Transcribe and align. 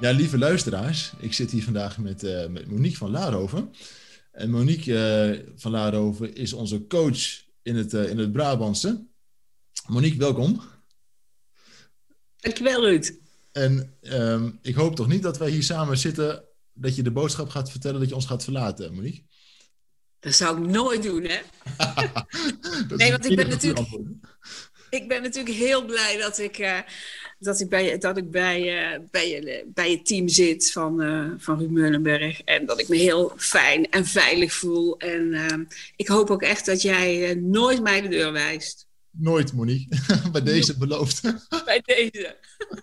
Ja, 0.00 0.10
lieve 0.10 0.38
luisteraars, 0.38 1.12
ik 1.18 1.32
zit 1.32 1.50
hier 1.50 1.62
vandaag 1.62 1.98
met, 1.98 2.22
uh, 2.22 2.46
met 2.46 2.70
Monique 2.70 2.96
van 2.96 3.10
Laarhoven. 3.10 3.74
En 4.32 4.50
Monique 4.50 4.92
uh, 4.92 5.52
van 5.56 5.70
Laarhoven 5.70 6.34
is 6.34 6.52
onze 6.52 6.86
coach 6.86 7.18
in 7.62 7.76
het, 7.76 7.92
uh, 7.92 8.08
in 8.08 8.18
het 8.18 8.32
Brabantse. 8.32 9.06
Monique, 9.86 10.18
welkom. 10.18 10.62
Dankjewel, 12.36 12.80
Ruud. 12.80 13.18
En 13.52 13.96
um, 14.00 14.58
ik 14.62 14.74
hoop 14.74 14.96
toch 14.96 15.08
niet 15.08 15.22
dat 15.22 15.38
wij 15.38 15.50
hier 15.50 15.62
samen 15.62 15.98
zitten, 15.98 16.44
dat 16.72 16.96
je 16.96 17.02
de 17.02 17.10
boodschap 17.12 17.48
gaat 17.48 17.70
vertellen 17.70 18.00
dat 18.00 18.08
je 18.08 18.14
ons 18.14 18.26
gaat 18.26 18.44
verlaten, 18.44 18.94
Monique? 18.94 19.24
Dat 20.20 20.34
zou 20.34 20.62
ik 20.62 20.68
nooit 20.70 21.02
doen, 21.02 21.22
hè? 21.22 21.38
nee, 22.96 23.10
want 23.10 23.30
ik 23.30 23.36
ben 23.36 23.48
natuurlijk... 23.48 23.88
Ik 24.90 25.08
ben 25.08 25.22
natuurlijk 25.22 25.56
heel 25.56 25.84
blij 25.84 26.18
dat 26.18 26.38
ik 26.38 26.84
dat 27.38 27.60
ik 27.60 27.68
bij, 27.68 27.98
dat 27.98 28.16
ik 28.16 28.30
bij, 28.30 28.92
uh, 28.94 29.00
bij, 29.10 29.64
bij 29.74 29.90
het 29.90 30.06
team 30.06 30.28
zit 30.28 30.72
van, 30.72 31.02
uh, 31.02 31.30
van 31.38 31.58
Ruud 31.58 31.70
Meulenberg. 31.70 32.42
En 32.42 32.66
dat 32.66 32.80
ik 32.80 32.88
me 32.88 32.96
heel 32.96 33.32
fijn 33.36 33.90
en 33.90 34.04
veilig 34.04 34.52
voel. 34.52 34.98
En 34.98 35.22
uh, 35.22 35.46
ik 35.96 36.08
hoop 36.08 36.30
ook 36.30 36.42
echt 36.42 36.66
dat 36.66 36.82
jij 36.82 37.36
uh, 37.36 37.42
nooit 37.42 37.82
mij 37.82 38.00
de 38.00 38.08
deur 38.08 38.32
wijst. 38.32 38.86
Nooit, 39.10 39.52
Monique. 39.52 39.96
bij 40.32 40.42
deze 40.42 40.76
beloofd. 40.76 41.22
bij 41.64 41.82
deze. 41.84 42.36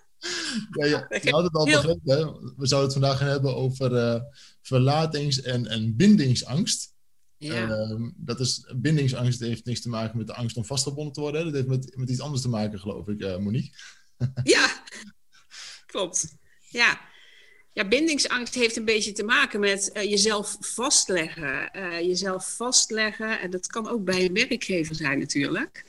ja, 0.79 0.85
ja, 0.85 1.07
je 1.21 1.29
had 1.29 1.43
het 1.43 1.53
al 1.53 1.65
heel... 1.65 1.81
begrepen. 1.81 2.53
We 2.57 2.67
zouden 2.67 2.91
het 2.91 2.99
vandaag 2.99 3.17
gaan 3.17 3.27
hebben 3.27 3.55
over 3.55 4.21
verlatings- 4.61 5.41
en, 5.41 5.67
en 5.67 5.95
bindingsangst. 5.95 6.91
Ja. 7.37 7.69
Ehm, 7.69 8.09
dat 8.15 8.39
is, 8.39 8.73
bindingsangst 8.75 9.39
heeft 9.39 9.65
niks 9.65 9.81
te 9.81 9.89
maken 9.89 10.17
met 10.17 10.27
de 10.27 10.33
angst 10.33 10.57
om 10.57 10.65
vastgebonden 10.65 11.13
te 11.13 11.21
worden. 11.21 11.43
Dat 11.43 11.53
heeft 11.53 11.67
met, 11.67 11.95
met 11.95 12.09
iets 12.09 12.19
anders 12.21 12.41
te 12.41 12.49
maken, 12.49 12.79
geloof 12.79 13.07
ik, 13.07 13.39
Monique. 13.39 13.71
ja, 14.43 14.83
klopt. 15.85 16.35
Ja. 16.69 17.01
ja, 17.73 17.87
bindingsangst 17.87 18.53
heeft 18.53 18.75
een 18.75 18.85
beetje 18.85 19.11
te 19.11 19.23
maken 19.23 19.59
met 19.59 19.89
uh, 19.93 20.03
jezelf 20.03 20.57
vastleggen. 20.59 21.69
Uh, 21.75 21.99
jezelf 21.99 22.55
vastleggen, 22.55 23.39
en 23.39 23.49
dat 23.49 23.67
kan 23.67 23.87
ook 23.87 24.03
bij 24.03 24.25
een 24.25 24.33
werkgever 24.33 24.95
zijn 24.95 25.19
natuurlijk. 25.19 25.85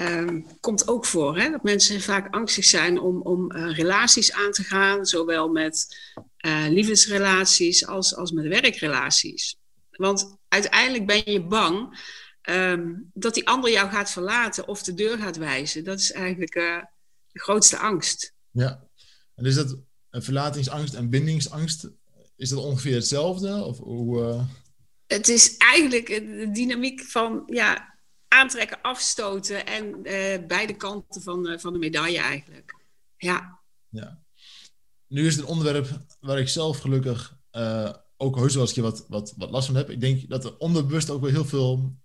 Uh, 0.00 0.42
komt 0.60 0.88
ook 0.88 1.06
voor 1.06 1.38
hè, 1.38 1.50
dat 1.50 1.62
mensen 1.62 2.00
vaak 2.00 2.34
angstig 2.34 2.64
zijn 2.64 2.98
om, 2.98 3.20
om 3.22 3.52
uh, 3.52 3.76
relaties 3.76 4.32
aan 4.32 4.52
te 4.52 4.64
gaan, 4.64 5.06
zowel 5.06 5.48
met 5.48 5.98
liefdesrelaties 6.68 7.86
als, 7.86 8.16
als 8.16 8.32
met 8.32 8.46
werkrelaties. 8.46 9.56
Want 9.90 10.36
uiteindelijk 10.48 11.06
ben 11.06 11.32
je 11.32 11.42
bang 11.42 11.98
um, 12.50 13.10
dat 13.14 13.34
die 13.34 13.48
ander 13.48 13.70
jou 13.70 13.90
gaat 13.90 14.10
verlaten 14.10 14.68
of 14.68 14.82
de 14.82 14.94
deur 14.94 15.18
gaat 15.18 15.36
wijzen. 15.36 15.84
Dat 15.84 15.98
is 15.98 16.12
eigenlijk 16.12 16.86
de 17.34 17.40
grootste 17.40 17.78
angst. 17.78 18.34
Ja, 18.50 18.88
en 19.34 19.44
is 19.44 19.54
dat 19.54 19.78
een 20.10 20.22
verlatingsangst 20.22 20.94
en 20.94 21.10
bindingsangst, 21.10 21.90
is 22.36 22.48
dat 22.48 22.58
ongeveer 22.58 22.94
hetzelfde? 22.94 23.64
Of 23.64 23.78
hoe, 23.78 24.20
uh... 24.20 24.44
Het 25.06 25.28
is 25.28 25.56
eigenlijk 25.56 26.06
de 26.06 26.48
dynamiek 26.52 27.00
van 27.00 27.42
ja, 27.46 27.98
aantrekken, 28.28 28.80
afstoten 28.82 29.66
en 29.66 29.84
uh, 29.84 30.46
beide 30.46 30.76
kanten 30.76 31.22
van, 31.22 31.50
uh, 31.50 31.58
van 31.58 31.72
de 31.72 31.78
medaille 31.78 32.18
eigenlijk. 32.18 32.74
Ja. 33.16 33.60
ja. 33.88 34.22
Nu 35.06 35.26
is 35.26 35.34
het 35.34 35.44
een 35.44 35.50
onderwerp 35.50 36.00
waar 36.20 36.38
ik 36.38 36.48
zelf 36.48 36.78
gelukkig 36.78 37.38
ook 38.16 38.36
heus 38.36 38.54
wel 38.54 38.62
eens 38.62 38.76
wat, 38.76 39.04
wat, 39.08 39.34
wat 39.36 39.50
last 39.50 39.66
van 39.66 39.76
heb. 39.76 39.90
Ik 39.90 40.00
denk 40.00 40.28
dat 40.28 40.44
er 40.44 40.56
onderbewust 40.58 41.10
ook 41.10 41.20
wel 41.20 41.30
heel 41.30 41.44
veel 41.44 41.96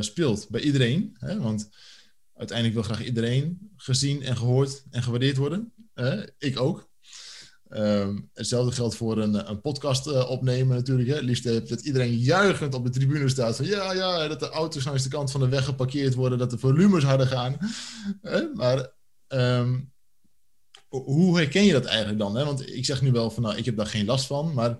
speelt 0.00 0.48
bij 0.48 0.60
iedereen. 0.60 1.16
Hè? 1.18 1.40
Want 1.40 1.68
uiteindelijk 2.36 2.78
wil 2.78 2.94
graag 2.94 3.04
iedereen 3.04 3.70
gezien 3.76 4.22
en 4.22 4.36
gehoord 4.36 4.84
en 4.90 5.02
gewaardeerd 5.02 5.36
worden. 5.36 5.72
Uh, 5.94 6.22
ik 6.38 6.60
ook. 6.60 6.88
Um, 7.68 8.30
hetzelfde 8.32 8.72
geldt 8.72 8.96
voor 8.96 9.18
een, 9.18 9.50
een 9.50 9.60
podcast 9.60 10.06
uh, 10.06 10.30
opnemen 10.30 10.76
natuurlijk. 10.76 11.08
Hè. 11.08 11.18
Liefst 11.18 11.68
dat 11.68 11.80
iedereen 11.80 12.18
juichend 12.18 12.74
op 12.74 12.84
de 12.84 12.90
tribune 12.90 13.28
staat 13.28 13.56
van 13.56 13.66
ja, 13.66 13.92
ja, 13.92 14.28
dat 14.28 14.40
de 14.40 14.48
auto's 14.48 14.84
langs 14.84 15.02
de 15.02 15.08
kant 15.08 15.30
van 15.30 15.40
de 15.40 15.48
weg 15.48 15.64
geparkeerd 15.64 16.14
worden, 16.14 16.38
dat 16.38 16.50
de 16.50 16.58
volumes 16.58 17.04
harder 17.04 17.26
gaan. 17.26 17.58
Maar 18.54 18.92
um, 19.28 19.92
hoe 20.88 21.36
herken 21.36 21.64
je 21.64 21.72
dat 21.72 21.84
eigenlijk 21.84 22.18
dan? 22.18 22.36
Hè? 22.36 22.44
Want 22.44 22.68
ik 22.68 22.84
zeg 22.84 23.02
nu 23.02 23.12
wel 23.12 23.30
van 23.30 23.42
nou, 23.42 23.56
ik 23.56 23.64
heb 23.64 23.76
daar 23.76 23.86
geen 23.86 24.06
last 24.06 24.26
van, 24.26 24.54
maar 24.54 24.78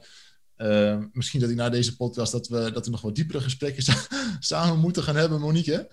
uh, 0.56 0.98
misschien 1.12 1.40
dat 1.40 1.50
ik 1.50 1.56
na 1.56 1.68
deze 1.68 1.96
podcast 1.96 2.32
dat 2.32 2.48
we, 2.48 2.70
dat 2.72 2.84
we 2.84 2.90
nog 2.90 3.00
wat 3.00 3.14
diepere 3.14 3.40
gesprekken 3.40 3.84
samen 4.38 4.78
moeten 4.78 5.02
gaan 5.02 5.16
hebben, 5.16 5.40
Monique. 5.40 5.88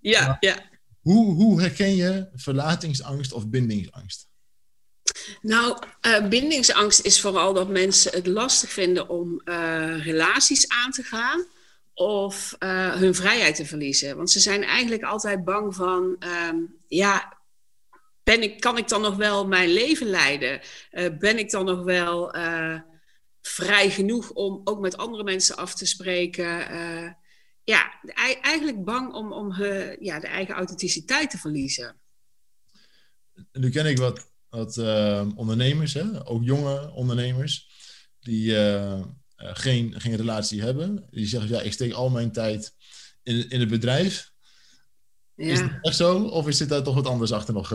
Ja, 0.00 0.36
ja. 0.40 0.68
Hoe, 1.00 1.34
hoe 1.34 1.60
herken 1.60 1.96
je 1.96 2.28
verlatingsangst 2.34 3.32
of 3.32 3.48
bindingsangst? 3.48 4.28
Nou, 5.42 5.76
uh, 6.06 6.28
bindingsangst 6.28 7.00
is 7.00 7.20
vooral 7.20 7.52
dat 7.52 7.68
mensen 7.68 8.12
het 8.12 8.26
lastig 8.26 8.70
vinden 8.70 9.08
om 9.08 9.40
uh, 9.44 10.04
relaties 10.04 10.68
aan 10.68 10.90
te 10.90 11.02
gaan 11.02 11.46
of 11.94 12.56
uh, 12.58 12.94
hun 12.94 13.14
vrijheid 13.14 13.54
te 13.54 13.66
verliezen. 13.66 14.16
Want 14.16 14.30
ze 14.30 14.40
zijn 14.40 14.64
eigenlijk 14.64 15.02
altijd 15.02 15.44
bang 15.44 15.74
van, 15.74 16.16
um, 16.50 16.76
ja, 16.88 17.38
ben 18.22 18.42
ik, 18.42 18.60
kan 18.60 18.78
ik 18.78 18.88
dan 18.88 19.00
nog 19.00 19.16
wel 19.16 19.46
mijn 19.46 19.68
leven 19.68 20.06
leiden? 20.06 20.60
ben 21.18 21.38
ik 21.38 21.50
dan 21.50 21.64
nog 21.64 21.82
wel 21.82 22.34
vrij 23.42 23.90
genoeg 23.90 24.30
om 24.30 24.60
ook 24.64 24.80
met 24.80 24.96
andere 24.96 25.24
mensen 25.24 25.56
af 25.56 25.74
te 25.74 25.86
spreken? 25.86 26.66
Ja, 27.70 28.00
eigenlijk 28.42 28.84
bang 28.84 29.12
om, 29.12 29.32
om 29.32 29.52
uh, 29.52 29.96
ja, 29.96 30.20
de 30.20 30.26
eigen 30.26 30.54
authenticiteit 30.54 31.30
te 31.30 31.38
verliezen. 31.38 32.00
Nu 33.52 33.70
ken 33.70 33.86
ik 33.86 33.98
wat, 33.98 34.30
wat 34.48 34.76
uh, 34.76 35.28
ondernemers, 35.34 35.94
hè? 35.94 36.28
ook 36.28 36.44
jonge 36.44 36.90
ondernemers, 36.90 37.68
die 38.20 38.50
uh, 38.50 39.04
geen, 39.36 40.00
geen 40.00 40.16
relatie 40.16 40.62
hebben. 40.62 41.06
Die 41.10 41.26
zeggen, 41.26 41.50
ja, 41.50 41.60
ik 41.60 41.72
steek 41.72 41.92
al 41.92 42.10
mijn 42.10 42.32
tijd 42.32 42.74
in, 43.22 43.48
in 43.48 43.60
het 43.60 43.68
bedrijf. 43.68 44.32
Ja. 45.34 45.52
Is 45.52 45.60
het 45.60 45.78
echt 45.80 45.96
zo? 45.96 46.22
Of 46.22 46.48
is 46.48 46.58
daar 46.58 46.82
toch 46.82 46.94
wat 46.94 47.06
anders 47.06 47.32
achter 47.32 47.54
nog? 47.54 47.70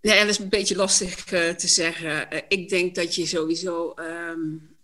Ja, 0.00 0.20
dat 0.20 0.28
is 0.28 0.38
een 0.38 0.48
beetje 0.48 0.76
lastig 0.76 1.24
te 1.24 1.68
zeggen. 1.68 2.28
ik 2.48 2.68
denk 2.68 2.94
dat 2.94 3.14
je 3.14 3.26
sowieso... 3.26 3.94
Um, 3.98 4.75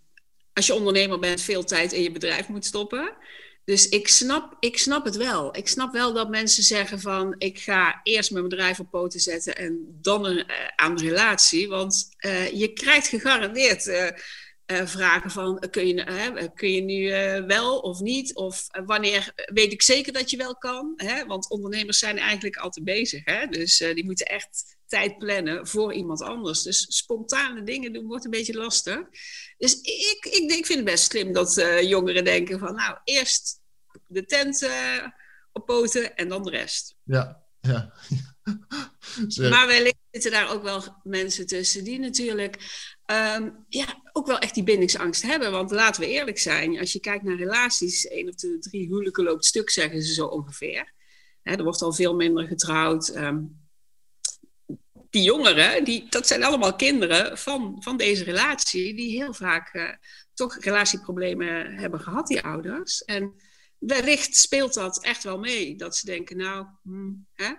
als 0.53 0.65
je 0.65 0.73
ondernemer 0.73 1.19
bent, 1.19 1.41
veel 1.41 1.63
tijd 1.63 1.91
in 1.91 2.01
je 2.01 2.11
bedrijf 2.11 2.47
moet 2.47 2.65
stoppen. 2.65 3.13
Dus 3.65 3.89
ik 3.89 4.07
snap, 4.07 4.57
ik 4.59 4.77
snap 4.77 5.05
het 5.05 5.15
wel. 5.15 5.57
Ik 5.57 5.67
snap 5.67 5.93
wel 5.93 6.13
dat 6.13 6.29
mensen 6.29 6.63
zeggen 6.63 6.99
van 6.99 7.35
ik 7.37 7.59
ga 7.59 7.99
eerst 8.03 8.31
mijn 8.31 8.47
bedrijf 8.47 8.79
op 8.79 8.89
poten 8.89 9.19
zetten 9.19 9.55
en 9.55 9.97
dan 10.01 10.25
een, 10.25 10.37
uh, 10.37 10.67
aan 10.75 10.95
de 10.95 11.03
relatie. 11.03 11.67
Want 11.67 12.09
uh, 12.19 12.51
je 12.51 12.73
krijgt 12.73 13.07
gegarandeerd 13.07 13.85
uh, 13.85 14.07
vragen 14.85 15.31
van 15.31 15.67
kun 15.71 15.87
je, 15.87 16.51
kun 16.55 16.71
je 16.71 16.81
nu 16.81 17.11
wel 17.47 17.79
of 17.79 17.99
niet? 17.99 18.35
Of 18.35 18.67
wanneer 18.85 19.33
weet 19.45 19.71
ik 19.71 19.81
zeker 19.81 20.13
dat 20.13 20.29
je 20.29 20.37
wel 20.37 20.57
kan? 20.57 20.93
Hè? 20.95 21.25
Want 21.25 21.49
ondernemers 21.49 21.99
zijn 21.99 22.17
eigenlijk 22.17 22.55
altijd 22.55 22.85
bezig. 22.85 23.21
Hè? 23.25 23.47
Dus 23.47 23.77
die 23.77 24.05
moeten 24.05 24.25
echt 24.25 24.72
tijd 24.87 25.17
plannen 25.17 25.67
voor 25.67 25.93
iemand 25.93 26.21
anders. 26.21 26.61
Dus 26.61 26.85
spontane 26.89 27.63
dingen 27.63 27.93
doen 27.93 28.07
wordt 28.07 28.25
een 28.25 28.31
beetje 28.31 28.57
lastig. 28.57 28.99
Dus 29.57 29.81
ik, 29.81 30.25
ik, 30.25 30.51
ik 30.51 30.65
vind 30.65 30.79
het 30.79 30.85
best 30.85 31.11
slim 31.11 31.33
dat 31.33 31.57
uh, 31.57 31.81
jongeren 31.81 32.23
denken 32.23 32.59
van... 32.59 32.75
nou, 32.75 32.97
eerst 33.03 33.61
de 34.07 34.25
tent 34.25 34.61
uh, 34.61 35.07
op 35.51 35.65
poten 35.65 36.15
en 36.15 36.27
dan 36.27 36.43
de 36.43 36.49
rest. 36.49 36.95
Ja, 37.03 37.43
ja. 37.61 37.93
maar 39.49 39.67
wellicht 39.67 39.97
zitten 40.11 40.31
daar 40.31 40.53
ook 40.53 40.63
wel 40.63 40.83
mensen 41.03 41.47
tussen 41.47 41.83
die 41.83 41.99
natuurlijk... 41.99 42.81
Um, 43.05 43.65
ja, 43.69 44.01
ook 44.11 44.27
wel 44.27 44.39
echt 44.39 44.53
die 44.53 44.63
bindingsangst 44.63 45.21
hebben. 45.21 45.51
Want 45.51 45.71
laten 45.71 46.01
we 46.01 46.07
eerlijk 46.07 46.39
zijn, 46.39 46.79
als 46.79 46.93
je 46.93 46.99
kijkt 46.99 47.23
naar 47.23 47.37
relaties... 47.37 48.07
één 48.07 48.27
of 48.27 48.35
de 48.35 48.59
drie 48.59 48.87
huwelijken 48.87 49.23
loopt 49.23 49.45
stuk, 49.45 49.69
zeggen 49.69 50.01
ze 50.01 50.13
zo 50.13 50.25
ongeveer. 50.25 50.93
er 51.43 51.63
wordt 51.63 51.81
al 51.81 51.93
veel 51.93 52.15
minder 52.15 52.47
getrouwd... 52.47 53.15
Um, 53.15 53.62
die 55.13 55.23
jongeren, 55.23 55.83
die, 55.83 56.05
dat 56.09 56.27
zijn 56.27 56.43
allemaal 56.43 56.75
kinderen 56.75 57.37
van, 57.37 57.75
van 57.79 57.97
deze 57.97 58.23
relatie, 58.23 58.95
die 58.95 59.17
heel 59.17 59.33
vaak 59.33 59.73
uh, 59.73 59.89
toch 60.33 60.57
relatieproblemen 60.59 61.75
hebben 61.75 61.99
gehad, 61.99 62.27
die 62.27 62.41
ouders. 62.41 63.03
En 63.03 63.33
wellicht 63.77 64.35
speelt 64.35 64.73
dat 64.73 65.03
echt 65.03 65.23
wel 65.23 65.39
mee, 65.39 65.75
dat 65.75 65.97
ze 65.97 66.05
denken, 66.05 66.37
nou, 66.37 66.65
hmm, 66.83 67.27
hè? 67.33 67.53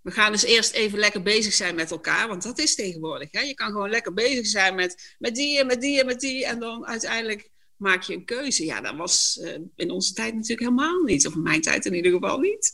we 0.00 0.10
gaan 0.10 0.32
dus 0.32 0.42
eerst 0.42 0.72
even 0.72 0.98
lekker 0.98 1.22
bezig 1.22 1.52
zijn 1.52 1.74
met 1.74 1.90
elkaar, 1.90 2.28
want 2.28 2.42
dat 2.42 2.58
is 2.58 2.74
tegenwoordig. 2.74 3.28
Hè? 3.30 3.40
Je 3.40 3.54
kan 3.54 3.70
gewoon 3.70 3.90
lekker 3.90 4.14
bezig 4.14 4.46
zijn 4.46 4.74
met, 4.74 5.16
met 5.18 5.34
die 5.34 5.58
en 5.58 5.66
met 5.66 5.80
die 5.80 6.00
en 6.00 6.06
met 6.06 6.20
die. 6.20 6.46
En 6.46 6.58
dan 6.58 6.86
uiteindelijk 6.86 7.50
maak 7.76 8.02
je 8.02 8.14
een 8.14 8.24
keuze. 8.24 8.64
Ja, 8.64 8.80
dat 8.80 8.96
was 8.96 9.38
uh, 9.42 9.58
in 9.76 9.90
onze 9.90 10.12
tijd 10.12 10.34
natuurlijk 10.34 10.60
helemaal 10.60 11.02
niet. 11.02 11.26
Of 11.26 11.34
in 11.34 11.42
mijn 11.42 11.60
tijd 11.60 11.86
in 11.86 11.94
ieder 11.94 12.12
geval 12.12 12.38
niet. 12.38 12.72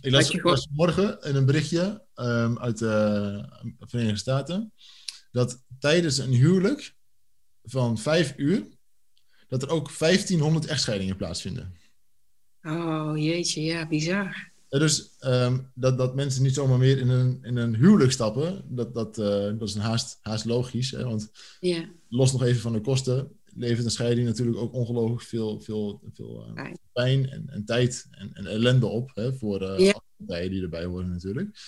Ik 0.00 0.10
las, 0.10 0.30
gewoon... 0.30 0.68
morgen 0.72 1.20
in 1.22 1.34
een 1.34 1.46
berichtje 1.46 2.05
um, 2.16 2.58
uit 2.58 2.78
de 2.78 3.74
Verenigde 3.78 4.18
Staten. 4.18 4.72
Dat 5.30 5.64
tijdens 5.78 6.18
een 6.18 6.32
huwelijk 6.32 6.94
van 7.62 7.98
vijf 7.98 8.34
uur, 8.36 8.66
dat 9.48 9.62
er 9.62 9.68
ook 9.68 9.98
1500 9.98 10.66
echtscheidingen 10.66 11.16
plaatsvinden. 11.16 11.76
Oh 12.62 13.12
jeetje, 13.14 13.62
ja, 13.62 13.88
bizar. 13.88 14.54
Dus 14.68 15.16
um, 15.20 15.70
dat, 15.74 15.98
dat 15.98 16.14
mensen 16.14 16.42
niet 16.42 16.54
zomaar 16.54 16.78
meer 16.78 16.98
in 16.98 17.08
een, 17.08 17.38
in 17.42 17.56
een 17.56 17.76
huwelijk 17.76 18.12
stappen, 18.12 18.64
dat, 18.68 18.94
dat, 18.94 19.18
uh, 19.18 19.26
dat 19.26 19.62
is 19.68 19.74
een 19.74 19.80
haast, 19.80 20.18
haast 20.20 20.44
logisch. 20.44 20.90
Hè? 20.90 21.04
Want 21.04 21.30
yeah. 21.60 21.84
los 22.08 22.32
nog 22.32 22.42
even 22.42 22.60
van 22.60 22.72
de 22.72 22.80
kosten, 22.80 23.30
levert 23.44 23.84
een 23.84 23.90
scheiding 23.90 24.26
natuurlijk 24.26 24.58
ook 24.58 24.72
ongelooflijk 24.72 25.22
veel, 25.22 25.60
veel, 25.60 26.02
veel 26.12 26.52
uh, 26.54 26.72
pijn 26.92 27.30
en, 27.30 27.44
en 27.46 27.64
tijd 27.64 28.06
en, 28.10 28.30
en, 28.32 28.46
ellende 28.46 28.86
op 28.86 29.10
hè, 29.14 29.34
voor 29.34 29.62
uh, 29.62 29.78
yeah. 29.78 29.94
alle 29.94 30.02
partijen 30.16 30.50
die 30.50 30.62
erbij 30.62 30.84
horen 30.84 31.10
natuurlijk. 31.10 31.58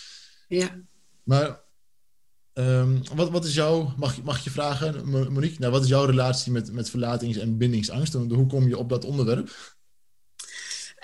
Ja. 0.49 0.81
Maar 1.23 1.61
um, 2.55 3.03
wat, 3.15 3.31
wat 3.31 3.45
is 3.45 3.55
jouw, 3.55 3.95
mag, 3.97 4.23
mag 4.23 4.45
je 4.45 4.51
vragen, 4.51 5.09
Monique, 5.09 5.59
nou, 5.59 5.73
wat 5.73 5.83
is 5.83 5.89
jouw 5.89 6.05
relatie 6.05 6.53
met, 6.53 6.73
met 6.73 6.91
verlatings- 6.91 7.39
en 7.39 7.59
bindingsangst? 7.59 8.13
Hoe 8.13 8.47
kom 8.47 8.69
je 8.69 8.79
op 8.79 8.89
dat 8.89 9.05
onderwerp? 9.05 9.77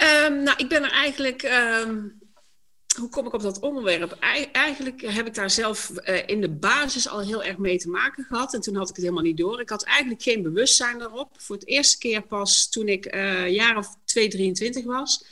Um, 0.03 0.43
nou, 0.43 0.57
ik 0.57 0.69
ben 0.69 0.83
er 0.83 0.91
eigenlijk. 0.91 1.43
Um, 1.43 2.23
hoe 2.99 3.09
kom 3.09 3.27
ik 3.27 3.33
op 3.33 3.43
dat 3.43 3.61
onderwerp? 3.61 4.13
eigenlijk 4.53 5.01
heb 5.01 5.27
ik 5.27 5.35
daar 5.35 5.51
zelf 5.51 5.91
uh, 6.05 6.23
in 6.27 6.41
de 6.41 6.51
basis 6.51 7.09
al 7.09 7.21
heel 7.21 7.43
erg 7.43 7.59
mee 7.59 7.79
te 7.79 7.89
maken 7.89 8.25
gehad. 8.25 8.55
En 8.55 8.61
toen 8.61 8.77
had 8.77 8.89
ik 8.89 8.95
het 8.95 9.05
helemaal 9.05 9.25
niet 9.25 9.37
door. 9.37 9.61
Ik 9.61 9.69
had 9.69 9.85
eigenlijk 9.85 10.23
geen 10.23 10.43
bewustzijn 10.43 10.99
daarop. 10.99 11.31
Voor 11.37 11.57
het 11.57 11.67
eerste 11.67 11.99
keer 11.99 12.23
pas 12.23 12.69
toen 12.69 12.89
ik 12.89 13.15
uh, 13.15 13.51
jaar 13.51 13.77
of 13.77 13.97
2, 14.05 14.29
23 14.29 14.85
was, 14.85 15.25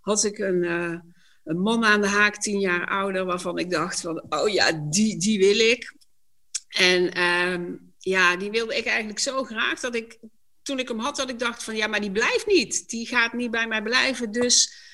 had 0.00 0.24
ik 0.24 0.38
een, 0.38 0.62
uh, 0.62 0.98
een 1.46 1.60
man 1.60 1.84
aan 1.84 2.00
de 2.00 2.08
haak, 2.08 2.36
tien 2.36 2.60
jaar 2.60 2.86
ouder, 2.86 3.24
waarvan 3.24 3.58
ik 3.58 3.70
dacht 3.70 4.00
van, 4.00 4.24
oh 4.28 4.48
ja, 4.48 4.72
die, 4.90 5.18
die 5.18 5.38
wil 5.38 5.58
ik. 5.58 5.94
En 6.68 7.22
um, 7.22 7.94
ja, 7.98 8.36
die 8.36 8.50
wilde 8.50 8.76
ik 8.76 8.86
eigenlijk 8.86 9.18
zo 9.18 9.44
graag 9.44 9.80
dat 9.80 9.94
ik 9.94 10.18
toen 10.62 10.78
ik 10.78 10.88
hem 10.88 10.98
had, 10.98 11.16
dat 11.16 11.30
ik 11.30 11.38
dacht 11.38 11.62
van 11.64 11.76
ja, 11.76 11.86
maar 11.86 12.00
die 12.00 12.10
blijft 12.10 12.46
niet. 12.46 12.88
Die 12.88 13.06
gaat 13.06 13.32
niet 13.32 13.50
bij 13.50 13.66
mij 13.66 13.82
blijven. 13.82 14.30
Dus 14.30 14.84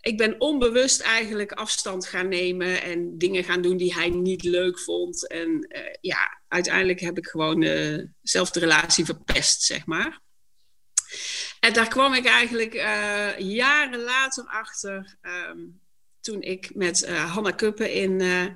ik 0.00 0.16
ben 0.16 0.40
onbewust 0.40 1.00
eigenlijk 1.00 1.52
afstand 1.52 2.06
gaan 2.06 2.28
nemen 2.28 2.82
en 2.82 3.18
dingen 3.18 3.44
gaan 3.44 3.62
doen 3.62 3.76
die 3.76 3.94
hij 3.94 4.08
niet 4.08 4.42
leuk 4.42 4.80
vond. 4.80 5.28
En 5.28 5.48
uh, 5.68 5.80
ja, 6.00 6.40
uiteindelijk 6.48 7.00
heb 7.00 7.18
ik 7.18 7.26
gewoon 7.26 7.62
uh, 7.62 8.04
zelf 8.22 8.50
de 8.50 8.60
relatie 8.60 9.04
verpest, 9.04 9.62
zeg 9.62 9.86
maar. 9.86 10.20
En 11.60 11.72
daar 11.72 11.88
kwam 11.88 12.14
ik 12.14 12.26
eigenlijk 12.26 12.74
uh, 12.74 13.38
jaren 13.38 14.00
later 14.00 14.44
achter. 14.44 15.16
Um, 15.22 15.80
toen 16.26 16.42
ik 16.42 16.74
met 16.74 17.02
uh, 17.02 17.32
Hanna 17.32 17.50
Kuppen 17.50 17.92
in, 17.92 18.20
uh, 18.20 18.46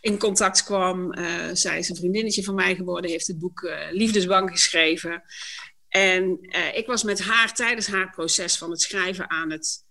in 0.00 0.18
contact 0.18 0.64
kwam. 0.64 1.18
Uh, 1.18 1.24
zij 1.52 1.78
is 1.78 1.88
een 1.88 1.96
vriendinnetje 1.96 2.44
van 2.44 2.54
mij 2.54 2.74
geworden, 2.74 3.10
heeft 3.10 3.26
het 3.26 3.38
boek 3.38 3.70
Liefdesbank 3.90 4.50
geschreven. 4.50 5.22
En 5.88 6.38
ik 6.74 6.86
was 6.86 7.02
met 7.02 7.20
haar 7.20 7.54
tijdens 7.54 7.86
haar 7.86 8.10
proces 8.10 8.58
van 8.58 8.70
het 8.70 8.80
schrijven 8.80 9.30
aan 9.30 9.50
het 9.50 9.84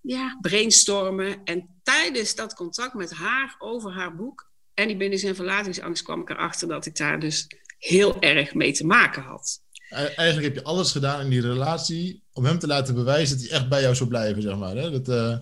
ja, 0.00 0.38
brainstormen. 0.40 1.44
En 1.44 1.80
tijdens 1.82 2.34
dat 2.34 2.54
contact 2.54 2.94
met 2.94 3.12
haar 3.12 3.54
over 3.58 3.92
haar 3.92 4.16
boek 4.16 4.50
en 4.74 4.86
die 4.86 4.96
bindings- 4.96 5.22
en 5.22 5.34
verlatingsangst 5.34 6.02
kwam 6.02 6.20
ik 6.20 6.30
erachter 6.30 6.68
dat 6.68 6.86
ik 6.86 6.96
daar 6.96 7.20
dus 7.20 7.46
heel 7.78 8.20
erg 8.20 8.54
mee 8.54 8.72
te 8.72 8.86
maken 8.86 9.22
had. 9.22 9.62
Eigenlijk 9.88 10.42
heb 10.42 10.54
je 10.54 10.62
alles 10.62 10.92
gedaan 10.92 11.20
in 11.20 11.30
die 11.30 11.40
relatie 11.40 12.22
om 12.32 12.44
hem 12.44 12.58
te 12.58 12.66
laten 12.66 12.94
bewijzen 12.94 13.38
dat 13.38 13.48
hij 13.48 13.58
echt 13.58 13.68
bij 13.68 13.82
jou 13.82 13.94
zou 13.94 14.08
blijven, 14.08 14.42
zeg 14.42 14.56
maar. 14.56 14.76
Hè? 14.76 15.00
Dat, 15.00 15.40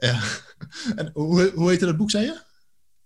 ja. 0.00 0.22
En 0.96 1.10
hoe, 1.12 1.52
hoe 1.54 1.68
heette 1.68 1.86
dat 1.86 1.96
boek, 1.96 2.10
zei 2.10 2.24
je? 2.24 2.40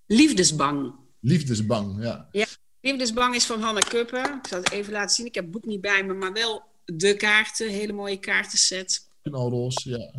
Liefdesbang. 0.07 0.95
Liefdesbang, 1.21 2.03
ja. 2.03 2.29
Ja, 2.33 2.47
Liefdesbang 2.81 3.35
is 3.35 3.45
van 3.45 3.63
Hanna 3.63 3.81
Kuppen. 3.81 4.25
Ik 4.25 4.47
zal 4.49 4.59
het 4.59 4.71
even 4.71 4.93
laten 4.93 5.15
zien. 5.15 5.27
Ik 5.27 5.35
heb 5.35 5.45
het 5.45 5.53
boek 5.53 5.65
niet 5.65 5.81
bij 5.81 6.05
me, 6.05 6.15
maar 6.15 6.33
wel 6.33 6.63
de 6.85 7.17
kaarten. 7.17 7.69
Hele 7.69 7.93
mooie 7.93 8.19
kaartenset. 8.19 9.09
Knalroos, 9.23 9.83
ja. 9.83 10.13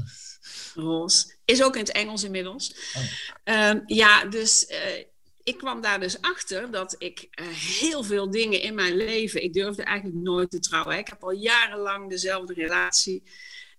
Roos. 0.74 1.36
Is 1.46 1.64
ook 1.64 1.76
in 1.76 1.82
het 1.82 1.92
Engels 1.92 2.24
inmiddels. 2.24 2.76
Oh. 2.96 3.70
Um, 3.70 3.84
ja, 3.86 4.26
dus 4.26 4.66
uh, 4.70 5.04
ik 5.44 5.58
kwam 5.58 5.82
daar 5.82 6.00
dus 6.00 6.22
achter 6.22 6.72
dat 6.72 6.96
ik 6.98 7.28
uh, 7.42 7.48
heel 7.48 8.04
veel 8.04 8.32
dingen 8.32 8.62
in 8.62 8.76
mijn 8.76 8.96
leven... 8.96 9.44
Ik 9.44 9.54
durfde 9.54 9.84
eigenlijk 9.84 10.24
nooit 10.24 10.50
te 10.52 10.60
trouwen. 10.60 10.98
Ik 10.98 11.08
heb 11.08 11.24
al 11.24 11.32
jarenlang 11.32 12.10
dezelfde 12.10 12.54
relatie. 12.54 13.24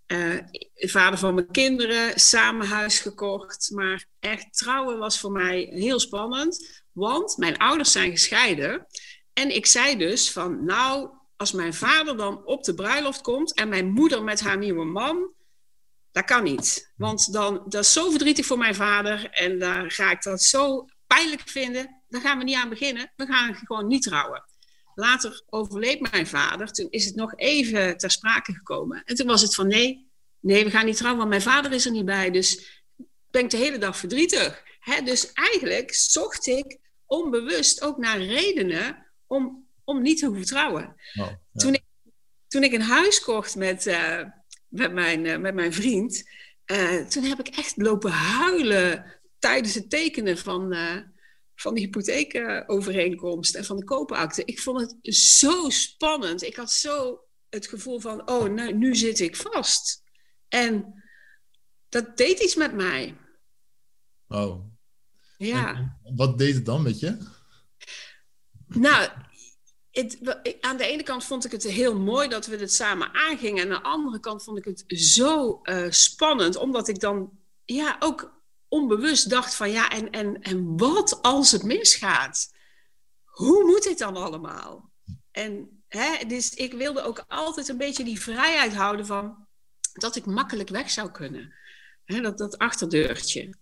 Uh, 0.06 0.38
vader 0.75 1.19
van 1.19 1.35
mijn 1.35 1.50
kinderen, 1.50 2.20
samen 2.20 2.67
huis 2.67 2.99
gekocht. 2.99 3.70
Maar 3.75 4.06
echt 4.19 4.56
trouwen 4.58 4.99
was 4.99 5.20
voor 5.20 5.32
mij 5.32 5.61
heel 5.70 6.00
spannend. 6.00 6.82
Want 6.93 7.37
mijn 7.37 7.56
ouders 7.56 7.93
zijn 7.93 8.11
gescheiden. 8.11 8.87
En 9.32 9.55
ik 9.55 9.67
zei 9.67 9.97
dus 9.97 10.32
van, 10.32 10.64
nou, 10.64 11.11
als 11.37 11.53
mijn 11.53 11.75
vader 11.75 12.17
dan 12.17 12.44
op 12.44 12.64
de 12.64 12.75
bruiloft 12.75 13.20
komt 13.20 13.55
en 13.55 13.69
mijn 13.69 13.91
moeder 13.91 14.23
met 14.23 14.41
haar 14.41 14.58
nieuwe 14.58 14.85
man, 14.85 15.35
dat 16.12 16.25
kan 16.25 16.43
niet. 16.43 16.93
Want 16.97 17.32
dan, 17.32 17.62
dat 17.69 17.85
is 17.85 17.93
zo 17.93 18.11
verdrietig 18.11 18.47
voor 18.47 18.59
mijn 18.59 18.75
vader 18.75 19.31
en 19.31 19.59
daar 19.59 19.91
ga 19.91 20.11
ik 20.11 20.23
dat 20.23 20.43
zo 20.43 20.85
pijnlijk 21.06 21.43
vinden. 21.49 22.02
Daar 22.09 22.20
gaan 22.20 22.38
we 22.38 22.44
niet 22.44 22.56
aan 22.56 22.69
beginnen. 22.69 23.12
We 23.17 23.26
gaan 23.26 23.55
gewoon 23.55 23.87
niet 23.87 24.02
trouwen. 24.02 24.44
Later 24.99 25.43
overleed 25.47 26.11
mijn 26.11 26.27
vader. 26.27 26.73
Toen 26.73 26.87
is 26.91 27.05
het 27.05 27.15
nog 27.15 27.37
even 27.37 27.97
ter 27.97 28.11
sprake 28.11 28.53
gekomen. 28.53 29.03
En 29.05 29.15
toen 29.15 29.27
was 29.27 29.43
het 29.43 29.55
van 29.55 29.67
nee, 29.67 30.11
nee, 30.41 30.65
we 30.65 30.71
gaan 30.71 30.87
niet 30.87 30.97
trouwen, 30.97 31.19
want 31.19 31.31
mijn 31.31 31.55
vader 31.55 31.73
is 31.73 31.85
er 31.85 31.91
niet 31.91 32.05
bij. 32.05 32.31
Dus 32.31 32.83
ben 33.31 33.45
ik 33.45 33.51
de 33.51 33.57
hele 33.57 33.79
dag 33.79 33.97
verdrietig. 33.97 34.63
He, 34.81 35.03
dus 35.03 35.33
eigenlijk 35.33 35.95
zocht 35.95 36.47
ik 36.47 36.79
onbewust 37.07 37.83
ook 37.83 37.97
naar 37.97 38.21
redenen 38.21 39.07
om, 39.27 39.69
om 39.85 40.03
niet 40.03 40.19
te 40.19 40.27
hoeven 40.27 40.47
trouwen. 40.47 40.85
Oh, 40.85 40.95
ja. 41.13 41.41
toen, 41.53 41.75
ik, 41.75 41.83
toen 42.49 42.63
ik 42.63 42.73
een 42.73 42.81
huis 42.81 43.21
kocht 43.21 43.57
met, 43.57 43.87
uh, 43.87 44.23
met, 44.69 44.93
mijn, 44.93 45.25
uh, 45.25 45.37
met 45.37 45.55
mijn 45.55 45.73
vriend, 45.73 46.31
uh, 46.67 47.07
toen 47.07 47.25
heb 47.25 47.39
ik 47.39 47.49
echt 47.49 47.77
lopen 47.77 48.11
huilen 48.11 49.21
tijdens 49.39 49.75
het 49.75 49.91
tekenen 49.91 50.39
van, 50.39 50.75
van 51.56 51.75
de 51.75 51.81
hypotheekovereenkomst 51.81 53.55
en 53.55 53.64
van 53.64 53.76
de 53.76 53.85
koopakte. 53.85 54.44
Ik 54.44 54.61
vond 54.61 54.81
het 54.81 55.14
zo 55.17 55.71
spannend. 55.71 56.42
Ik 56.42 56.57
had 56.57 56.71
zo 56.71 57.21
het 57.49 57.66
gevoel 57.66 58.00
van, 58.00 58.28
oh, 58.28 58.73
nu 58.73 58.97
zit 58.97 59.21
ik 59.21 59.37
vast. 59.37 60.02
En 60.49 61.02
dat 61.88 62.16
deed 62.16 62.38
iets 62.38 62.54
met 62.54 62.75
mij. 62.75 63.16
Oh, 64.28 64.64
ja. 65.38 65.99
En 66.02 66.16
wat 66.16 66.38
deed 66.38 66.54
het 66.54 66.64
dan 66.64 66.83
met 66.83 67.00
je? 67.00 67.19
Nou, 68.66 69.09
het, 69.90 70.19
aan 70.61 70.76
de 70.76 70.87
ene 70.87 71.02
kant 71.02 71.25
vond 71.25 71.45
ik 71.45 71.52
het 71.52 71.62
heel 71.62 71.99
mooi 71.99 72.28
dat 72.28 72.47
we 72.47 72.57
het 72.57 72.73
samen 72.73 73.14
aangingen. 73.14 73.62
En 73.62 73.73
aan 73.73 73.83
de 73.83 73.88
andere 73.88 74.21
kant 74.21 74.42
vond 74.42 74.59
ik 74.59 74.64
het 74.64 74.85
zo 74.87 75.61
uh, 75.62 75.90
spannend, 75.90 76.57
omdat 76.57 76.88
ik 76.88 77.00
dan 77.00 77.38
ja, 77.64 77.97
ook 77.99 78.36
onbewust 78.68 79.30
dacht 79.30 79.54
van 79.54 79.70
ja, 79.70 79.90
en, 79.90 80.11
en, 80.11 80.42
en 80.42 80.76
wat 80.76 81.23
als 81.23 81.50
het 81.50 81.62
misgaat? 81.62 82.54
Hoe 83.25 83.64
moet 83.64 83.82
dit 83.82 83.99
dan 83.99 84.16
allemaal? 84.16 84.90
En 85.30 85.82
hè, 85.88 86.25
dus 86.26 86.54
ik 86.54 86.73
wilde 86.73 87.02
ook 87.02 87.25
altijd 87.28 87.68
een 87.68 87.76
beetje 87.76 88.04
die 88.04 88.20
vrijheid 88.20 88.75
houden 88.75 89.06
van 89.06 89.46
dat 89.92 90.16
ik 90.16 90.26
makkelijk 90.26 90.68
weg 90.68 90.90
zou 90.90 91.11
kunnen. 91.11 91.54
Hè, 92.04 92.20
dat, 92.20 92.38
dat 92.38 92.58
achterdeurtje. 92.58 93.54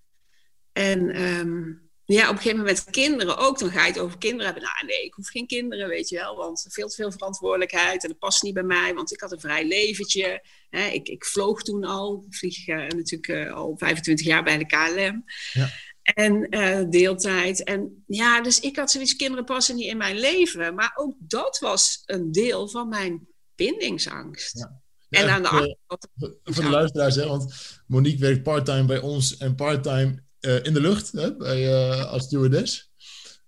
En 0.73 1.23
um, 1.23 1.84
ja, 2.07 2.23
op 2.25 2.31
een 2.31 2.37
gegeven 2.37 2.59
moment 2.59 2.85
kinderen 2.91 3.37
ook. 3.37 3.59
Dan 3.59 3.71
ga 3.71 3.87
je 3.87 3.93
het 3.93 4.01
over 4.01 4.19
kinderen 4.19 4.45
hebben. 4.45 4.63
Nou 4.63 4.87
nee, 4.87 5.05
ik 5.05 5.15
hoef 5.15 5.29
geen 5.29 5.47
kinderen, 5.47 5.89
weet 5.89 6.09
je 6.09 6.17
wel. 6.17 6.37
Want 6.37 6.67
veel 6.69 6.89
te 6.89 6.95
veel 6.95 7.13
verantwoordelijkheid. 7.13 8.03
En 8.03 8.09
dat 8.09 8.19
past 8.19 8.43
niet 8.43 8.55
bij 8.55 8.63
mij, 8.63 8.95
want 8.95 9.13
ik 9.13 9.21
had 9.21 9.33
een 9.33 9.41
vrij 9.41 9.67
leventje. 9.67 10.47
Hè, 10.71 10.87
ik, 10.87 11.09
ik 11.09 11.25
vloog 11.25 11.63
toen 11.63 11.85
al. 11.85 12.25
Ik 12.29 12.35
vlieg 12.35 12.67
uh, 12.67 12.77
natuurlijk 12.77 13.29
uh, 13.29 13.55
al 13.55 13.75
25 13.77 14.27
jaar 14.27 14.43
bij 14.43 14.59
de 14.59 14.67
KLM. 14.67 15.25
Ja. 15.53 15.69
En 16.03 16.47
uh, 16.51 16.91
deeltijd. 16.91 17.63
En 17.63 18.05
ja, 18.07 18.43
dus 18.43 18.61
ik 18.61 18.77
had 18.77 18.91
zoiets, 18.91 19.17
kinderen 19.17 19.45
passen 19.45 19.77
niet 19.77 19.89
in 19.89 19.97
mijn 19.97 20.19
leven. 20.19 20.75
Maar 20.75 20.93
ook 20.95 21.15
dat 21.19 21.59
was 21.59 22.03
een 22.05 22.33
deel 22.33 22.69
van 22.69 22.89
mijn 22.89 23.27
bindingsangst. 23.55 24.59
Ja. 24.59 24.83
Ja, 25.09 25.21
en 25.21 25.29
aan 25.29 25.43
de 25.43 25.49
andere 25.49 25.79
kant... 25.87 26.09
Voor 26.43 26.63
de 26.63 26.71
luisteraars, 26.71 27.15
hè, 27.15 27.27
want 27.27 27.55
Monique 27.87 28.21
werkt 28.21 28.43
parttime 28.43 28.85
bij 28.85 29.01
ons 29.01 29.37
en 29.37 29.55
parttime 29.55 30.24
in 30.63 30.73
de 30.73 30.81
lucht 30.81 31.13
hè, 31.13 31.37
bij, 31.37 31.69
uh, 31.69 32.05
als 32.05 32.25
stewardess. 32.25 32.93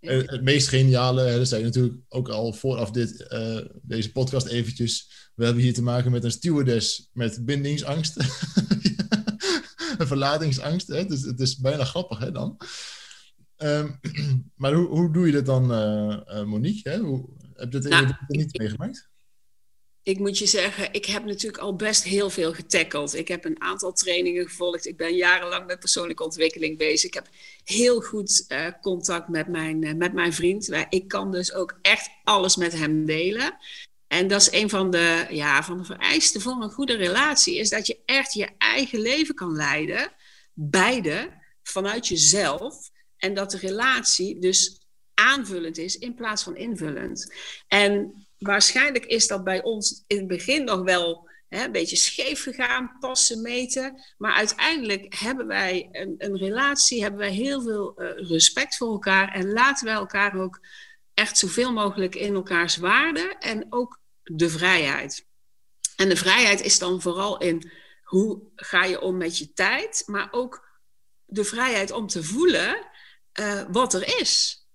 Het 0.01 0.43
meest 0.43 0.69
geniale, 0.69 1.23
hè, 1.23 1.37
dat 1.37 1.49
zei 1.49 1.63
natuurlijk 1.63 1.95
ook 2.09 2.29
al 2.29 2.53
vooraf 2.53 2.91
dit, 2.91 3.27
deze 3.83 4.13
podcast 4.13 4.47
eventjes. 4.47 5.11
We 5.35 5.45
hebben 5.45 5.63
hier 5.63 5.75
te 5.75 5.83
maken 5.83 6.11
met 6.11 6.25
een 6.25 6.31
stewardess 6.31 7.11
met 7.13 7.45
bindingsangst. 7.45 8.17
verlatingsangst. 10.07 10.87
Hè? 10.87 11.05
Dus 11.05 11.23
het 11.23 11.41
is 11.41 11.57
bijna 11.57 11.85
grappig 11.85 12.19
hè, 12.19 12.33
dan. 12.33 12.57
Ehm, 13.57 13.91
maar 14.61 14.73
hoe, 14.73 14.87
hoe 14.87 15.13
doe 15.13 15.27
je 15.27 15.33
dat 15.33 15.47
dan, 15.47 15.73
uh, 15.73 16.45
Monique? 16.45 16.91
Hè? 16.91 16.99
Hoe, 16.99 17.29
heb 17.55 17.73
je 17.73 17.79
dat 17.79 17.91
nou, 17.91 18.13
niet 18.27 18.59
meegemaakt? 18.59 19.09
Ik 20.07 20.19
moet 20.19 20.39
je 20.39 20.47
zeggen, 20.47 20.93
ik 20.93 21.05
heb 21.05 21.25
natuurlijk 21.25 21.63
al 21.63 21.77
best 21.77 22.05
heel 22.05 22.31
veel 22.31 22.53
getackeld. 22.53 23.15
Ik 23.15 23.29
heb 23.29 23.45
een 23.45 23.61
aantal 23.61 23.93
trainingen 23.93 24.49
gevolgd. 24.49 24.87
Ik 24.87 24.97
ben 24.97 25.15
jarenlang 25.15 25.67
met 25.67 25.79
persoonlijke 25.79 26.25
ontwikkeling 26.25 26.79
bezig. 26.79 27.05
Ik 27.05 27.15
heb 27.15 27.29
heel 27.65 28.01
goed 28.01 28.45
uh, 28.49 28.67
contact 28.81 29.29
met 29.29 29.49
mijn, 29.49 29.83
uh, 29.83 29.95
met 29.95 30.13
mijn 30.13 30.33
vriend. 30.33 30.71
Ik 30.89 31.09
kan 31.09 31.31
dus 31.31 31.53
ook 31.53 31.79
echt 31.83 32.11
alles 32.25 32.57
met 32.57 32.73
hem 32.73 33.07
delen. 33.07 33.57
En 34.07 34.29
dat 34.29 34.41
is 34.41 34.53
een 34.53 34.69
van 34.69 34.91
de, 34.91 35.27
ja, 35.31 35.63
van 35.63 35.79
de 35.79 35.85
vereisten 35.85 36.41
voor 36.41 36.63
een 36.63 36.71
goede 36.71 36.97
relatie. 36.97 37.57
Is 37.57 37.71
dat 37.71 37.87
je 37.87 37.99
echt 38.05 38.33
je 38.33 38.49
eigen 38.59 39.01
leven 39.01 39.35
kan 39.35 39.57
leiden. 39.57 40.13
Beide 40.53 41.33
vanuit 41.63 42.09
jezelf. 42.09 42.91
En 43.17 43.35
dat 43.35 43.51
de 43.51 43.59
relatie 43.59 44.39
dus 44.39 44.81
aanvullend 45.15 45.79
is 45.79 45.99
in 45.99 46.15
plaats 46.15 46.43
van 46.43 46.57
invullend. 46.57 47.35
En 47.69 48.26
waarschijnlijk 48.39 49.05
is 49.05 49.27
dat 49.27 49.45
bij 49.45 49.63
ons 49.63 50.05
in 50.07 50.17
het 50.17 50.27
begin 50.27 50.65
nog 50.65 50.83
wel 50.83 51.29
hè, 51.49 51.65
een 51.65 51.73
beetje 51.73 51.97
scheef 51.97 52.43
gegaan, 52.43 52.97
passen, 53.01 53.43
meten. 53.43 54.05
Maar 54.19 54.33
uiteindelijk 54.33 55.15
hebben 55.15 55.47
wij 55.47 55.89
een, 55.93 56.15
een 56.19 56.37
relatie, 56.37 57.03
hebben 57.03 57.21
wij 57.21 57.33
heel 57.33 57.63
veel 57.63 58.03
uh, 58.03 58.29
respect 58.29 58.77
voor 58.77 58.93
elkaar 58.93 59.33
en 59.33 59.53
laten 59.53 59.87
wij 59.87 59.95
elkaar 59.95 60.41
ook 60.41 60.61
echt 61.15 61.39
zoveel 61.39 61.73
mogelijk 61.73 62.15
in 62.15 62.35
elkaars 62.35 62.77
waarde 62.77 63.37
en 63.39 63.67
ook 63.71 64.01
de 64.23 64.49
vrijheid. 64.49 65.27
En 65.97 66.09
de 66.09 66.17
vrijheid 66.17 66.61
is 66.61 66.79
dan 66.79 67.01
vooral 67.01 67.39
in 67.39 67.71
hoe 68.03 68.43
ga 68.55 68.85
je 68.85 69.01
om 69.01 69.17
met 69.17 69.39
je 69.39 69.53
tijd, 69.53 70.03
maar 70.07 70.29
ook 70.31 70.69
de 71.25 71.45
vrijheid 71.45 71.91
om 71.91 72.07
te 72.07 72.25
voelen 72.25 72.87
uh, 73.41 73.63
wat 73.71 73.95
er 73.95 74.21
is. 74.21 74.66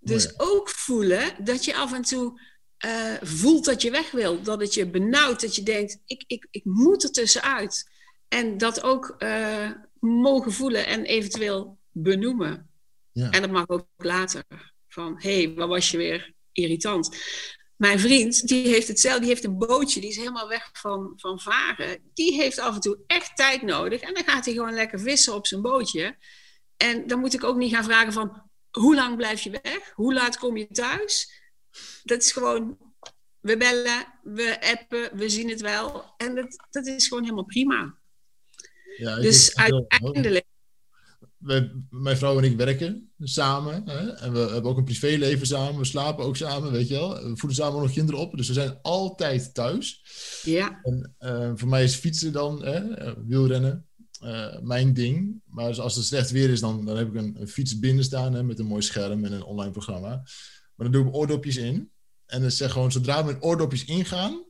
Dus 0.00 0.38
ook 0.38 0.68
voelen 0.68 1.44
dat 1.44 1.64
je 1.64 1.74
af 1.74 1.92
en 1.92 2.02
toe 2.02 2.40
uh, 2.86 3.14
voelt 3.22 3.64
dat 3.64 3.82
je 3.82 3.90
weg 3.90 4.10
wil. 4.10 4.42
Dat 4.42 4.60
het 4.60 4.74
je 4.74 4.90
benauwt, 4.90 5.40
dat 5.40 5.54
je 5.54 5.62
denkt, 5.62 5.98
ik, 6.06 6.24
ik, 6.26 6.46
ik 6.50 6.64
moet 6.64 7.02
er 7.02 7.12
tussenuit. 7.12 7.90
En 8.28 8.58
dat 8.58 8.82
ook 8.82 9.14
uh, 9.18 9.70
mogen 10.00 10.52
voelen 10.52 10.86
en 10.86 11.04
eventueel 11.04 11.78
benoemen. 11.90 12.70
Ja. 13.12 13.30
En 13.30 13.40
dat 13.40 13.50
mag 13.50 13.68
ook 13.68 13.86
later. 13.96 14.44
Van, 14.88 15.14
hé, 15.18 15.42
hey, 15.42 15.54
wat 15.54 15.68
was 15.68 15.90
je 15.90 15.96
weer 15.96 16.32
irritant. 16.52 17.16
Mijn 17.76 17.98
vriend, 17.98 18.48
die 18.48 18.66
heeft 18.66 18.88
hetzelfde, 18.88 19.20
die 19.20 19.28
heeft 19.28 19.44
een 19.44 19.58
bootje, 19.58 20.00
die 20.00 20.10
is 20.10 20.16
helemaal 20.16 20.48
weg 20.48 20.70
van, 20.72 21.12
van 21.16 21.40
varen. 21.40 22.10
Die 22.14 22.34
heeft 22.34 22.58
af 22.58 22.74
en 22.74 22.80
toe 22.80 22.98
echt 23.06 23.36
tijd 23.36 23.62
nodig. 23.62 24.00
En 24.00 24.14
dan 24.14 24.24
gaat 24.24 24.44
hij 24.44 24.54
gewoon 24.54 24.74
lekker 24.74 25.00
vissen 25.00 25.34
op 25.34 25.46
zijn 25.46 25.62
bootje. 25.62 26.16
En 26.76 27.06
dan 27.06 27.20
moet 27.20 27.34
ik 27.34 27.44
ook 27.44 27.56
niet 27.56 27.74
gaan 27.74 27.84
vragen 27.84 28.12
van, 28.12 28.47
hoe 28.78 28.94
lang 28.94 29.16
blijf 29.16 29.40
je 29.40 29.50
weg? 29.50 29.92
Hoe 29.94 30.14
laat 30.14 30.38
kom 30.38 30.56
je 30.56 30.66
thuis? 30.66 31.32
Dat 32.04 32.22
is 32.22 32.32
gewoon, 32.32 32.78
we 33.40 33.56
bellen, 33.56 34.06
we 34.22 34.58
appen, 34.60 35.16
we 35.16 35.28
zien 35.28 35.48
het 35.48 35.60
wel. 35.60 36.04
En 36.16 36.34
dat, 36.34 36.66
dat 36.70 36.86
is 36.86 37.08
gewoon 37.08 37.22
helemaal 37.22 37.44
prima. 37.44 37.96
Ja, 38.96 39.16
dus 39.16 39.56
uiteindelijk. 39.56 40.44
mijn 41.90 42.16
vrouw 42.16 42.38
en 42.38 42.44
ik 42.44 42.56
werken 42.56 43.12
samen. 43.18 43.88
Hè? 43.88 44.12
En 44.12 44.32
we 44.32 44.38
hebben 44.38 44.70
ook 44.70 44.76
een 44.76 44.84
privéleven 44.84 45.46
samen. 45.46 45.78
We 45.78 45.84
slapen 45.84 46.24
ook 46.24 46.36
samen, 46.36 46.72
weet 46.72 46.88
je 46.88 46.94
wel. 46.94 47.14
We 47.14 47.36
voeden 47.36 47.58
samen 47.58 47.80
nog 47.80 47.92
kinderen 47.92 48.20
op. 48.20 48.36
Dus 48.36 48.48
we 48.48 48.54
zijn 48.54 48.78
altijd 48.82 49.54
thuis. 49.54 50.02
Ja. 50.42 50.80
En 50.82 51.14
uh, 51.20 51.52
voor 51.54 51.68
mij 51.68 51.84
is 51.84 51.94
fietsen 51.94 52.32
dan, 52.32 52.64
hè? 52.64 53.14
wielrennen. 53.26 53.87
Uh, 54.24 54.58
mijn 54.60 54.92
ding. 54.92 55.40
Maar 55.44 55.80
als 55.80 55.94
het 55.94 56.04
slecht 56.04 56.30
weer 56.30 56.50
is, 56.50 56.60
dan, 56.60 56.84
dan 56.84 56.96
heb 56.96 57.08
ik 57.08 57.14
een, 57.14 57.40
een 57.40 57.48
fiets 57.48 57.78
binnen 57.78 58.04
staan 58.04 58.34
hè, 58.34 58.42
met 58.42 58.58
een 58.58 58.66
mooi 58.66 58.82
scherm 58.82 59.24
en 59.24 59.32
een 59.32 59.42
online 59.42 59.70
programma. 59.70 60.08
Maar 60.08 60.90
dan 60.90 60.90
doe 60.90 61.06
ik 61.06 61.14
oordopjes 61.14 61.56
in. 61.56 61.90
En 62.26 62.40
dan 62.40 62.50
zeg 62.50 62.72
gewoon, 62.72 62.92
zodra 62.92 63.22
mijn 63.22 63.42
oordopjes 63.42 63.84
ingaan, 63.84 64.44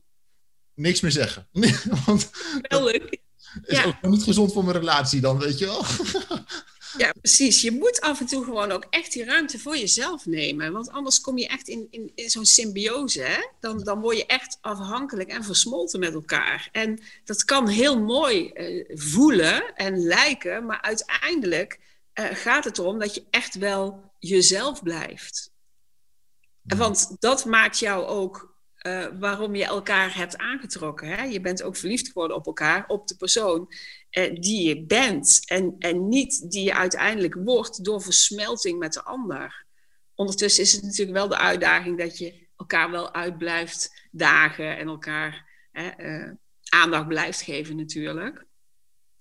niks 0.73 1.01
meer 1.01 1.11
zeggen. 1.11 1.47
Want 2.05 2.29
Wel 2.61 2.83
leuk. 2.83 3.21
is 3.61 3.77
ja. 3.77 3.99
ook 4.01 4.11
niet 4.11 4.23
gezond 4.23 4.53
voor 4.53 4.63
mijn 4.63 4.77
relatie 4.77 5.21
dan, 5.21 5.39
weet 5.39 5.57
je 5.57 5.65
wel. 5.65 5.83
Ja, 6.97 7.11
precies. 7.11 7.61
Je 7.61 7.71
moet 7.71 8.01
af 8.01 8.19
en 8.19 8.25
toe 8.25 8.43
gewoon 8.43 8.71
ook 8.71 8.85
echt 8.89 9.11
die 9.11 9.23
ruimte 9.23 9.59
voor 9.59 9.77
jezelf 9.77 10.25
nemen. 10.25 10.71
Want 10.71 10.89
anders 10.89 11.21
kom 11.21 11.37
je 11.37 11.47
echt 11.47 11.67
in, 11.67 11.87
in, 11.89 12.11
in 12.15 12.29
zo'n 12.29 12.45
symbiose. 12.45 13.21
Hè? 13.21 13.47
Dan, 13.59 13.83
dan 13.83 13.99
word 13.99 14.17
je 14.17 14.25
echt 14.25 14.57
afhankelijk 14.61 15.29
en 15.29 15.43
versmolten 15.43 15.99
met 15.99 16.13
elkaar. 16.13 16.69
En 16.71 16.99
dat 17.23 17.45
kan 17.45 17.67
heel 17.67 17.99
mooi 17.99 18.51
uh, 18.53 18.85
voelen 18.89 19.75
en 19.75 19.97
lijken. 19.97 20.65
Maar 20.65 20.81
uiteindelijk 20.81 21.79
uh, 22.13 22.25
gaat 22.25 22.63
het 22.63 22.77
erom 22.77 22.99
dat 22.99 23.15
je 23.15 23.23
echt 23.29 23.55
wel 23.55 24.11
jezelf 24.19 24.83
blijft. 24.83 25.51
Ja. 26.61 26.75
Want 26.75 27.15
dat 27.19 27.45
maakt 27.45 27.79
jou 27.79 28.05
ook 28.05 28.57
uh, 28.81 29.05
waarom 29.19 29.55
je 29.55 29.65
elkaar 29.65 30.15
hebt 30.15 30.37
aangetrokken. 30.37 31.07
Hè? 31.07 31.23
Je 31.23 31.41
bent 31.41 31.63
ook 31.63 31.75
verliefd 31.75 32.07
geworden 32.07 32.37
op 32.37 32.45
elkaar, 32.45 32.85
op 32.87 33.07
de 33.07 33.15
persoon 33.15 33.73
uh, 34.11 34.35
die 34.41 34.67
je 34.67 34.85
bent. 34.85 35.41
En, 35.45 35.75
en 35.79 36.07
niet 36.07 36.51
die 36.51 36.63
je 36.63 36.73
uiteindelijk 36.73 37.35
wordt 37.35 37.83
door 37.83 38.01
versmelting 38.01 38.79
met 38.79 38.93
de 38.93 39.03
ander. 39.03 39.65
Ondertussen 40.15 40.63
is 40.63 40.71
het 40.71 40.83
natuurlijk 40.83 41.17
wel 41.17 41.27
de 41.27 41.37
uitdaging 41.37 41.97
dat 41.97 42.17
je 42.17 42.47
elkaar 42.55 42.91
wel 42.91 43.13
uit 43.13 43.37
blijft 43.37 44.07
dagen 44.11 44.77
en 44.77 44.87
elkaar 44.87 45.47
uh, 45.71 46.31
aandacht 46.69 47.07
blijft 47.07 47.41
geven 47.41 47.75
natuurlijk. 47.75 48.47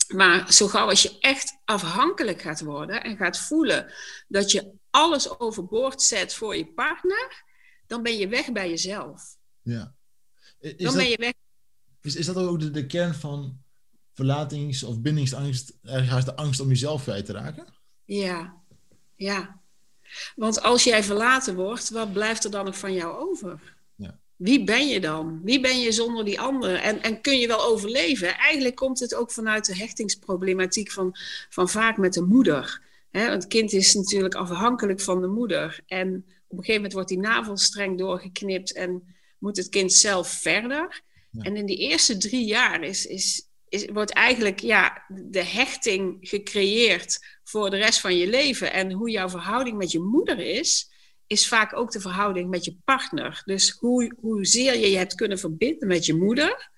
Maar 0.08 0.52
zo 0.52 0.68
gauw 0.68 0.88
als 0.88 1.02
je 1.02 1.18
echt 1.20 1.58
afhankelijk 1.64 2.40
gaat 2.40 2.60
worden 2.60 3.02
en 3.02 3.16
gaat 3.16 3.38
voelen 3.38 3.92
dat 4.28 4.50
je 4.50 4.72
alles 4.90 5.38
overboord 5.38 6.02
zet 6.02 6.34
voor 6.34 6.56
je 6.56 6.66
partner, 6.66 7.44
dan 7.86 8.02
ben 8.02 8.16
je 8.16 8.28
weg 8.28 8.52
bij 8.52 8.68
jezelf. 8.68 9.36
Ja. 9.62 9.94
Is 10.58 10.76
dan 10.76 10.86
dat, 10.86 10.94
ben 10.94 11.08
je 11.08 11.16
weg. 11.16 11.32
Is, 12.00 12.16
is 12.16 12.26
dat 12.26 12.36
ook 12.36 12.60
de, 12.60 12.70
de 12.70 12.86
kern 12.86 13.14
van 13.14 13.62
verlatings- 14.18 14.82
of 14.82 15.00
bindingsangst? 15.00 15.78
Ergens 15.82 16.24
de 16.24 16.36
angst 16.36 16.60
om 16.60 16.68
jezelf 16.68 17.02
kwijt 17.02 17.26
te 17.26 17.32
raken? 17.32 17.66
Ja, 18.04 18.54
ja. 19.16 19.60
Want 20.36 20.62
als 20.62 20.84
jij 20.84 21.04
verlaten 21.04 21.54
wordt, 21.54 21.90
wat 21.90 22.12
blijft 22.12 22.44
er 22.44 22.50
dan 22.50 22.64
nog 22.64 22.78
van 22.78 22.92
jou 22.92 23.28
over? 23.28 23.76
Ja. 23.96 24.18
Wie 24.36 24.64
ben 24.64 24.88
je 24.88 25.00
dan? 25.00 25.40
Wie 25.44 25.60
ben 25.60 25.80
je 25.80 25.92
zonder 25.92 26.24
die 26.24 26.40
anderen? 26.40 26.82
En, 26.82 27.02
en 27.02 27.20
kun 27.20 27.38
je 27.38 27.46
wel 27.46 27.64
overleven? 27.64 28.36
Eigenlijk 28.36 28.76
komt 28.76 29.00
het 29.00 29.14
ook 29.14 29.30
vanuit 29.30 29.66
de 29.66 29.76
hechtingsproblematiek 29.76 30.90
van, 30.90 31.16
van 31.48 31.68
vaak 31.68 31.96
met 31.96 32.12
de 32.12 32.22
moeder. 32.22 32.82
He, 33.10 33.20
het 33.20 33.46
kind 33.46 33.72
is 33.72 33.94
natuurlijk 33.94 34.34
afhankelijk 34.34 35.00
van 35.00 35.20
de 35.20 35.26
moeder. 35.26 35.80
En 35.86 36.08
op 36.48 36.58
een 36.58 36.64
gegeven 36.64 36.74
moment 36.74 36.92
wordt 36.92 37.08
die 37.08 37.18
navelstreng 37.18 37.98
doorgeknipt 37.98 38.72
en 38.72 39.14
moet 39.38 39.56
het 39.56 39.68
kind 39.68 39.92
zelf 39.92 40.28
verder. 40.28 41.02
En 41.38 41.56
in 41.56 41.66
die 41.66 41.76
eerste 41.76 42.16
drie 42.16 42.46
jaar 42.46 42.82
is, 42.82 43.06
is, 43.06 43.47
is, 43.68 43.86
wordt 43.86 44.12
eigenlijk 44.12 44.60
ja, 44.60 45.04
de 45.08 45.44
hechting 45.44 46.16
gecreëerd 46.20 47.18
voor 47.44 47.70
de 47.70 47.76
rest 47.76 48.00
van 48.00 48.16
je 48.16 48.26
leven. 48.26 48.72
En 48.72 48.92
hoe 48.92 49.10
jouw 49.10 49.28
verhouding 49.28 49.76
met 49.76 49.90
je 49.90 50.00
moeder 50.00 50.38
is, 50.38 50.90
is 51.26 51.48
vaak 51.48 51.76
ook 51.76 51.90
de 51.92 52.00
verhouding 52.00 52.50
met 52.50 52.64
je 52.64 52.76
partner. 52.84 53.42
Dus 53.44 53.70
hoe, 53.70 54.14
hoezeer 54.20 54.76
je 54.76 54.90
je 54.90 54.96
hebt 54.96 55.14
kunnen 55.14 55.38
verbinden 55.38 55.88
met 55.88 56.06
je 56.06 56.14
moeder, 56.14 56.70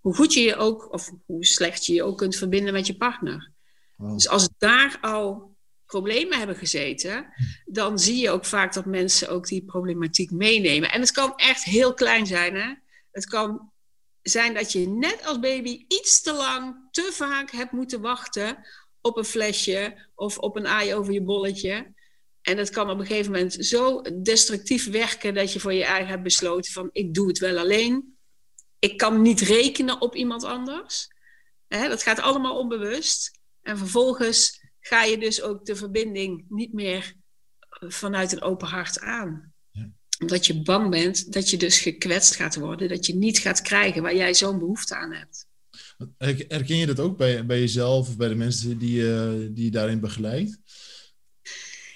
hoe 0.00 0.14
goed 0.14 0.32
je 0.32 0.40
je 0.40 0.56
ook, 0.56 0.92
of 0.92 1.12
hoe 1.26 1.44
slecht 1.44 1.86
je 1.86 1.94
je 1.94 2.02
ook 2.02 2.18
kunt 2.18 2.36
verbinden 2.36 2.72
met 2.72 2.86
je 2.86 2.96
partner. 2.96 3.52
Dus 3.96 4.28
als 4.28 4.48
daar 4.58 4.98
al 5.00 5.56
problemen 5.86 6.38
hebben 6.38 6.56
gezeten, 6.56 7.26
dan 7.64 7.98
zie 7.98 8.16
je 8.16 8.30
ook 8.30 8.44
vaak 8.44 8.72
dat 8.72 8.84
mensen 8.84 9.28
ook 9.28 9.46
die 9.46 9.64
problematiek 9.64 10.30
meenemen. 10.30 10.90
En 10.90 11.00
het 11.00 11.10
kan 11.10 11.32
echt 11.36 11.64
heel 11.64 11.94
klein 11.94 12.26
zijn. 12.26 12.54
Hè? 12.54 12.74
Het 13.10 13.26
kan 13.26 13.72
zijn 14.22 14.54
dat 14.54 14.72
je 14.72 14.88
net 14.88 15.26
als 15.26 15.38
baby 15.38 15.84
iets 15.88 16.22
te 16.22 16.32
lang, 16.32 16.88
te 16.90 17.10
vaak 17.12 17.50
hebt 17.50 17.72
moeten 17.72 18.00
wachten 18.00 18.66
op 19.00 19.16
een 19.16 19.24
flesje 19.24 20.08
of 20.14 20.38
op 20.38 20.56
een 20.56 20.66
aai 20.66 20.94
over 20.94 21.12
je 21.12 21.22
bolletje. 21.22 21.94
En 22.42 22.56
dat 22.56 22.70
kan 22.70 22.90
op 22.90 22.98
een 22.98 23.06
gegeven 23.06 23.32
moment 23.32 23.52
zo 23.54 24.02
destructief 24.22 24.90
werken 24.90 25.34
dat 25.34 25.52
je 25.52 25.60
voor 25.60 25.72
je 25.72 25.84
eigen 25.84 26.08
hebt 26.08 26.22
besloten 26.22 26.72
van 26.72 26.90
ik 26.92 27.14
doe 27.14 27.28
het 27.28 27.38
wel 27.38 27.58
alleen. 27.58 28.16
Ik 28.78 28.96
kan 28.96 29.22
niet 29.22 29.40
rekenen 29.40 30.00
op 30.00 30.14
iemand 30.14 30.44
anders. 30.44 31.08
dat 31.68 32.02
gaat 32.02 32.20
allemaal 32.20 32.58
onbewust. 32.58 33.38
En 33.62 33.78
vervolgens 33.78 34.64
ga 34.80 35.02
je 35.02 35.18
dus 35.18 35.42
ook 35.42 35.64
de 35.64 35.76
verbinding 35.76 36.44
niet 36.48 36.72
meer 36.72 37.14
vanuit 37.70 38.32
een 38.32 38.42
open 38.42 38.68
hart 38.68 39.00
aan. 39.00 39.52
Omdat 40.18 40.46
je 40.46 40.62
bang 40.62 40.90
bent 40.90 41.32
dat 41.32 41.50
je 41.50 41.56
dus 41.56 41.78
gekwetst 41.78 42.36
gaat 42.36 42.56
worden, 42.56 42.88
dat 42.88 43.06
je 43.06 43.14
niet 43.14 43.38
gaat 43.38 43.62
krijgen 43.62 44.02
waar 44.02 44.16
jij 44.16 44.34
zo'n 44.34 44.58
behoefte 44.58 44.94
aan 44.94 45.12
hebt. 45.12 45.46
Herken 46.48 46.76
je 46.76 46.86
dat 46.86 47.00
ook 47.00 47.16
bij, 47.16 47.46
bij 47.46 47.60
jezelf 47.60 48.08
of 48.08 48.16
bij 48.16 48.28
de 48.28 48.34
mensen 48.34 48.78
die, 48.78 49.00
uh, 49.00 49.30
die 49.50 49.64
je 49.64 49.70
daarin 49.70 50.00
begeleidt? 50.00 50.58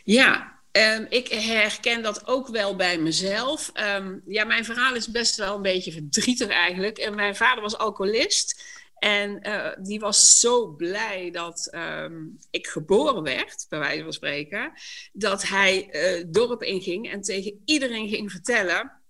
Ja, 0.05 0.61
um, 0.73 1.07
ik 1.09 1.29
herken 1.29 2.03
dat 2.03 2.27
ook 2.27 2.49
wel 2.49 2.77
bij 2.77 2.99
mezelf. 2.99 3.71
Um, 3.97 4.23
ja, 4.27 4.45
mijn 4.45 4.65
verhaal 4.65 4.95
is 4.95 5.11
best 5.11 5.37
wel 5.37 5.57
een 5.57 5.63
beetje 5.63 5.93
verdrietig 5.93 6.49
eigenlijk. 6.49 6.99
En 6.99 7.15
mijn 7.15 7.37
vader 7.37 7.63
was 7.63 7.79
alcoholist. 7.79 8.65
En 9.03 9.41
eh, 9.41 9.85
die 9.85 10.01
was 10.01 10.41
zo 10.41 10.69
blij 10.69 11.31
dat 11.31 11.69
ehm, 11.71 12.27
ik 12.51 12.67
geboren 12.67 13.23
werd, 13.23 13.67
bij 13.69 13.79
wijze 13.79 14.03
van 14.03 14.13
spreken, 14.13 14.73
dat 15.13 15.43
hij 15.43 15.89
het 15.91 16.35
dorp 16.35 16.63
inging 16.63 17.11
en 17.11 17.21
tegen 17.21 17.63
iedereen 17.65 18.09
ging 18.09 18.31
vertellen 18.31 19.03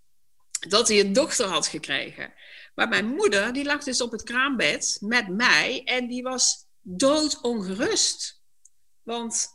dat 0.68 0.88
hij 0.88 1.00
een 1.00 1.12
dochter 1.12 1.46
had 1.46 1.66
gekregen. 1.66 2.32
Maar 2.74 2.88
mijn 2.88 3.06
moeder, 3.06 3.52
die 3.52 3.64
lag 3.64 3.84
dus 3.84 4.00
op 4.00 4.12
het 4.12 4.22
kraambed 4.22 4.96
met 5.00 5.28
mij 5.28 5.82
en 5.84 6.08
die 6.08 6.22
was 6.22 6.66
doodongerust. 6.80 8.42
Want 9.02 9.48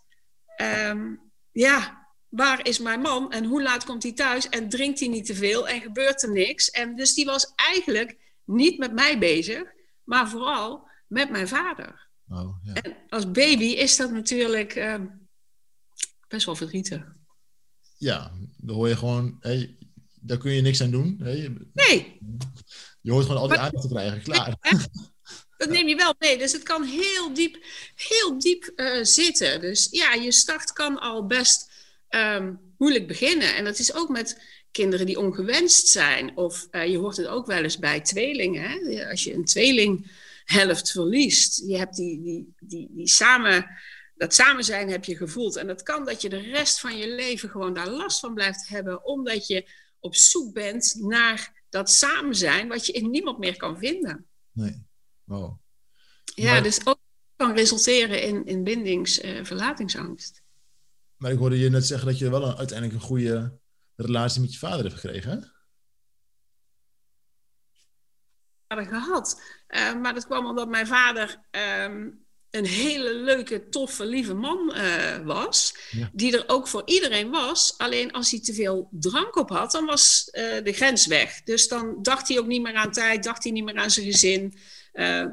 ehm, 0.55 1.15
ja, 1.51 2.07
waar 2.29 2.67
is 2.67 2.79
mijn 2.79 3.01
man 3.01 3.31
en 3.31 3.45
hoe 3.45 3.61
laat 3.61 3.85
komt 3.85 4.03
hij 4.03 4.13
thuis 4.13 4.49
en 4.49 4.69
drinkt 4.69 4.99
hij 4.99 5.09
niet 5.09 5.25
te 5.25 5.35
veel 5.35 5.67
en 5.67 5.81
gebeurt 5.81 6.23
er 6.23 6.31
niks? 6.31 6.69
En 6.69 6.95
dus 6.95 7.13
die 7.13 7.25
was 7.25 7.53
eigenlijk 7.55 8.17
niet 8.43 8.77
met 8.77 8.93
mij 8.93 9.19
bezig, 9.19 9.75
maar 10.07 10.29
vooral 10.29 10.87
met 11.07 11.29
mijn 11.29 11.47
vader. 11.47 12.09
Oh, 12.27 12.57
ja. 12.63 12.73
En 12.73 12.97
als 13.09 13.31
baby 13.31 13.63
is 13.63 13.97
dat 13.97 14.11
natuurlijk 14.11 14.75
uh, 14.75 14.95
best 16.27 16.45
wel 16.45 16.55
verdrietig. 16.55 17.15
Ja, 17.97 18.31
dan 18.57 18.75
hoor 18.75 18.87
je 18.87 18.95
gewoon, 18.95 19.37
hey, 19.39 19.77
daar 20.21 20.37
kun 20.37 20.51
je 20.51 20.61
niks 20.61 20.81
aan 20.81 20.91
doen. 20.91 21.19
Hey. 21.23 21.57
Nee. 21.73 22.17
Je 23.01 23.11
hoort 23.11 23.25
gewoon 23.25 23.41
al 23.41 23.47
die 23.47 23.57
aandacht 23.57 23.87
te 23.87 23.93
krijgen, 23.93 24.21
klaar. 24.21 24.55
Dat 25.57 25.69
neem 25.69 25.87
je 25.87 25.95
wel 25.95 26.15
mee. 26.19 26.37
Dus 26.37 26.51
het 26.51 26.63
kan 26.63 26.83
heel 26.83 27.33
diep, 27.33 27.65
heel 27.95 28.39
diep 28.39 28.71
uh, 28.75 29.03
zitten. 29.03 29.61
Dus 29.61 29.87
ja, 29.91 30.13
je 30.13 30.31
start 30.31 30.73
kan 30.73 30.99
al 30.99 31.25
best 31.25 31.71
um, 32.09 32.59
moeilijk 32.77 33.07
beginnen. 33.07 33.55
En 33.55 33.63
dat 33.63 33.79
is 33.79 33.93
ook 33.93 34.09
met 34.09 34.41
kinderen 34.77 35.05
die 35.05 35.19
ongewenst 35.19 35.87
zijn. 35.87 36.37
Of 36.37 36.67
uh, 36.71 36.85
je 36.85 36.97
hoort 36.97 37.17
het 37.17 37.27
ook 37.27 37.45
wel 37.45 37.63
eens 37.63 37.79
bij 37.79 38.01
tweelingen. 38.01 38.69
Hè? 38.69 39.09
Als 39.09 39.23
je 39.23 39.33
een 39.33 39.45
tweelinghelft 39.45 40.91
verliest, 40.91 41.63
je 41.67 41.77
hebt 41.77 41.95
die, 41.95 42.21
die, 42.21 42.53
die, 42.59 42.89
die 42.91 43.07
samen, 43.07 43.69
dat 44.15 44.33
samen 44.33 44.63
zijn 44.63 44.89
heb 44.89 45.05
je 45.05 45.15
gevoeld. 45.15 45.55
En 45.55 45.67
dat 45.67 45.83
kan 45.83 46.05
dat 46.05 46.21
je 46.21 46.29
de 46.29 46.39
rest 46.39 46.79
van 46.79 46.97
je 46.97 47.07
leven 47.07 47.49
gewoon 47.49 47.73
daar 47.73 47.89
last 47.89 48.19
van 48.19 48.33
blijft 48.33 48.67
hebben, 48.67 49.05
omdat 49.05 49.47
je 49.47 49.69
op 49.99 50.15
zoek 50.15 50.53
bent 50.53 50.95
naar 50.99 51.63
dat 51.69 51.89
samen 51.89 52.35
zijn, 52.35 52.67
wat 52.67 52.85
je 52.85 52.91
in 52.91 53.09
niemand 53.09 53.37
meer 53.37 53.57
kan 53.57 53.77
vinden. 53.77 54.25
Nee. 54.51 54.85
Wow. 55.23 55.59
Ja, 56.23 56.61
dus 56.61 56.85
ook 56.85 56.99
kan 57.35 57.53
resulteren 57.53 58.21
in, 58.21 58.45
in 58.45 58.63
bindings-verlatingsangst. 58.63 60.41
maar 61.17 61.31
ik 61.31 61.37
hoorde 61.37 61.59
je 61.59 61.69
net 61.69 61.85
zeggen 61.85 62.07
dat 62.07 62.17
je 62.17 62.29
wel 62.29 62.43
een, 62.43 62.55
uiteindelijk 62.57 63.01
een 63.01 63.07
goede 63.07 63.59
relatie 64.03 64.41
met 64.41 64.53
je 64.53 64.59
vader 64.59 64.85
hebt 64.85 64.99
gekregen, 64.99 65.31
hè? 65.31 65.37
gehad. 68.67 69.41
Uh, 69.69 69.93
maar 70.01 70.13
dat 70.13 70.25
kwam 70.25 70.45
omdat 70.45 70.67
mijn 70.67 70.87
vader 70.87 71.39
um, 71.85 72.25
een 72.49 72.65
hele 72.65 73.13
leuke, 73.13 73.69
toffe, 73.69 74.05
lieve 74.05 74.33
man 74.33 74.73
uh, 74.75 75.17
was. 75.17 75.75
Ja. 75.91 76.09
Die 76.13 76.37
er 76.37 76.43
ook 76.47 76.67
voor 76.67 76.81
iedereen 76.85 77.29
was. 77.29 77.73
Alleen 77.77 78.11
als 78.11 78.31
hij 78.31 78.41
te 78.41 78.53
veel 78.53 78.89
drank 78.91 79.35
op 79.35 79.49
had, 79.49 79.71
dan 79.71 79.85
was 79.85 80.29
uh, 80.31 80.63
de 80.63 80.73
grens 80.73 81.05
weg. 81.07 81.43
Dus 81.43 81.67
dan 81.67 81.97
dacht 82.01 82.27
hij 82.27 82.39
ook 82.39 82.47
niet 82.47 82.61
meer 82.61 82.75
aan 82.75 82.91
tijd, 82.91 83.23
dacht 83.23 83.43
hij 83.43 83.51
niet 83.51 83.63
meer 83.63 83.77
aan 83.77 83.91
zijn 83.91 84.05
gezin. 84.05 84.57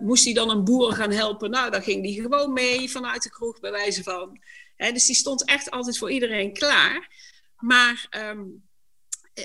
moest 0.00 0.25
hij 0.25 0.35
dan 0.35 0.50
een 0.50 0.64
boer 0.64 0.92
gaan 0.92 1.11
helpen? 1.11 1.50
Nou, 1.50 1.71
dan 1.71 1.83
ging 1.83 2.04
hij 2.04 2.23
gewoon 2.23 2.52
mee 2.52 2.90
vanuit 2.90 3.23
de 3.23 3.30
kroeg, 3.30 3.61
bij 3.61 3.71
wijze 3.71 4.02
van. 4.02 4.40
Dus 4.76 5.06
die 5.06 5.16
stond 5.16 5.44
echt 5.44 5.71
altijd 5.71 5.99
voor 5.99 6.11
iedereen 6.11 6.52
klaar. 6.52 7.09
Maar 7.64 8.06
um, 8.11 8.68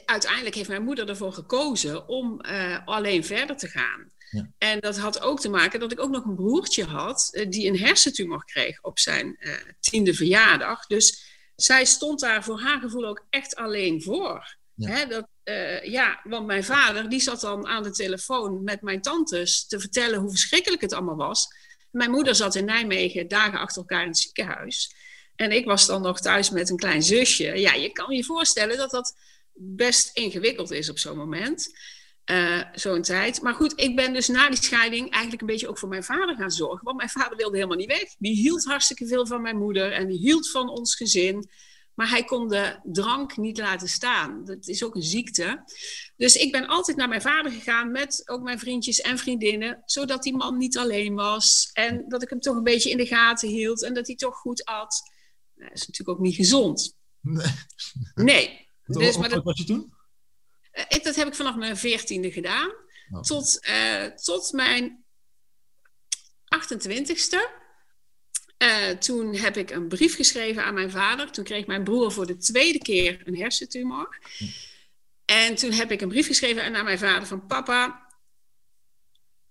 uiteindelijk 0.05 0.55
heeft 0.55 0.69
mijn 0.69 0.83
moeder 0.83 1.09
ervoor 1.09 1.33
gekozen 1.33 2.07
om 2.07 2.41
uh, 2.45 2.77
alleen 2.85 3.23
verder 3.25 3.57
te 3.57 3.67
gaan. 3.67 4.11
Ja. 4.29 4.51
En 4.57 4.79
dat 4.79 4.97
had 4.97 5.21
ook 5.21 5.39
te 5.39 5.49
maken 5.49 5.79
dat 5.79 5.91
ik 5.91 5.99
ook 5.99 6.09
nog 6.09 6.25
een 6.25 6.35
broertje 6.35 6.83
had 6.83 7.29
uh, 7.31 7.49
die 7.49 7.67
een 7.67 7.79
hersentumor 7.79 8.45
kreeg 8.45 8.81
op 8.81 8.99
zijn 8.99 9.37
uh, 9.39 9.53
tiende 9.79 10.13
verjaardag. 10.13 10.85
Dus 10.85 11.37
zij 11.55 11.85
stond 11.85 12.19
daar 12.19 12.43
voor 12.43 12.61
haar 12.61 12.79
gevoel 12.79 13.05
ook 13.05 13.25
echt 13.29 13.55
alleen 13.55 14.01
voor. 14.01 14.57
Ja. 14.73 14.89
Hè, 14.89 15.05
dat, 15.05 15.27
ja, 15.83 16.19
want 16.23 16.45
mijn 16.45 16.63
vader 16.63 17.09
die 17.09 17.19
zat 17.19 17.41
dan 17.41 17.67
aan 17.67 17.83
de 17.83 17.91
telefoon 17.91 18.63
met 18.63 18.81
mijn 18.81 19.01
tantes 19.01 19.67
te 19.67 19.79
vertellen 19.79 20.19
hoe 20.19 20.29
verschrikkelijk 20.29 20.81
het 20.81 20.93
allemaal 20.93 21.15
was. 21.15 21.47
Mijn 21.91 22.11
moeder 22.11 22.35
zat 22.35 22.55
in 22.55 22.65
Nijmegen 22.65 23.27
dagen 23.27 23.59
achter 23.59 23.81
elkaar 23.81 24.01
in 24.01 24.07
het 24.07 24.17
ziekenhuis. 24.17 24.95
En 25.39 25.51
ik 25.51 25.65
was 25.65 25.85
dan 25.85 26.01
nog 26.01 26.19
thuis 26.19 26.49
met 26.49 26.69
een 26.69 26.77
klein 26.77 27.03
zusje. 27.03 27.59
Ja, 27.59 27.73
je 27.73 27.91
kan 27.91 28.15
je 28.15 28.23
voorstellen 28.23 28.77
dat 28.77 28.91
dat 28.91 29.15
best 29.53 30.09
ingewikkeld 30.13 30.71
is 30.71 30.89
op 30.89 30.99
zo'n 30.99 31.17
moment. 31.17 31.77
Uh, 32.31 32.61
zo'n 32.73 33.01
tijd. 33.01 33.41
Maar 33.41 33.53
goed, 33.53 33.73
ik 33.75 33.95
ben 33.95 34.13
dus 34.13 34.27
na 34.27 34.49
die 34.49 34.63
scheiding 34.63 35.11
eigenlijk 35.11 35.41
een 35.41 35.47
beetje 35.47 35.67
ook 35.67 35.77
voor 35.77 35.89
mijn 35.89 36.03
vader 36.03 36.35
gaan 36.35 36.51
zorgen. 36.51 36.83
Want 36.83 36.97
mijn 36.97 37.09
vader 37.09 37.37
wilde 37.37 37.55
helemaal 37.55 37.77
niet 37.77 37.91
weg. 37.91 38.15
Die 38.17 38.35
hield 38.35 38.65
hartstikke 38.65 39.07
veel 39.07 39.27
van 39.27 39.41
mijn 39.41 39.57
moeder 39.57 39.91
en 39.91 40.07
die 40.07 40.17
hield 40.17 40.51
van 40.51 40.69
ons 40.69 40.95
gezin. 40.95 41.49
Maar 41.95 42.09
hij 42.09 42.23
kon 42.23 42.47
de 42.47 42.79
drank 42.83 43.37
niet 43.37 43.57
laten 43.57 43.87
staan. 43.87 44.45
Dat 44.45 44.67
is 44.67 44.83
ook 44.83 44.95
een 44.95 45.01
ziekte. 45.01 45.63
Dus 46.17 46.35
ik 46.35 46.51
ben 46.51 46.67
altijd 46.67 46.97
naar 46.97 47.09
mijn 47.09 47.21
vader 47.21 47.51
gegaan 47.51 47.91
met 47.91 48.21
ook 48.25 48.41
mijn 48.41 48.59
vriendjes 48.59 49.01
en 49.01 49.17
vriendinnen. 49.17 49.81
Zodat 49.85 50.23
die 50.23 50.35
man 50.35 50.57
niet 50.57 50.77
alleen 50.77 51.15
was. 51.15 51.69
En 51.73 52.05
dat 52.07 52.21
ik 52.21 52.29
hem 52.29 52.39
toch 52.39 52.55
een 52.55 52.63
beetje 52.63 52.89
in 52.89 52.97
de 52.97 53.05
gaten 53.05 53.49
hield. 53.49 53.83
En 53.83 53.93
dat 53.93 54.07
hij 54.07 54.15
toch 54.15 54.35
goed 54.35 54.65
at. 54.65 55.17
Dat 55.59 55.71
is 55.73 55.87
natuurlijk 55.87 56.17
ook 56.17 56.25
niet 56.25 56.35
gezond. 56.35 56.97
Nee. 57.21 57.45
nee. 58.15 58.67
Dus, 58.89 59.17
maar 59.17 59.29
dat, 59.29 59.43
was 59.43 59.57
je 59.57 59.63
toen? 59.63 59.93
Uh, 60.73 61.03
dat 61.03 61.15
heb 61.15 61.27
ik 61.27 61.35
vanaf 61.35 61.55
mijn 61.55 61.77
veertiende 61.77 62.31
gedaan. 62.31 62.71
Oh. 63.11 63.21
Tot, 63.21 63.67
uh, 63.69 64.05
tot 64.05 64.51
mijn 64.51 65.05
28ste. 66.55 67.37
Uh, 68.63 68.89
toen 68.89 69.35
heb 69.35 69.57
ik 69.57 69.71
een 69.71 69.87
brief 69.87 70.15
geschreven 70.15 70.63
aan 70.63 70.73
mijn 70.73 70.91
vader. 70.91 71.31
Toen 71.31 71.43
kreeg 71.43 71.65
mijn 71.65 71.83
broer 71.83 72.11
voor 72.11 72.27
de 72.27 72.37
tweede 72.37 72.77
keer 72.77 73.27
een 73.27 73.37
hersentumor. 73.37 74.17
Hm. 74.37 74.45
En 75.25 75.55
toen 75.55 75.71
heb 75.71 75.91
ik 75.91 76.01
een 76.01 76.09
brief 76.09 76.27
geschreven 76.27 76.75
aan 76.75 76.83
mijn 76.83 76.99
vader 76.99 77.27
van... 77.27 77.45
Papa, 77.45 78.07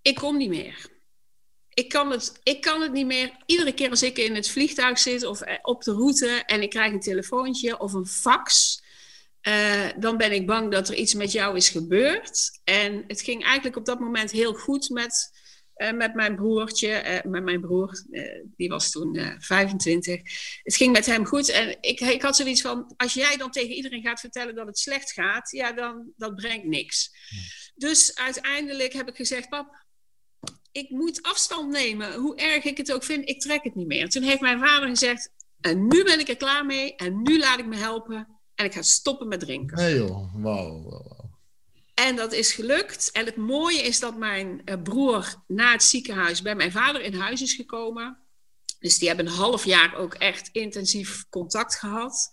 ik 0.01 0.15
kom 0.15 0.37
niet 0.37 0.49
meer 0.49 0.98
ik 1.73 1.89
kan, 1.89 2.11
het, 2.11 2.39
ik 2.43 2.61
kan 2.61 2.81
het 2.81 2.91
niet 2.91 3.05
meer. 3.05 3.31
Iedere 3.45 3.73
keer 3.73 3.89
als 3.89 4.03
ik 4.03 4.17
in 4.17 4.35
het 4.35 4.49
vliegtuig 4.49 4.99
zit 4.99 5.25
of 5.25 5.41
eh, 5.41 5.55
op 5.61 5.83
de 5.83 5.91
route 5.91 6.43
en 6.45 6.61
ik 6.61 6.69
krijg 6.69 6.93
een 6.93 6.99
telefoontje 6.99 7.79
of 7.79 7.93
een 7.93 8.05
fax, 8.05 8.81
uh, 9.47 9.87
dan 9.99 10.17
ben 10.17 10.31
ik 10.31 10.45
bang 10.45 10.71
dat 10.71 10.89
er 10.89 10.95
iets 10.95 11.13
met 11.13 11.31
jou 11.31 11.55
is 11.55 11.69
gebeurd. 11.69 12.59
En 12.63 13.03
het 13.07 13.21
ging 13.21 13.43
eigenlijk 13.43 13.75
op 13.75 13.85
dat 13.85 13.99
moment 13.99 14.31
heel 14.31 14.53
goed 14.53 14.89
met, 14.89 15.31
uh, 15.77 15.91
met 15.91 16.13
mijn 16.13 16.35
broertje. 16.35 17.21
Uh, 17.23 17.31
met 17.31 17.43
mijn 17.43 17.61
broer, 17.61 18.03
die 18.55 18.69
was 18.69 18.91
toen 18.91 19.35
25. 19.39 20.21
Het 20.63 20.75
ging 20.75 20.91
met 20.91 21.05
hem 21.05 21.25
goed. 21.25 21.49
En 21.49 21.77
ik, 21.81 21.99
ik 21.99 22.21
had 22.21 22.35
zoiets 22.35 22.61
van: 22.61 22.93
als 22.97 23.13
jij 23.13 23.37
dan 23.37 23.51
tegen 23.51 23.75
iedereen 23.75 24.01
gaat 24.01 24.19
vertellen 24.19 24.55
dat 24.55 24.67
het 24.67 24.77
slecht 24.77 25.11
gaat, 25.11 25.51
ja, 25.51 25.71
dan 25.71 26.13
dat 26.17 26.35
brengt 26.35 26.65
niks. 26.65 27.11
Dus 27.75 28.15
uiteindelijk 28.15 28.93
heb 28.93 29.07
ik 29.07 29.15
gezegd: 29.15 29.49
Pap, 29.49 29.87
ik 30.71 30.89
moet 30.89 31.21
afstand 31.21 31.71
nemen. 31.71 32.13
Hoe 32.13 32.35
erg 32.35 32.63
ik 32.63 32.77
het 32.77 32.91
ook 32.93 33.03
vind, 33.03 33.29
ik 33.29 33.41
trek 33.41 33.63
het 33.63 33.75
niet 33.75 33.87
meer. 33.87 34.09
Toen 34.09 34.23
heeft 34.23 34.41
mijn 34.41 34.59
vader 34.59 34.89
gezegd: 34.89 35.29
En 35.61 35.87
nu 35.87 36.03
ben 36.03 36.19
ik 36.19 36.27
er 36.27 36.37
klaar 36.37 36.65
mee. 36.65 36.95
En 36.95 37.21
nu 37.21 37.39
laat 37.39 37.59
ik 37.59 37.65
me 37.65 37.75
helpen. 37.75 38.27
En 38.55 38.65
ik 38.65 38.73
ga 38.73 38.81
stoppen 38.81 39.27
met 39.27 39.39
drinken. 39.39 39.77
Nee 39.77 39.95
joh, 39.95 40.33
wauw. 40.35 40.81
Wow, 40.81 41.19
En 41.93 42.15
dat 42.15 42.33
is 42.33 42.51
gelukt. 42.51 43.11
En 43.11 43.25
het 43.25 43.35
mooie 43.35 43.81
is 43.81 43.99
dat 43.99 44.17
mijn 44.17 44.61
uh, 44.65 44.81
broer 44.83 45.43
na 45.47 45.71
het 45.71 45.83
ziekenhuis 45.83 46.41
bij 46.41 46.55
mijn 46.55 46.71
vader 46.71 47.01
in 47.01 47.13
huis 47.13 47.41
is 47.41 47.53
gekomen. 47.53 48.17
Dus 48.79 48.97
die 48.97 49.07
hebben 49.07 49.25
een 49.25 49.31
half 49.31 49.65
jaar 49.65 49.95
ook 49.95 50.13
echt 50.13 50.49
intensief 50.51 51.29
contact 51.29 51.75
gehad. 51.75 52.31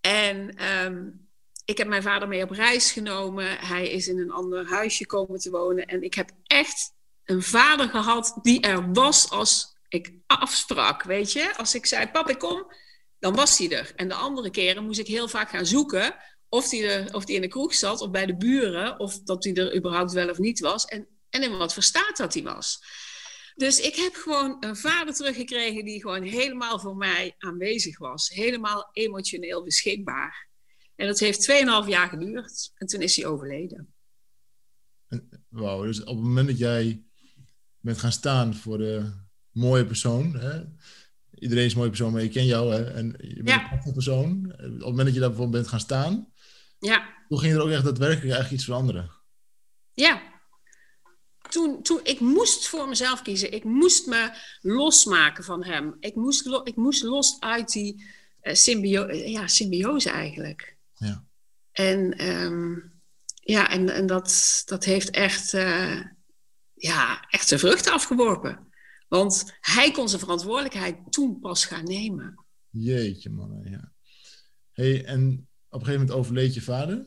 En 0.00 0.64
um, 0.84 1.28
ik 1.64 1.78
heb 1.78 1.88
mijn 1.88 2.02
vader 2.02 2.28
mee 2.28 2.42
op 2.42 2.50
reis 2.50 2.92
genomen. 2.92 3.58
Hij 3.58 3.90
is 3.90 4.08
in 4.08 4.18
een 4.18 4.30
ander 4.30 4.68
huisje 4.68 5.06
komen 5.06 5.38
te 5.38 5.50
wonen. 5.50 5.86
En 5.86 6.02
ik 6.02 6.14
heb 6.14 6.30
echt 6.44 6.94
een 7.26 7.42
vader 7.42 7.88
gehad 7.88 8.38
die 8.42 8.60
er 8.60 8.92
was 8.92 9.30
als 9.30 9.76
ik 9.88 10.12
afsprak, 10.26 11.02
weet 11.02 11.32
je. 11.32 11.56
Als 11.56 11.74
ik 11.74 11.86
zei, 11.86 12.10
pap, 12.10 12.28
ik 12.28 12.38
kom, 12.38 12.72
dan 13.18 13.34
was 13.34 13.58
hij 13.58 13.70
er. 13.70 13.92
En 13.96 14.08
de 14.08 14.14
andere 14.14 14.50
keren 14.50 14.84
moest 14.84 14.98
ik 14.98 15.06
heel 15.06 15.28
vaak 15.28 15.50
gaan 15.50 15.66
zoeken 15.66 16.16
of 16.48 16.70
hij, 16.70 16.90
er, 16.90 17.14
of 17.14 17.26
hij 17.26 17.34
in 17.34 17.40
de 17.40 17.48
kroeg 17.48 17.74
zat 17.74 18.00
of 18.00 18.10
bij 18.10 18.26
de 18.26 18.36
buren, 18.36 18.98
of 18.98 19.22
dat 19.22 19.44
hij 19.44 19.54
er 19.54 19.76
überhaupt 19.76 20.12
wel 20.12 20.30
of 20.30 20.38
niet 20.38 20.60
was. 20.60 20.84
En, 20.84 21.08
en 21.30 21.42
in 21.42 21.56
wat 21.56 21.74
voor 21.74 21.82
staat 21.82 22.16
dat 22.16 22.34
hij 22.34 22.42
was. 22.42 22.80
Dus 23.54 23.80
ik 23.80 23.96
heb 23.96 24.14
gewoon 24.14 24.56
een 24.60 24.76
vader 24.76 25.14
teruggekregen 25.14 25.84
die 25.84 26.00
gewoon 26.00 26.22
helemaal 26.22 26.78
voor 26.78 26.96
mij 26.96 27.34
aanwezig 27.38 27.98
was. 27.98 28.28
Helemaal 28.28 28.88
emotioneel 28.92 29.62
beschikbaar. 29.62 30.48
En 30.94 31.06
dat 31.06 31.18
heeft 31.18 31.50
2,5 31.50 31.88
jaar 31.88 32.08
geduurd. 32.08 32.72
En 32.74 32.86
toen 32.86 33.00
is 33.00 33.16
hij 33.16 33.26
overleden. 33.26 33.94
Wauw, 35.48 35.82
dus 35.82 36.00
op 36.00 36.16
het 36.16 36.24
moment 36.24 36.48
dat 36.48 36.58
jij 36.58 37.05
bent 37.86 37.98
gaan 37.98 38.12
staan 38.12 38.54
voor 38.54 38.78
de 38.78 39.12
mooie 39.50 39.86
persoon. 39.86 40.36
Hè? 40.36 40.60
Iedereen 41.34 41.64
is 41.64 41.72
een 41.72 41.78
mooie 41.78 41.90
persoon, 41.90 42.12
maar 42.12 42.22
ik 42.22 42.32
ken 42.32 42.46
jou. 42.46 42.74
Hè? 42.74 42.84
En 42.84 43.14
je 43.18 43.42
bent 43.42 43.48
ja. 43.48 43.80
een 43.84 43.92
persoon. 43.92 44.52
Op 44.52 44.58
het 44.58 44.78
moment 44.78 45.04
dat 45.04 45.14
je 45.14 45.20
daarvoor 45.20 45.48
bent 45.48 45.68
gaan 45.68 45.80
staan, 45.80 46.32
ja. 46.78 47.08
toen 47.28 47.38
ging 47.38 47.54
er 47.54 47.62
ook 47.62 47.70
echt 47.70 47.84
daadwerkelijk 47.84 48.24
eigenlijk 48.24 48.52
iets 48.52 48.64
veranderen. 48.64 49.10
Ja. 49.94 50.22
toen, 51.48 51.82
toen, 51.82 52.00
ik 52.02 52.20
moest 52.20 52.68
voor 52.68 52.88
mezelf 52.88 53.22
kiezen. 53.22 53.52
Ik 53.52 53.64
moest 53.64 54.06
me 54.06 54.30
losmaken 54.60 55.44
van 55.44 55.64
hem. 55.64 55.96
Ik 56.00 56.14
moest, 56.14 56.46
ik 56.64 56.76
moest 56.76 57.02
los 57.02 57.36
uit 57.40 57.72
die 57.72 58.04
uh, 58.42 58.54
symbio 58.54 59.12
ja, 59.12 59.46
symbiose 59.46 60.10
eigenlijk. 60.10 60.76
Ja. 60.94 61.24
En, 61.72 62.28
um, 62.28 62.92
ja, 63.34 63.70
en, 63.70 63.88
en 63.88 64.06
dat, 64.06 64.62
dat 64.64 64.84
heeft 64.84 65.10
echt, 65.10 65.52
uh, 65.52 66.00
ja, 66.76 67.26
echt 67.30 67.48
zijn 67.48 67.60
vruchten 67.60 67.92
afgeworpen. 67.92 68.72
Want 69.08 69.56
hij 69.60 69.90
kon 69.90 70.08
zijn 70.08 70.20
verantwoordelijkheid 70.20 71.12
toen 71.12 71.40
pas 71.40 71.64
gaan 71.64 71.84
nemen. 71.84 72.44
Jeetje, 72.70 73.30
man. 73.30 73.60
Ja. 73.64 73.92
Hey, 74.72 75.04
en 75.04 75.48
op 75.68 75.80
een 75.80 75.86
gegeven 75.86 76.00
moment 76.00 76.10
overleed 76.10 76.54
je 76.54 76.62
vader? 76.62 77.04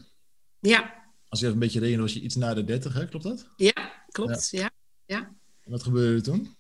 Ja. 0.60 1.08
Als 1.28 1.40
je 1.40 1.46
even 1.46 1.58
een 1.58 1.66
beetje 1.66 1.80
rekent, 1.80 2.02
was 2.02 2.14
je 2.14 2.22
iets 2.22 2.36
na 2.36 2.54
de 2.54 2.64
30, 2.64 2.94
hè? 2.94 3.08
klopt 3.08 3.24
dat? 3.24 3.48
Ja, 3.56 4.06
klopt. 4.12 4.50
Ja. 4.50 4.72
ja. 5.06 5.36
Wat 5.64 5.84
gebeurde 5.84 6.16
er 6.16 6.24
toen? 6.24 6.56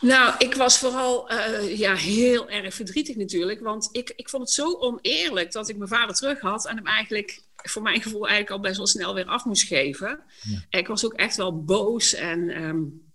Nou, 0.00 0.34
ik 0.38 0.54
was 0.54 0.78
vooral 0.78 1.32
uh, 1.32 1.78
ja, 1.78 1.94
heel 1.94 2.48
erg 2.50 2.74
verdrietig 2.74 3.16
natuurlijk. 3.16 3.60
Want 3.60 3.88
ik, 3.92 4.12
ik 4.16 4.28
vond 4.28 4.42
het 4.42 4.52
zo 4.52 4.78
oneerlijk 4.78 5.52
dat 5.52 5.68
ik 5.68 5.76
mijn 5.76 5.88
vader 5.88 6.14
terug 6.14 6.40
had 6.40 6.66
en 6.66 6.76
hem 6.76 6.86
eigenlijk, 6.86 7.42
voor 7.62 7.82
mijn 7.82 8.02
gevoel, 8.02 8.28
eigenlijk 8.28 8.50
al 8.50 8.60
best 8.60 8.76
wel 8.76 8.86
snel 8.86 9.14
weer 9.14 9.26
af 9.26 9.44
moest 9.44 9.66
geven. 9.66 10.24
Ja. 10.40 10.78
Ik 10.78 10.86
was 10.86 11.04
ook 11.04 11.14
echt 11.14 11.36
wel 11.36 11.64
boos 11.64 12.14
en 12.14 12.62
um, 12.62 13.10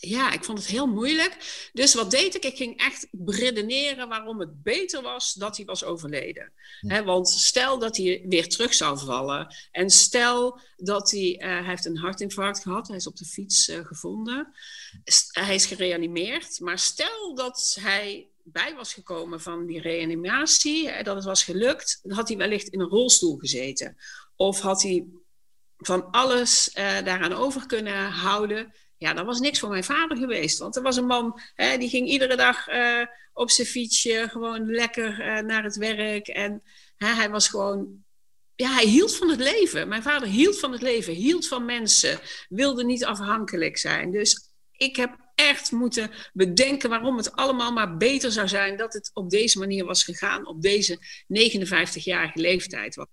ja, 0.00 0.32
ik 0.32 0.44
vond 0.44 0.58
het 0.58 0.66
heel 0.66 0.86
moeilijk. 0.86 1.36
Dus 1.72 1.94
wat 1.94 2.10
deed 2.10 2.34
ik? 2.34 2.44
Ik 2.44 2.56
ging 2.56 2.78
echt 2.78 3.06
redeneren 3.24 4.08
waarom 4.08 4.40
het 4.40 4.62
beter 4.62 5.02
was 5.02 5.32
dat 5.32 5.56
hij 5.56 5.66
was 5.66 5.84
overleden. 5.84 6.52
want 7.04 7.28
stel 7.28 7.78
dat 7.78 7.96
hij 7.96 8.24
weer 8.28 8.48
terug 8.48 8.74
zou 8.74 8.98
vallen. 8.98 9.54
En 9.70 9.90
stel 9.90 10.60
dat 10.76 11.10
hij, 11.10 11.34
uh, 11.34 11.40
hij 11.40 11.64
heeft 11.64 11.84
een 11.84 11.98
hartinfarct 11.98 12.62
gehad. 12.62 12.88
Hij 12.88 12.96
is 12.96 13.06
op 13.06 13.16
de 13.16 13.24
fiets 13.24 13.68
uh, 13.68 13.84
gevonden. 13.84 14.52
hij 15.30 15.54
is 15.54 15.66
gereanimeerd. 15.66 16.60
Maar 16.60 16.78
stel 16.78 17.34
dat 17.34 17.78
hij 17.80 18.28
bij 18.52 18.74
was 18.74 18.94
gekomen 18.94 19.40
van 19.40 19.66
die 19.66 19.80
reanimatie, 19.80 21.02
dat 21.02 21.16
het 21.16 21.24
was 21.24 21.44
gelukt, 21.44 21.98
dan 22.02 22.16
had 22.16 22.28
hij 22.28 22.36
wellicht 22.36 22.68
in 22.68 22.80
een 22.80 22.88
rolstoel 22.88 23.36
gezeten. 23.36 23.96
Of 24.36 24.60
had 24.60 24.82
hij 24.82 25.06
van 25.76 26.10
alles 26.10 26.68
uh, 26.68 27.02
daaraan 27.04 27.32
over 27.32 27.66
kunnen 27.66 28.10
houden 28.10 28.74
ja, 28.98 29.14
dat 29.14 29.26
was 29.26 29.40
niks 29.40 29.58
voor 29.58 29.68
mijn 29.68 29.84
vader 29.84 30.16
geweest. 30.16 30.58
Want 30.58 30.76
er 30.76 30.82
was 30.82 30.96
een 30.96 31.06
man, 31.06 31.40
hè, 31.54 31.78
die 31.78 31.88
ging 31.88 32.08
iedere 32.08 32.36
dag 32.36 32.68
uh, 32.68 33.06
op 33.32 33.50
zijn 33.50 33.66
fietsje 33.66 34.28
gewoon 34.30 34.70
lekker 34.70 35.20
uh, 35.20 35.38
naar 35.38 35.64
het 35.64 35.76
werk. 35.76 36.28
En 36.28 36.62
hè, 36.96 37.06
hij 37.06 37.30
was 37.30 37.48
gewoon, 37.48 38.04
ja, 38.54 38.72
hij 38.72 38.84
hield 38.84 39.16
van 39.16 39.28
het 39.28 39.40
leven. 39.40 39.88
Mijn 39.88 40.02
vader 40.02 40.28
hield 40.28 40.58
van 40.58 40.72
het 40.72 40.82
leven, 40.82 41.14
hield 41.14 41.48
van 41.48 41.64
mensen, 41.64 42.20
wilde 42.48 42.84
niet 42.84 43.04
afhankelijk 43.04 43.78
zijn. 43.78 44.10
Dus 44.10 44.50
ik 44.72 44.96
heb 44.96 45.16
echt 45.36 45.72
moeten 45.72 46.10
bedenken 46.32 46.90
waarom 46.90 47.16
het 47.16 47.32
allemaal 47.32 47.72
maar 47.72 47.96
beter 47.96 48.32
zou 48.32 48.48
zijn 48.48 48.76
dat 48.76 48.92
het 48.92 49.10
op 49.14 49.30
deze 49.30 49.58
manier 49.58 49.84
was 49.84 50.04
gegaan, 50.04 50.46
op 50.46 50.62
deze 50.62 50.98
59-jarige 51.34 52.40
leeftijd. 52.40 53.06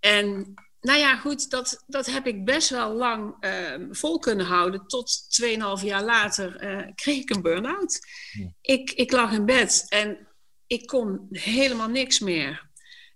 En 0.00 0.54
nou 0.80 0.98
ja, 0.98 1.16
goed, 1.16 1.50
dat, 1.50 1.84
dat 1.86 2.06
heb 2.06 2.26
ik 2.26 2.44
best 2.44 2.70
wel 2.70 2.92
lang 2.92 3.34
uh, 3.40 3.86
vol 3.90 4.18
kunnen 4.18 4.46
houden. 4.46 4.86
Tot 4.86 5.40
2,5 5.80 5.84
jaar 5.84 6.04
later 6.04 6.64
uh, 6.64 6.92
kreeg 6.94 7.16
ik 7.16 7.30
een 7.30 7.42
burn-out. 7.42 8.00
Ja. 8.32 8.52
Ik, 8.60 8.90
ik 8.90 9.12
lag 9.12 9.32
in 9.32 9.44
bed 9.44 9.86
en 9.88 10.28
ik 10.66 10.86
kon 10.86 11.26
helemaal 11.30 11.88
niks 11.88 12.18
meer. 12.18 12.66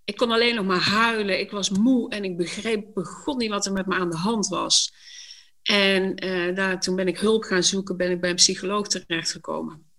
Ik 0.05 0.17
kon 0.17 0.31
alleen 0.31 0.55
nog 0.55 0.67
maar 0.67 0.81
huilen. 0.81 1.41
Ik 1.41 1.51
was 1.51 1.71
moe 1.71 2.11
en 2.11 2.25
ik 2.25 2.37
begreep 2.37 2.95
begon 2.95 3.37
niet 3.37 3.51
wat 3.51 3.67
er 3.67 3.73
met 3.73 3.87
me 3.87 3.95
aan 3.95 4.11
de 4.11 4.17
hand 4.17 4.49
was. 4.49 4.93
En 5.63 6.25
uh, 6.25 6.55
daar, 6.55 6.81
toen 6.81 6.97
ben 6.97 7.09
ik 7.09 7.19
hulp 7.19 7.45
gaan 7.45 7.63
zoeken, 7.63 7.97
ben 7.97 8.11
ik 8.11 8.21
bij 8.21 8.31
een 8.31 8.37
psycholoog 8.37 8.89
terechtgekomen. 8.89 9.91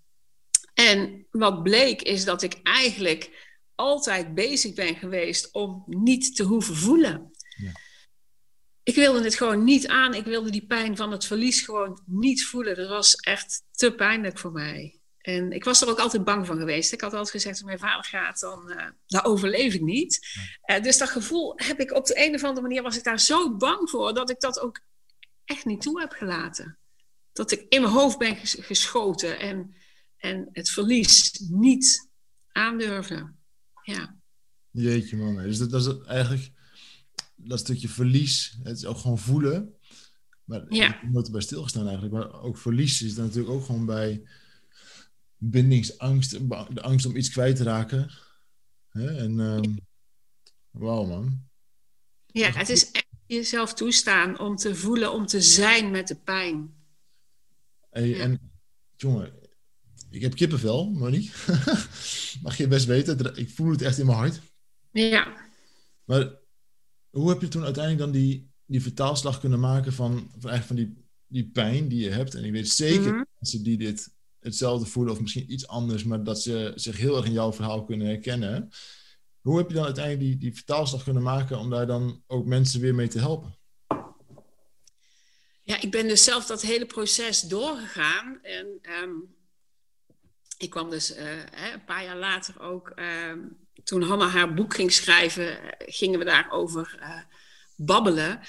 En 0.74 1.28
wat 1.32 1.64
bleek 1.64 2.02
is 2.02 2.26
dat 2.26 2.42
ik 2.42 2.60
eigenlijk 2.64 3.52
altijd 3.76 4.34
bezig 4.34 4.74
ben 4.74 4.96
geweest 4.96 5.54
om 5.54 5.84
niet 5.88 6.36
te 6.36 6.44
hoeven 6.44 6.76
voelen. 6.76 7.32
Ja. 7.58 7.72
Ik 8.84 8.96
wilde 8.96 9.24
het 9.24 9.36
gewoon 9.36 9.64
niet 9.64 9.88
aan. 9.88 10.14
Ik 10.14 10.26
wilde 10.26 10.52
die 10.52 10.66
pijn 10.66 10.98
van 10.98 11.12
het 11.12 11.26
verlies 11.26 11.62
gewoon 11.62 12.02
niet 12.06 12.46
voelen. 12.46 12.76
Dat 12.76 12.90
was 12.90 13.16
echt 13.16 13.64
te 13.72 13.96
pijnlijk 13.96 14.38
voor 14.38 14.52
mij. 14.52 15.02
En 15.18 15.52
ik 15.52 15.64
was 15.64 15.82
er 15.82 15.90
ook 15.90 16.00
altijd 16.00 16.24
bang 16.24 16.46
van 16.46 16.58
geweest. 16.58 16.94
Ik 16.94 17.02
had 17.02 17.12
altijd 17.12 17.32
gezegd, 17.32 17.56
als 17.56 17.64
mijn 17.64 17.80
vader 17.80 18.04
gaat, 18.04 18.40
dan, 18.40 18.72
uh, 18.72 18.86
dan 19.08 19.24
overleef 19.24 19.74
ik 19.74 19.82
niet. 19.82 20.20
Uh, 20.66 20.82
dus 20.82 20.98
dat 20.98 21.10
gevoel 21.10 21.54
heb 21.56 21.80
ik 21.80 21.92
op 21.92 22.06
de 22.06 22.26
een 22.26 22.34
of 22.34 22.44
andere 22.44 22.62
manier, 22.62 22.82
was 22.82 22.98
ik 22.98 23.04
daar 23.04 23.20
zo 23.20 23.56
bang 23.56 23.90
voor, 23.90 24.14
dat 24.14 24.30
ik 24.30 24.40
dat 24.40 24.60
ook 24.60 24.80
echt 25.46 25.66
niet 25.66 25.82
toe 25.82 26.00
heb 26.00 26.12
gelaten. 26.12 26.78
Dat 27.34 27.52
ik 27.52 27.66
in 27.70 27.82
mijn 27.82 27.94
hoofd 27.94 28.18
ben 28.18 28.36
geschoten 28.46 29.40
en, 29.40 29.76
en 30.18 30.50
het 30.52 30.70
verlies 30.70 31.40
niet 31.50 32.10
aandurfde. 32.52 33.34
Ja. 33.84 34.18
Jeetje 34.72 35.18
man, 35.18 35.38
dus 35.38 35.58
dat, 35.58 35.70
dat 35.70 35.82
is 35.82 36.08
eigenlijk 36.08 36.52
dat 37.36 37.60
stukje 37.60 37.90
verlies, 37.90 38.58
het 38.64 38.78
is 38.78 38.86
ook 38.86 38.98
gewoon 38.98 39.20
voelen. 39.20 39.76
Maar 40.44 40.66
ja. 40.70 41.02
ik 41.02 41.10
moet 41.10 41.26
erbij 41.26 41.42
stilgestaan 41.42 41.88
eigenlijk. 41.88 42.14
Maar 42.14 42.42
ook 42.42 42.58
verlies 42.58 43.02
is 43.02 43.16
dan 43.16 43.26
natuurlijk 43.26 43.54
ook 43.54 43.66
gewoon 43.66 43.86
bij 43.86 44.28
bindingsangst, 45.38 46.32
de 46.50 46.82
angst 46.82 47.06
om 47.06 47.16
iets 47.16 47.30
kwijt 47.30 47.56
te 47.56 47.64
raken. 47.64 48.12
Hè? 48.90 49.18
En 49.18 49.40
um, 49.40 49.78
wauw 50.70 51.06
man. 51.06 51.48
Ja, 52.26 52.52
het 52.52 52.70
is 52.70 52.92
jezelf 53.34 53.74
toestaan 53.74 54.40
om 54.40 54.56
te 54.56 54.76
voelen, 54.76 55.14
om 55.14 55.26
te 55.26 55.42
zijn 55.42 55.92
met 55.92 56.08
de 56.08 56.16
pijn. 56.16 56.74
Hey, 57.90 58.08
ja. 58.08 58.18
En 58.18 58.52
jongen, 58.96 59.34
ik 60.10 60.22
heb 60.22 60.36
kippenvel, 60.36 60.92
Monique. 60.92 61.32
Mag 62.44 62.58
je 62.58 62.68
best 62.68 62.86
weten. 62.86 63.38
Ik 63.38 63.50
voel 63.50 63.72
het 63.72 63.82
echt 63.82 63.98
in 63.98 64.06
mijn 64.06 64.18
hart. 64.18 64.42
Ja. 64.92 65.34
Maar 66.04 66.34
hoe 67.10 67.30
heb 67.30 67.42
je 67.42 67.48
toen 67.48 67.64
uiteindelijk 67.64 68.04
dan 68.04 68.22
die, 68.22 68.52
die 68.66 68.82
vertaalslag 68.82 69.40
kunnen 69.40 69.60
maken 69.60 69.94
van, 69.94 70.30
van, 70.40 70.50
eigenlijk 70.50 70.66
van 70.66 70.76
die, 70.76 71.08
die 71.28 71.52
pijn 71.52 71.88
die 71.88 72.04
je 72.04 72.10
hebt? 72.10 72.36
En 72.36 72.44
ik 72.44 72.52
weet 72.52 72.70
zeker 72.70 73.02
mm 73.02 73.16
-hmm. 73.16 73.26
mensen 73.40 73.64
die 73.64 73.78
dit 73.78 74.10
hetzelfde 74.40 74.86
voelen 74.86 75.14
of 75.14 75.22
misschien 75.22 75.52
iets 75.52 75.68
anders, 75.68 76.04
maar 76.04 76.24
dat 76.24 76.42
ze 76.42 76.72
zich 76.76 76.98
heel 76.98 77.18
erg 77.18 77.26
in 77.26 77.32
jouw 77.32 77.54
verhaal 77.54 77.84
kunnen 77.84 78.08
herkennen. 78.08 78.70
Hoe 79.44 79.58
heb 79.58 79.68
je 79.68 79.74
dan 79.74 79.86
uiteindelijk 79.86 80.26
die, 80.26 80.38
die 80.38 80.54
vertaalslag 80.54 81.04
kunnen 81.04 81.24
maken 81.24 81.58
om 81.58 81.70
daar 81.70 81.88
dan 81.88 82.24
ook 82.28 82.46
mensen 82.46 82.82
weer 82.82 82.96
mee 82.96 83.08
te 83.08 83.20
helpen? 83.20 83.58
Ja, 85.62 85.82
ik 85.82 85.92
ben 85.92 86.08
dus 86.08 86.24
zelf 86.24 86.46
dat 86.46 86.62
hele 86.62 86.86
proces 86.86 87.42
doorgegaan. 87.42 88.40
En 88.42 88.80
um, 89.04 89.36
ik 90.58 90.70
kwam 90.70 90.90
dus 90.90 91.18
uh, 91.18 91.38
een 91.74 91.84
paar 91.86 92.04
jaar 92.04 92.18
later 92.18 92.62
ook 92.62 92.94
um, 93.30 93.58
toen 93.84 94.02
Hanna 94.02 94.28
haar 94.28 94.54
boek 94.54 94.74
ging 94.74 94.92
schrijven, 94.92 95.58
gingen 95.78 96.20
we 96.20 96.26
daarover 96.26 96.98
uh, 97.00 97.22
babbelen. 97.76 98.40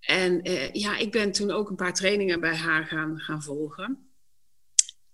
En 0.00 0.40
ja, 0.72 0.96
ik 0.96 1.12
ben 1.12 1.32
toen 1.32 1.50
ook 1.50 1.70
een 1.70 1.76
paar 1.76 1.94
trainingen 1.94 2.40
bij 2.40 2.56
haar 2.56 2.86
gaan, 2.86 3.18
gaan 3.18 3.42
volgen. 3.42 4.11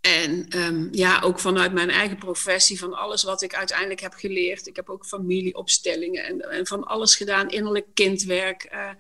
En 0.09 0.59
um, 0.59 0.89
ja, 0.91 1.21
ook 1.21 1.39
vanuit 1.39 1.73
mijn 1.73 1.91
eigen 1.91 2.17
professie, 2.17 2.79
van 2.79 2.95
alles 2.95 3.23
wat 3.23 3.43
ik 3.43 3.55
uiteindelijk 3.55 4.01
heb 4.01 4.13
geleerd. 4.13 4.67
Ik 4.67 4.77
heb 4.77 4.89
ook 4.89 5.07
familieopstellingen 5.07 6.43
en, 6.51 6.67
van 6.67 6.85
alles 6.85 7.15
gedaan, 7.15 7.49
innerlijk 7.49 7.87
kindwerk. 7.95 8.69
Uh, 8.73 8.91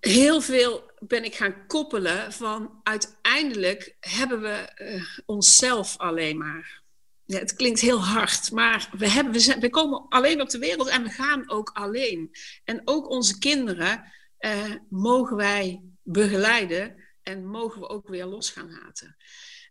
heel 0.00 0.40
veel 0.40 0.90
ben 0.98 1.24
ik 1.24 1.34
gaan 1.34 1.66
koppelen 1.66 2.32
van 2.32 2.80
uiteindelijk 2.82 3.96
hebben 4.00 4.40
we 4.40 4.72
uh, 4.78 5.04
onszelf 5.26 5.98
alleen 5.98 6.38
maar. 6.38 6.82
Ja, 7.24 7.38
het 7.38 7.54
klinkt 7.54 7.80
heel 7.80 8.04
hard, 8.04 8.52
maar 8.52 8.90
we, 8.98 9.08
hebben, 9.08 9.60
we, 9.60 9.70
komen 9.70 10.06
alleen 10.08 10.40
op 10.40 10.50
de 10.50 10.58
wereld 10.58 10.88
en 10.88 11.02
we 11.02 11.10
gaan 11.10 11.50
ook 11.50 11.70
alleen. 11.72 12.30
En 12.64 12.82
ook 12.84 13.08
onze 13.08 13.38
kinderen 13.38 14.12
uh, 14.40 14.74
mogen 14.88 15.36
wij 15.36 15.82
begeleiden 16.02 16.99
en 17.30 17.46
mogen 17.46 17.80
we 17.80 17.88
ook 17.88 18.08
weer 18.08 18.26
los 18.26 18.50
gaan 18.50 18.70
laten. 18.70 19.16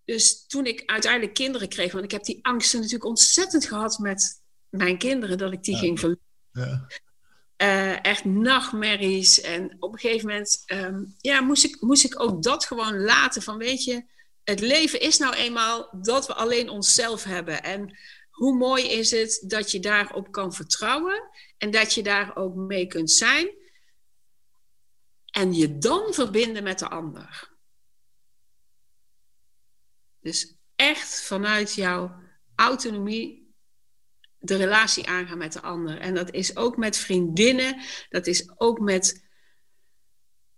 Dus 0.05 0.45
toen 0.47 0.65
ik 0.65 0.83
uiteindelijk 0.85 1.33
kinderen 1.33 1.69
kreeg, 1.69 1.91
want 1.91 2.03
ik 2.03 2.11
heb 2.11 2.23
die 2.23 2.39
angsten 2.41 2.77
natuurlijk 2.79 3.09
ontzettend 3.09 3.65
gehad 3.65 3.97
met 3.97 4.41
mijn 4.69 4.97
kinderen, 4.97 5.37
dat 5.37 5.51
ik 5.51 5.63
die 5.63 5.73
ja. 5.73 5.79
ging 5.79 5.99
verliezen. 5.99 6.25
Ja. 6.51 6.87
Uh, 7.57 8.03
echt 8.03 8.25
nachtmerries. 8.25 9.41
En 9.41 9.75
op 9.79 9.93
een 9.93 9.99
gegeven 9.99 10.27
moment 10.27 10.63
um, 10.67 11.15
ja, 11.17 11.41
moest, 11.41 11.63
ik, 11.63 11.81
moest 11.81 12.03
ik 12.03 12.19
ook 12.19 12.43
dat 12.43 12.65
gewoon 12.65 12.99
laten 12.99 13.41
van, 13.41 13.57
weet 13.57 13.83
je, 13.83 14.03
het 14.43 14.59
leven 14.59 14.99
is 14.99 15.17
nou 15.17 15.33
eenmaal 15.35 15.89
dat 16.01 16.27
we 16.27 16.33
alleen 16.33 16.69
onszelf 16.69 17.23
hebben. 17.23 17.63
En 17.63 17.97
hoe 18.29 18.57
mooi 18.57 18.89
is 18.89 19.11
het 19.11 19.43
dat 19.47 19.71
je 19.71 19.79
daarop 19.79 20.31
kan 20.31 20.53
vertrouwen 20.53 21.29
en 21.57 21.71
dat 21.71 21.93
je 21.93 22.03
daar 22.03 22.35
ook 22.35 22.55
mee 22.55 22.87
kunt 22.87 23.11
zijn. 23.11 23.49
En 25.31 25.53
je 25.53 25.77
dan 25.77 26.13
verbinden 26.13 26.63
met 26.63 26.79
de 26.79 26.89
ander. 26.89 27.48
Dus 30.21 30.55
echt 30.75 31.21
vanuit 31.21 31.73
jouw 31.73 32.15
autonomie 32.55 33.39
de 34.39 34.55
relatie 34.55 35.07
aangaan 35.07 35.37
met 35.37 35.53
de 35.53 35.61
ander. 35.61 35.99
En 35.99 36.13
dat 36.13 36.33
is 36.33 36.55
ook 36.55 36.77
met 36.77 36.97
vriendinnen, 36.97 37.81
dat 38.09 38.27
is 38.27 38.49
ook 38.57 38.79
met 38.79 39.27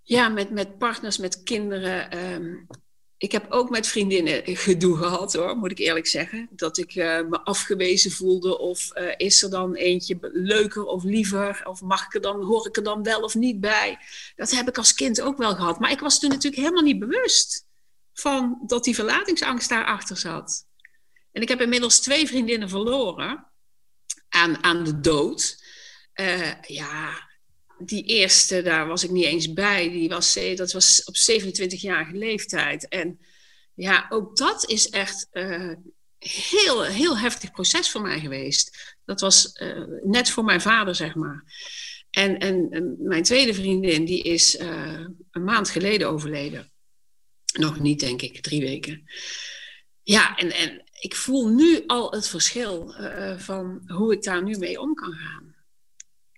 Ja, 0.03 0.29
met, 0.29 0.49
met 0.51 0.77
partners, 0.77 1.17
met 1.17 1.43
kinderen. 1.43 2.11
Ehm, 2.11 2.55
ik 3.17 3.31
heb 3.31 3.45
ook 3.49 3.69
met 3.69 3.87
vriendinnen 3.87 4.41
gedoe 4.45 4.97
gehad 4.97 5.33
hoor, 5.33 5.57
moet 5.57 5.71
ik 5.71 5.77
eerlijk 5.77 6.07
zeggen. 6.07 6.49
Dat 6.51 6.77
ik 6.77 6.95
uh, 6.95 7.21
me 7.29 7.41
afgewezen 7.41 8.11
voelde 8.11 8.59
of 8.59 8.97
uh, 8.97 9.13
is 9.17 9.43
er 9.43 9.49
dan 9.49 9.75
eentje 9.75 10.17
leuker 10.21 10.83
of 10.83 11.03
liever 11.03 11.61
of 11.67 11.81
mag 11.81 12.05
ik 12.05 12.13
er 12.13 12.21
dan, 12.21 12.43
hoor 12.43 12.67
ik 12.67 12.77
er 12.77 12.83
dan 12.83 13.03
wel 13.03 13.21
of 13.21 13.35
niet 13.35 13.59
bij. 13.59 13.97
Dat 14.35 14.51
heb 14.51 14.67
ik 14.67 14.77
als 14.77 14.93
kind 14.93 15.21
ook 15.21 15.37
wel 15.37 15.55
gehad. 15.55 15.79
Maar 15.79 15.91
ik 15.91 15.99
was 15.99 16.19
toen 16.19 16.29
natuurlijk 16.29 16.61
helemaal 16.61 16.83
niet 16.83 16.99
bewust 16.99 17.65
van 18.13 18.61
dat 18.65 18.83
die 18.83 18.95
verlatingsangst 18.95 19.69
daarachter 19.69 20.17
zat. 20.17 20.65
En 21.31 21.41
ik 21.41 21.47
heb 21.47 21.61
inmiddels 21.61 21.99
twee 21.99 22.27
vriendinnen 22.27 22.69
verloren 22.69 23.47
aan, 24.29 24.63
aan 24.63 24.83
de 24.83 24.99
dood. 24.99 25.63
Uh, 26.15 26.61
ja, 26.61 27.29
die 27.77 28.03
eerste, 28.03 28.61
daar 28.61 28.87
was 28.87 29.03
ik 29.03 29.09
niet 29.09 29.25
eens 29.25 29.53
bij. 29.53 29.89
Die 29.89 30.09
was, 30.09 30.39
dat 30.55 30.71
was 30.71 31.03
op 31.03 31.15
27-jarige 31.15 32.17
leeftijd. 32.17 32.87
En 32.87 33.19
ja, 33.73 34.05
ook 34.09 34.37
dat 34.37 34.69
is 34.69 34.89
echt 34.89 35.27
uh, 35.31 35.73
heel, 36.19 36.83
heel 36.83 37.17
heftig 37.17 37.51
proces 37.51 37.91
voor 37.91 38.01
mij 38.01 38.19
geweest. 38.19 38.95
Dat 39.05 39.21
was 39.21 39.51
net 40.03 40.29
voor 40.29 40.43
mijn 40.43 40.61
vader, 40.61 40.95
zeg 40.95 41.15
maar. 41.15 41.43
En, 42.09 42.37
en, 42.37 42.67
en 42.69 42.95
mijn 42.99 43.23
tweede 43.23 43.53
vriendin, 43.53 44.05
die 44.05 44.23
is 44.23 44.59
een 45.31 45.43
maand 45.43 45.69
geleden 45.69 46.09
overleden. 46.09 46.70
Nog 47.51 47.79
niet, 47.79 47.99
denk 47.99 48.21
ik, 48.21 48.41
drie 48.41 48.61
weken. 48.61 49.09
Ja, 50.03 50.35
en, 50.37 50.51
en 50.51 50.83
ik 50.99 51.15
voel 51.15 51.47
nu 51.47 51.83
al 51.87 52.11
het 52.11 52.27
verschil 52.27 52.93
van 53.37 53.81
hoe 53.87 54.13
ik 54.13 54.23
daar 54.23 54.43
nu 54.43 54.57
mee 54.57 54.79
om 54.79 54.93
kan 54.93 55.13
gaan. 55.13 55.55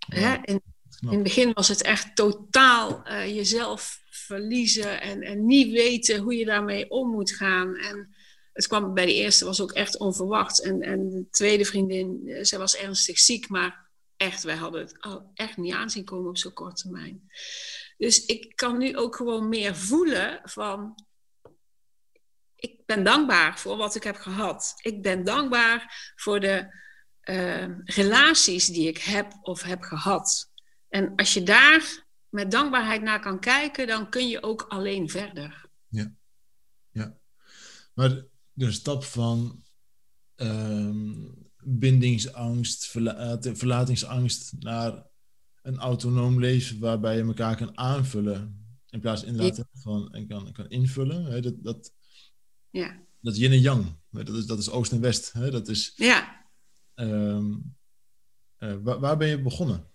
Ja. 0.07 0.19
Hè? 0.19 0.35
En 0.35 0.61
in 0.99 1.09
het 1.09 1.23
begin 1.23 1.53
was 1.53 1.67
het 1.67 1.81
echt 1.81 2.15
totaal 2.15 3.03
uh, 3.07 3.35
jezelf 3.35 4.01
verliezen 4.09 5.01
en, 5.01 5.21
en 5.21 5.45
niet 5.45 5.71
weten 5.71 6.19
hoe 6.19 6.35
je 6.35 6.45
daarmee 6.45 6.89
om 6.89 7.09
moet 7.09 7.31
gaan. 7.31 7.75
En 7.75 8.15
het 8.53 8.67
kwam 8.67 8.93
bij 8.93 9.05
de 9.05 9.13
eerste 9.13 9.45
was 9.45 9.61
ook 9.61 9.71
echt 9.71 9.97
onverwacht. 9.97 10.61
En, 10.61 10.81
en 10.81 11.09
de 11.09 11.27
tweede 11.29 11.65
vriendin, 11.65 12.37
zij 12.41 12.59
was 12.59 12.75
ernstig 12.75 13.19
ziek, 13.19 13.49
maar 13.49 13.89
echt, 14.17 14.43
wij 14.43 14.55
hadden 14.55 14.81
het 14.81 14.95
al 14.99 15.31
echt 15.33 15.57
niet 15.57 15.73
aanzien 15.73 16.03
komen 16.03 16.29
op 16.29 16.37
zo'n 16.37 16.53
korte 16.53 16.81
termijn. 16.81 17.31
Dus 17.97 18.25
ik 18.25 18.55
kan 18.55 18.77
nu 18.77 18.97
ook 18.97 19.15
gewoon 19.15 19.49
meer 19.49 19.75
voelen 19.75 20.41
van, 20.43 20.95
ik 22.55 22.85
ben 22.85 23.03
dankbaar 23.03 23.59
voor 23.59 23.77
wat 23.77 23.95
ik 23.95 24.03
heb 24.03 24.15
gehad. 24.15 24.73
Ik 24.81 25.01
ben 25.01 25.23
dankbaar 25.23 26.13
voor 26.15 26.39
de 26.39 26.81
uh, 27.23 27.67
relaties 27.83 28.67
die 28.67 28.87
ik 28.87 28.97
heb 28.97 29.37
of 29.41 29.61
heb 29.61 29.81
gehad. 29.81 30.51
En 30.89 31.15
als 31.15 31.33
je 31.33 31.43
daar 31.43 32.05
met 32.29 32.51
dankbaarheid 32.51 33.01
naar 33.01 33.19
kan 33.19 33.39
kijken, 33.39 33.87
dan 33.87 34.09
kun 34.09 34.27
je 34.27 34.43
ook 34.43 34.61
alleen 34.61 35.09
verder. 35.09 35.65
Ja, 35.87 36.11
ja. 36.91 37.17
Maar 37.93 38.23
de 38.51 38.71
stap 38.71 39.03
van 39.03 39.63
um, 40.35 41.51
bindingsangst, 41.63 42.87
verlatingsangst 43.41 44.53
naar 44.59 45.05
een 45.63 45.77
autonoom 45.77 46.39
leven 46.39 46.79
waarbij 46.79 47.15
je 47.15 47.23
elkaar 47.23 47.55
kan 47.55 47.77
aanvullen. 47.77 48.67
In 48.89 48.99
plaats 48.99 49.23
inderdaad 49.23 49.65
van 49.73 50.13
en 50.13 50.27
kan, 50.27 50.51
kan 50.51 50.69
invullen. 50.69 51.25
Hè, 51.25 51.41
dat, 51.41 51.63
dat, 51.63 51.93
ja. 52.69 52.99
dat 53.21 53.37
yin 53.37 53.51
en 53.51 53.61
yang. 53.61 53.85
Dat 54.09 54.29
is, 54.29 54.45
dat 54.45 54.59
is 54.59 54.69
oost 54.69 54.91
en 54.91 55.01
west. 55.01 55.33
Hè, 55.33 55.51
dat 55.51 55.67
is, 55.67 55.93
ja. 55.95 56.45
Um, 56.95 57.75
uh, 58.59 58.75
waar, 58.81 58.99
waar 58.99 59.17
ben 59.17 59.27
je 59.27 59.41
begonnen? 59.41 59.87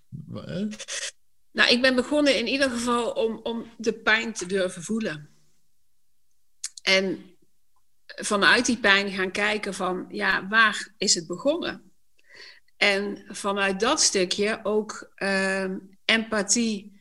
Nou, 1.53 1.71
ik 1.71 1.83
ben 1.83 1.95
begonnen 1.95 2.39
in 2.39 2.47
ieder 2.47 2.71
geval 2.71 3.11
om, 3.13 3.41
om 3.43 3.65
de 3.79 3.93
pijn 3.93 4.33
te 4.33 4.47
durven 4.47 4.83
voelen. 4.83 5.29
En 6.83 7.21
vanuit 8.05 8.67
die 8.67 8.79
pijn 8.79 9.11
gaan 9.11 9.31
kijken 9.31 9.75
van, 9.75 10.07
ja, 10.11 10.49
waar 10.49 10.95
is 10.97 11.15
het 11.15 11.27
begonnen? 11.27 11.88
En 12.79 13.25
vanuit 13.29 13.81
dat 13.81 14.01
stukje 14.01 14.61
ook 14.63 15.13
uh, 15.17 15.65
empathie 16.05 17.01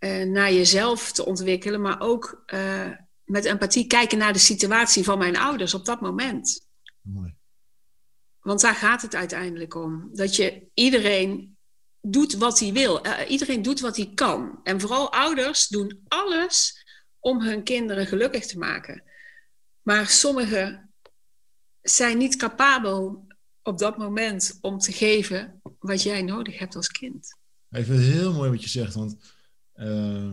uh, 0.00 0.24
naar 0.24 0.52
jezelf 0.52 1.12
te 1.12 1.24
ontwikkelen, 1.24 1.80
maar 1.80 2.00
ook 2.00 2.42
uh, 2.46 2.90
met 3.24 3.44
empathie 3.44 3.86
kijken 3.86 4.18
naar 4.18 4.32
de 4.32 4.38
situatie 4.38 5.04
van 5.04 5.18
mijn 5.18 5.36
ouders 5.36 5.74
op 5.74 5.84
dat 5.84 6.00
moment. 6.00 6.66
Mooi. 7.00 7.34
Want 8.40 8.60
daar 8.60 8.74
gaat 8.74 9.02
het 9.02 9.14
uiteindelijk 9.14 9.74
om. 9.74 10.08
Dat 10.12 10.36
je 10.36 10.68
iedereen 10.74 11.56
doet 12.00 12.34
wat 12.34 12.58
hij 12.58 12.72
wil. 12.72 13.06
Uh, 13.06 13.30
iedereen 13.30 13.62
doet 13.62 13.80
wat 13.80 13.96
hij 13.96 14.10
kan. 14.14 14.60
En 14.62 14.80
vooral 14.80 15.12
ouders 15.12 15.68
doen 15.68 16.00
alles 16.08 16.84
om 17.18 17.40
hun 17.40 17.62
kinderen 17.62 18.06
gelukkig 18.06 18.46
te 18.46 18.58
maken. 18.58 19.02
Maar 19.82 20.06
sommigen 20.06 20.92
zijn 21.80 22.18
niet 22.18 22.36
capabel 22.36 23.26
op 23.68 23.78
dat 23.78 23.98
moment 23.98 24.58
om 24.60 24.78
te 24.78 24.92
geven 24.92 25.60
wat 25.78 26.02
jij 26.02 26.22
nodig 26.22 26.58
hebt 26.58 26.76
als 26.76 26.88
kind. 26.88 27.36
Ik 27.70 27.84
vind 27.84 27.98
het 27.98 28.08
heel 28.08 28.32
mooi 28.32 28.50
wat 28.50 28.62
je 28.62 28.68
zegt, 28.68 28.94
want 28.94 29.16
uh, 29.74 30.32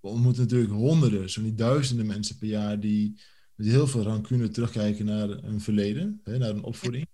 we 0.00 0.08
ontmoeten 0.08 0.42
natuurlijk 0.42 0.72
honderden, 0.72 1.30
zo 1.30 1.40
niet 1.40 1.58
duizenden 1.58 2.06
mensen 2.06 2.38
per 2.38 2.48
jaar 2.48 2.80
die 2.80 3.20
met 3.54 3.66
heel 3.66 3.86
veel 3.86 4.02
rancune 4.02 4.48
terugkijken 4.48 5.04
naar 5.04 5.28
een 5.28 5.60
verleden, 5.60 6.20
hè, 6.24 6.38
naar 6.38 6.50
een 6.50 6.62
opvoeding. 6.62 7.06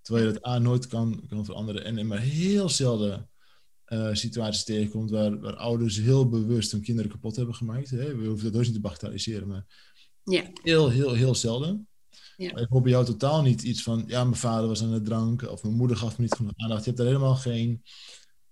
Terwijl 0.00 0.26
je 0.26 0.32
dat 0.32 0.46
A 0.46 0.58
nooit 0.58 0.86
kan, 0.86 1.24
kan 1.28 1.44
veranderen 1.44 1.84
en, 1.84 1.98
en 1.98 2.06
maar 2.06 2.20
heel 2.20 2.68
zelden 2.68 3.30
uh, 3.86 4.08
situaties 4.12 4.64
tegenkomt 4.64 5.10
waar, 5.10 5.40
waar 5.40 5.56
ouders 5.56 5.96
heel 5.96 6.28
bewust 6.28 6.72
hun 6.72 6.82
kinderen 6.82 7.10
kapot 7.10 7.36
hebben 7.36 7.54
gemaakt. 7.54 7.90
Hè? 7.90 8.16
We 8.16 8.26
hoeven 8.26 8.44
dat 8.44 8.52
dus 8.52 8.66
niet 8.66 8.74
te 8.74 8.80
bagatelliseren, 8.80 9.48
maar 9.48 9.64
ja. 10.24 10.50
heel, 10.62 10.90
heel, 10.90 11.12
heel 11.12 11.34
zelden. 11.34 11.86
Ja. 12.36 12.56
Ik 12.56 12.66
hoop 12.68 12.82
bij 12.82 12.92
jou 12.92 13.04
totaal 13.04 13.42
niet 13.42 13.62
iets 13.62 13.82
van, 13.82 14.04
ja, 14.06 14.24
mijn 14.24 14.36
vader 14.36 14.68
was 14.68 14.82
aan 14.82 14.92
het 14.92 15.04
drank 15.04 15.42
of 15.42 15.62
mijn 15.62 15.74
moeder 15.74 15.96
gaf 15.96 16.16
me 16.16 16.22
niet 16.22 16.34
genoeg 16.34 16.52
aandacht. 16.56 16.80
Je 16.80 16.86
hebt 16.86 16.96
daar 16.96 17.06
helemaal 17.06 17.34
geen, 17.34 17.82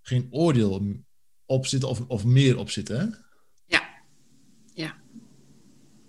geen 0.03 0.27
oordeel 0.31 1.03
op 1.47 1.67
zitten 1.67 1.89
of, 1.89 2.01
of 2.07 2.25
meer 2.25 2.59
op 2.59 2.71
zitten, 2.71 2.99
hè? 2.99 3.07
Ja, 3.67 3.89
ja. 4.75 4.97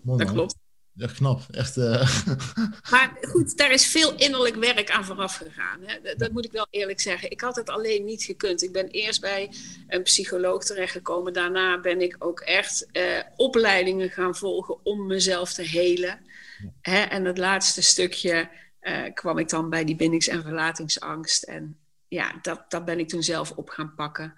Mooi, 0.01 0.17
dat 0.17 0.27
man. 0.27 0.35
klopt. 0.35 0.59
Echt 0.97 1.15
knap, 1.15 1.41
echt. 1.51 1.77
Uh... 1.77 2.25
Maar 2.91 3.17
goed, 3.21 3.57
daar 3.57 3.71
is 3.71 3.87
veel 3.87 4.15
innerlijk 4.15 4.55
werk 4.55 4.91
aan 4.91 5.05
vooraf 5.05 5.35
gegaan. 5.35 5.79
Hè? 5.81 6.01
Dat, 6.03 6.19
dat, 6.19 6.31
moet 6.31 6.45
ik 6.45 6.51
wel 6.51 6.67
eerlijk 6.69 6.99
zeggen. 6.99 7.31
Ik 7.31 7.41
had 7.41 7.55
het 7.55 7.69
alleen 7.69 8.05
niet 8.05 8.23
gekund. 8.23 8.63
Ik 8.63 8.71
ben 8.71 8.87
eerst 8.87 9.21
bij 9.21 9.51
een 9.87 10.03
psycholoog 10.03 10.63
terechtgekomen. 10.63 11.33
Daarna 11.33 11.79
ben 11.79 12.01
ik 12.01 12.15
ook 12.19 12.39
echt 12.39 12.87
uh, 12.93 13.19
opleidingen 13.35 14.09
gaan 14.09 14.35
volgen 14.35 14.85
om 14.85 15.07
mezelf 15.07 15.53
te 15.53 15.61
helen. 15.61 16.19
En 16.81 17.25
het 17.25 17.37
laatste 17.37 17.81
stukje 17.81 18.49
uh, 18.81 19.13
kwam 19.13 19.37
ik 19.37 19.49
dan 19.49 19.69
bij 19.69 19.85
die 19.85 19.95
bindings- 19.95 20.27
en 20.27 20.41
verlatingsangst. 20.41 21.43
En 21.43 21.77
ja, 22.07 22.39
dat, 22.41 22.71
dat 22.71 22.85
ben 22.85 22.99
ik 22.99 23.07
toen 23.07 23.23
zelf 23.23 23.51
op 23.51 23.69
gaan 23.69 23.95
pakken. 23.95 24.33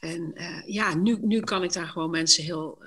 En 0.00 0.34
ja, 0.66 0.94
nu, 0.94 1.18
nu 1.20 1.40
kan 1.40 1.62
ik 1.62 1.72
daar 1.72 1.86
gewoon 1.86 2.10
mensen 2.10 2.44
heel 2.44 2.82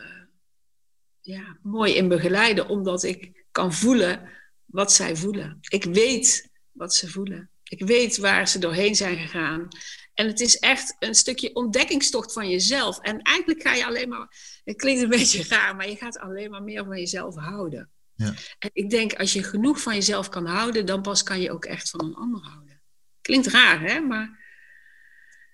ja, 1.22 1.58
mooi 1.62 1.96
in 1.96 2.08
begeleiden, 2.08 2.68
omdat 2.68 3.04
ik 3.04 3.46
kan 3.52 3.74
voelen 3.74 4.30
wat 4.66 4.94
zij 4.94 5.16
voelen. 5.16 5.58
Ik 5.62 5.84
weet 5.84 6.50
wat 6.72 6.94
ze 6.94 7.10
voelen. 7.10 7.50
Ik 7.64 7.86
weet 7.86 8.18
waar 8.18 8.48
ze 8.48 8.60
doorheen 8.60 8.96
zijn 8.96 9.18
gegaan. 9.18 9.68
En 10.14 10.28
het 10.28 10.40
is 10.40 10.60
echt 10.60 10.96
een 11.00 11.16
stukje 11.16 11.56
ontdekkingstocht 11.56 12.34
van 12.34 12.50
jezelf. 12.50 13.00
En 13.00 13.22
eigenlijk 13.22 13.62
ga 13.62 13.74
je 13.74 13.86
alleen 13.86 14.10
maar, 14.10 14.62
het 14.64 14.76
klinkt 14.76 15.02
een 15.02 15.10
beetje 15.20 15.48
raar, 15.48 15.76
maar 15.76 15.90
je 15.90 15.96
gaat 15.96 16.20
alleen 16.20 16.52
maar 16.52 16.64
meer 16.64 16.86
van 16.86 16.98
jezelf 16.98 17.36
houden. 17.36 17.90
Ja. 18.16 18.34
En 18.60 18.70
ik 18.74 18.90
denk, 18.90 19.14
als 19.14 19.34
je 19.34 19.44
genoeg 19.44 19.82
van 19.82 19.94
jezelf 19.94 20.30
kan 20.30 20.46
houden, 20.46 20.86
dan 20.86 21.02
pas 21.02 21.24
kan 21.24 21.42
je 21.42 21.52
ook 21.52 21.66
echt 21.66 21.90
van 21.90 22.06
een 22.06 22.16
ander 22.16 22.42
houden. 22.42 22.82
Klinkt 23.22 23.48
raar, 23.48 23.82
hè? 23.82 24.00
Maar... 24.00 24.42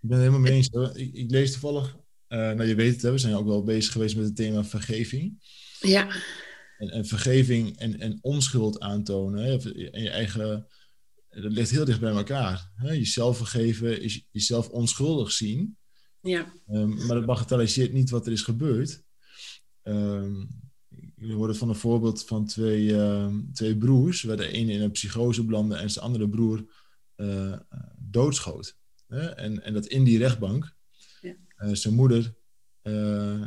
Ik 0.02 0.10
ben 0.10 0.18
het 0.18 0.28
helemaal 0.28 0.40
mee 0.50 0.54
eens. 0.54 0.70
Ik, 0.94 1.14
ik 1.14 1.32
lees 1.32 1.52
toevallig, 1.52 1.96
uh, 2.28 2.40
nou 2.40 2.64
je 2.64 2.76
weet 2.76 2.94
het, 2.94 3.02
hè, 3.02 3.12
we 3.12 3.18
zijn 3.18 3.36
ook 3.36 3.48
wel 3.48 3.64
bezig 3.64 3.92
geweest 3.92 4.16
met 4.16 4.26
het 4.26 4.36
thema 4.36 4.64
vergeving. 4.64 5.44
Ja. 5.80 6.16
En, 6.78 6.90
en 6.90 7.06
vergeving 7.06 7.78
en, 7.78 8.00
en 8.00 8.18
onschuld 8.22 8.80
aantonen. 8.80 9.44
Hè, 9.44 9.74
en 9.92 10.02
je 10.02 10.10
eigen, 10.10 10.68
dat 11.30 11.52
ligt 11.52 11.72
heel 11.72 11.86
dicht 11.86 12.00
bij 12.00 12.12
elkaar. 12.12 12.72
Hè? 12.76 12.92
Jezelf 12.92 13.38
vergeven 13.38 14.02
is 14.02 14.26
jezelf 14.32 14.70
onschuldig 14.70 15.32
zien. 15.32 15.78
Ja. 16.22 16.54
Um, 16.68 17.06
maar 17.06 17.16
dat 17.16 17.26
bagatelliseert 17.26 17.94
niet 17.94 18.10
wat 18.10 18.26
er 18.26 18.32
is 18.32 18.42
gebeurd. 18.42 19.04
Um, 19.84 20.69
jullie 21.20 21.36
hoorden 21.36 21.56
van 21.56 21.70
een 21.70 21.76
voorbeeld 21.76 22.26
van 22.26 22.46
twee, 22.46 22.84
uh, 22.84 23.36
twee 23.54 23.78
broers, 23.78 24.24
waar 24.24 24.38
de 24.38 24.48
ene 24.48 24.72
in 24.72 24.82
een 24.82 24.92
psychose 24.92 25.46
belandde 25.46 25.76
en 25.76 25.90
zijn 25.90 26.06
andere 26.06 26.30
broer 26.30 26.66
uh, 27.16 27.58
doodschoot. 27.98 28.78
En, 29.08 29.64
en 29.64 29.74
dat 29.74 29.86
in 29.86 30.04
die 30.04 30.18
rechtbank, 30.18 30.76
ja. 31.22 31.36
uh, 31.58 31.74
zijn 31.74 31.94
moeder, 31.94 32.36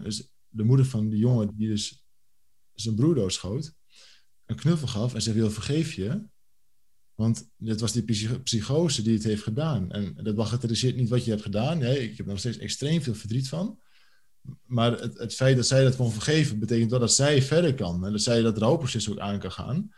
dus 0.03 0.33
de 0.49 0.65
moeder 0.65 0.87
van 0.87 1.09
die 1.09 1.19
jongen 1.19 1.57
die 1.57 1.69
dus 1.69 2.05
zijn 2.75 2.95
broer 2.95 3.15
doodschoot, 3.15 3.75
een 4.47 4.57
knuffel 4.57 4.89
gaf 4.89 5.15
en 5.15 5.23
zei: 5.23 5.37
Wil 5.37 5.51
vergeef 5.51 5.93
je? 5.93 6.31
Want 7.15 7.51
het 7.59 7.81
was 7.81 7.93
die 7.93 8.39
psychose 8.43 9.03
die 9.03 9.15
het 9.15 9.25
heeft 9.25 9.43
gedaan. 9.43 9.91
En 9.91 10.15
dat 10.23 10.35
bagatelliseert 10.35 10.97
niet 10.97 11.09
wat 11.09 11.25
je 11.25 11.31
hebt 11.31 11.43
gedaan. 11.43 11.79
Nee, 11.79 12.03
ik 12.11 12.17
heb 12.17 12.27
er 12.27 12.33
nog 12.33 12.39
steeds 12.39 12.59
extreem 12.59 13.03
veel 13.03 13.15
verdriet 13.15 13.49
van. 13.49 13.81
Maar 14.67 14.93
het, 14.93 15.19
het 15.19 15.35
feit 15.35 15.57
dat 15.57 15.67
zij 15.67 15.83
dat 15.83 15.97
kon 15.97 16.13
vergeven, 16.13 16.59
betekent 16.59 16.91
wel 16.91 17.01
dat 17.01 17.13
zij 17.13 17.43
verder 17.43 17.75
kan. 17.75 18.07
En 18.07 18.13
dat 18.13 18.21
zij 18.21 18.43
dat 18.43 18.59
rouwproces 18.59 19.11
ook 19.11 19.19
aan 19.19 19.39
kan 19.39 19.53
gaan. 19.53 19.93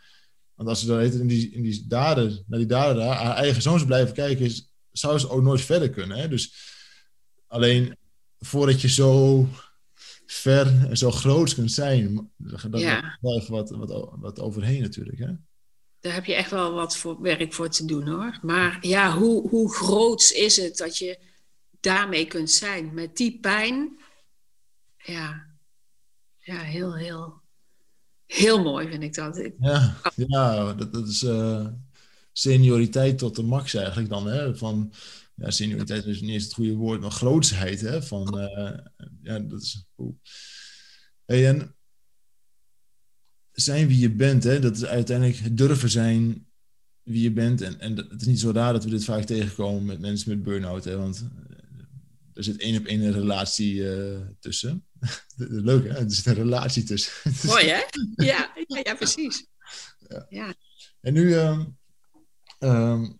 Want 0.55 0.69
als 0.69 0.79
ze 0.79 0.85
dan 0.85 0.99
in 0.99 1.27
die, 1.27 1.51
in 1.51 1.61
die 1.61 1.85
daden, 1.87 2.43
naar 2.47 2.59
die 2.59 2.67
daden 2.67 2.95
daar, 2.95 3.15
haar 3.15 3.35
eigen 3.35 3.61
zoons 3.61 3.85
blijven 3.85 4.13
kijken, 4.13 4.45
is, 4.45 4.71
zou 4.91 5.19
ze 5.19 5.29
ook 5.29 5.41
nooit 5.41 5.61
verder 5.61 5.89
kunnen. 5.89 6.17
Hè? 6.17 6.27
Dus 6.27 6.53
alleen 7.47 7.97
voordat 8.39 8.81
je 8.81 8.89
zo 8.89 9.47
ver 10.25 10.87
en 10.89 10.97
zo 10.97 11.11
groot 11.11 11.53
kunt 11.53 11.71
zijn, 11.71 12.31
ja. 12.71 13.17
wel 13.21 13.39
even 13.39 13.53
wat, 13.53 13.69
wat, 13.69 14.09
wat 14.15 14.39
overheen 14.39 14.81
natuurlijk. 14.81 15.19
Hè? 15.19 15.29
Daar 15.99 16.13
heb 16.13 16.25
je 16.25 16.35
echt 16.35 16.51
wel 16.51 16.73
wat 16.73 16.97
voor 16.97 17.21
werk 17.21 17.53
voor 17.53 17.69
te 17.69 17.85
doen 17.85 18.07
hoor. 18.07 18.39
Maar 18.41 18.77
ja, 18.81 19.17
hoe, 19.17 19.49
hoe 19.49 19.75
groot 19.75 20.31
is 20.35 20.57
het 20.57 20.77
dat 20.77 20.97
je 20.97 21.19
daarmee 21.79 22.25
kunt 22.25 22.51
zijn? 22.51 22.93
Met 22.93 23.17
die 23.17 23.39
pijn. 23.39 23.97
Ja, 25.05 25.45
ja 26.39 26.59
heel, 26.59 26.95
heel, 26.95 27.41
heel 28.25 28.63
mooi 28.63 28.87
vind 28.87 29.03
ik 29.03 29.13
dat. 29.13 29.51
Ja, 29.59 29.95
ja 30.15 30.73
dat, 30.73 30.93
dat 30.93 31.07
is 31.07 31.23
uh, 31.23 31.67
senioriteit 32.31 33.17
tot 33.17 33.35
de 33.35 33.43
max 33.43 33.73
eigenlijk 33.73 34.09
dan. 34.09 34.27
Hè? 34.27 34.57
Van, 34.57 34.93
ja, 35.35 35.49
senioriteit 35.49 36.05
is 36.05 36.21
niet 36.21 36.29
eens 36.29 36.43
het 36.43 36.53
goede 36.53 36.75
woord, 36.75 37.01
maar 37.01 37.11
grootsheid. 37.11 37.81
Hè? 37.81 38.03
Van, 38.03 38.39
uh, 38.39 38.77
ja, 39.21 39.39
dat 39.39 39.61
is... 39.61 39.85
Hey, 41.25 41.47
en 41.47 41.75
zijn 43.51 43.87
wie 43.87 43.99
je 43.99 44.11
bent, 44.11 44.43
hè? 44.43 44.59
dat 44.59 44.75
is 44.75 44.85
uiteindelijk 44.85 45.57
durven 45.57 45.89
zijn 45.89 46.47
wie 47.03 47.21
je 47.21 47.31
bent. 47.31 47.61
En, 47.61 47.79
en 47.79 47.95
het 47.95 48.21
is 48.21 48.27
niet 48.27 48.39
zo 48.39 48.51
raar 48.51 48.73
dat 48.73 48.83
we 48.83 48.89
dit 48.89 49.03
vaak 49.03 49.23
tegenkomen 49.23 49.85
met 49.85 49.99
mensen 49.99 50.29
met 50.29 50.43
burn-out. 50.43 50.83
Hè? 50.83 50.97
Want 50.97 51.27
eh, 51.49 51.55
er 52.33 52.43
zit 52.43 52.59
één 52.59 52.79
op 52.79 52.85
één 52.85 53.01
een 53.01 53.11
relatie 53.11 53.75
uh, 53.75 54.19
tussen. 54.39 54.85
Leuk 55.69 55.83
hè? 55.83 55.89
Er 55.89 56.11
zit 56.11 56.25
een 56.25 56.33
relatie 56.33 56.83
tussen. 56.83 57.13
Mooi 57.51 57.65
hè? 57.65 57.81
Ja, 58.15 58.53
ja, 58.67 58.79
ja 58.83 58.95
precies. 58.95 59.47
Ja. 60.07 60.25
ja. 60.29 60.53
En 61.01 61.13
nu 61.13 61.35
um, 61.35 61.77
um, 62.59 63.19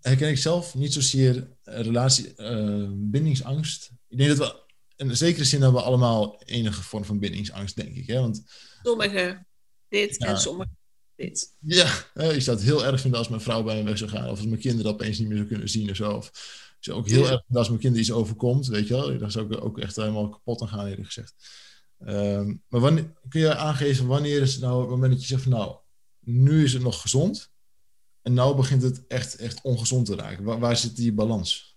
herken 0.00 0.28
ik 0.28 0.38
zelf 0.38 0.74
niet 0.74 0.92
zozeer 0.92 1.56
relatie, 1.62 2.34
uh, 2.36 2.88
bindingsangst. 2.92 3.90
Ik 4.08 4.18
denk 4.18 4.36
dat 4.36 4.38
we 4.38 4.66
in 4.96 5.16
zekere 5.16 5.44
zin 5.44 5.62
hebben 5.62 5.80
we 5.80 5.86
allemaal 5.86 6.42
enige 6.42 6.82
vorm 6.82 7.04
van 7.04 7.18
bindingsangst, 7.18 7.76
denk 7.76 7.96
ik. 7.96 8.06
Hè? 8.06 8.20
Want 8.20 8.42
Sommigen 8.82 9.46
dit 9.88 10.16
en 10.16 10.38
sommigen 10.38 10.78
dit. 11.16 11.56
Ja, 11.60 11.86
ik 12.14 12.42
zou 12.42 12.56
het 12.56 12.66
heel 12.66 12.84
erg 12.84 13.00
vinden 13.00 13.18
als 13.18 13.28
mijn 13.28 13.40
vrouw 13.40 13.62
bij 13.62 13.76
me 13.76 13.82
weg 13.82 13.98
zou 13.98 14.10
gaan. 14.10 14.30
Of 14.30 14.38
als 14.38 14.46
mijn 14.46 14.60
kinderen 14.60 14.92
opeens 14.92 15.18
niet 15.18 15.28
meer 15.28 15.36
zou 15.36 15.48
kunnen 15.48 15.68
zien 15.68 15.90
of 15.90 15.96
zo. 15.96 16.12
Of, 16.12 16.30
ik 16.78 16.84
zou 16.84 16.98
ook 16.98 17.08
heel 17.08 17.30
erg 17.30 17.42
als 17.52 17.68
mijn 17.68 17.80
kinderen 17.80 18.06
iets 18.06 18.16
overkomt, 18.16 18.66
weet 18.66 18.88
je 18.88 18.94
wel. 18.94 19.18
Daar 19.18 19.30
zou 19.30 19.54
ik 19.54 19.64
ook 19.64 19.78
echt 19.78 19.96
helemaal 19.96 20.28
kapot 20.28 20.62
aan 20.62 20.68
gaan, 20.68 20.86
eerlijk 20.86 21.06
gezegd. 21.06 21.34
Ehm, 21.98 22.54
maar 22.68 22.80
wanneer, 22.80 23.12
kun 23.28 23.40
je 23.40 23.54
aangeven 23.54 24.06
wanneer 24.06 24.42
is 24.42 24.52
het 24.52 24.62
nou 24.62 24.80
het 24.80 24.90
moment 24.90 25.12
dat 25.12 25.20
je 25.20 25.26
zegt 25.26 25.42
van 25.42 25.52
nou, 25.52 25.76
nu 26.20 26.64
is 26.64 26.72
het 26.72 26.82
nog 26.82 27.00
gezond. 27.00 27.50
En 28.22 28.34
nou 28.34 28.56
begint 28.56 28.82
het 28.82 29.06
echt, 29.06 29.36
echt 29.36 29.62
ongezond 29.62 30.06
te 30.06 30.16
raken. 30.16 30.44
Waar, 30.44 30.58
waar 30.58 30.76
zit 30.76 30.96
die 30.96 31.12
balans? 31.12 31.76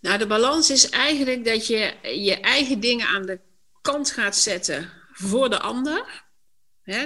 Nou, 0.00 0.18
de 0.18 0.26
balans 0.26 0.70
is 0.70 0.90
eigenlijk 0.90 1.44
dat 1.44 1.66
je 1.66 1.94
je 2.02 2.40
eigen 2.40 2.80
dingen 2.80 3.06
aan 3.06 3.26
de 3.26 3.40
kant 3.80 4.10
gaat 4.10 4.36
zetten 4.36 4.90
voor 5.12 5.50
de 5.50 5.60
ander. 5.60 6.24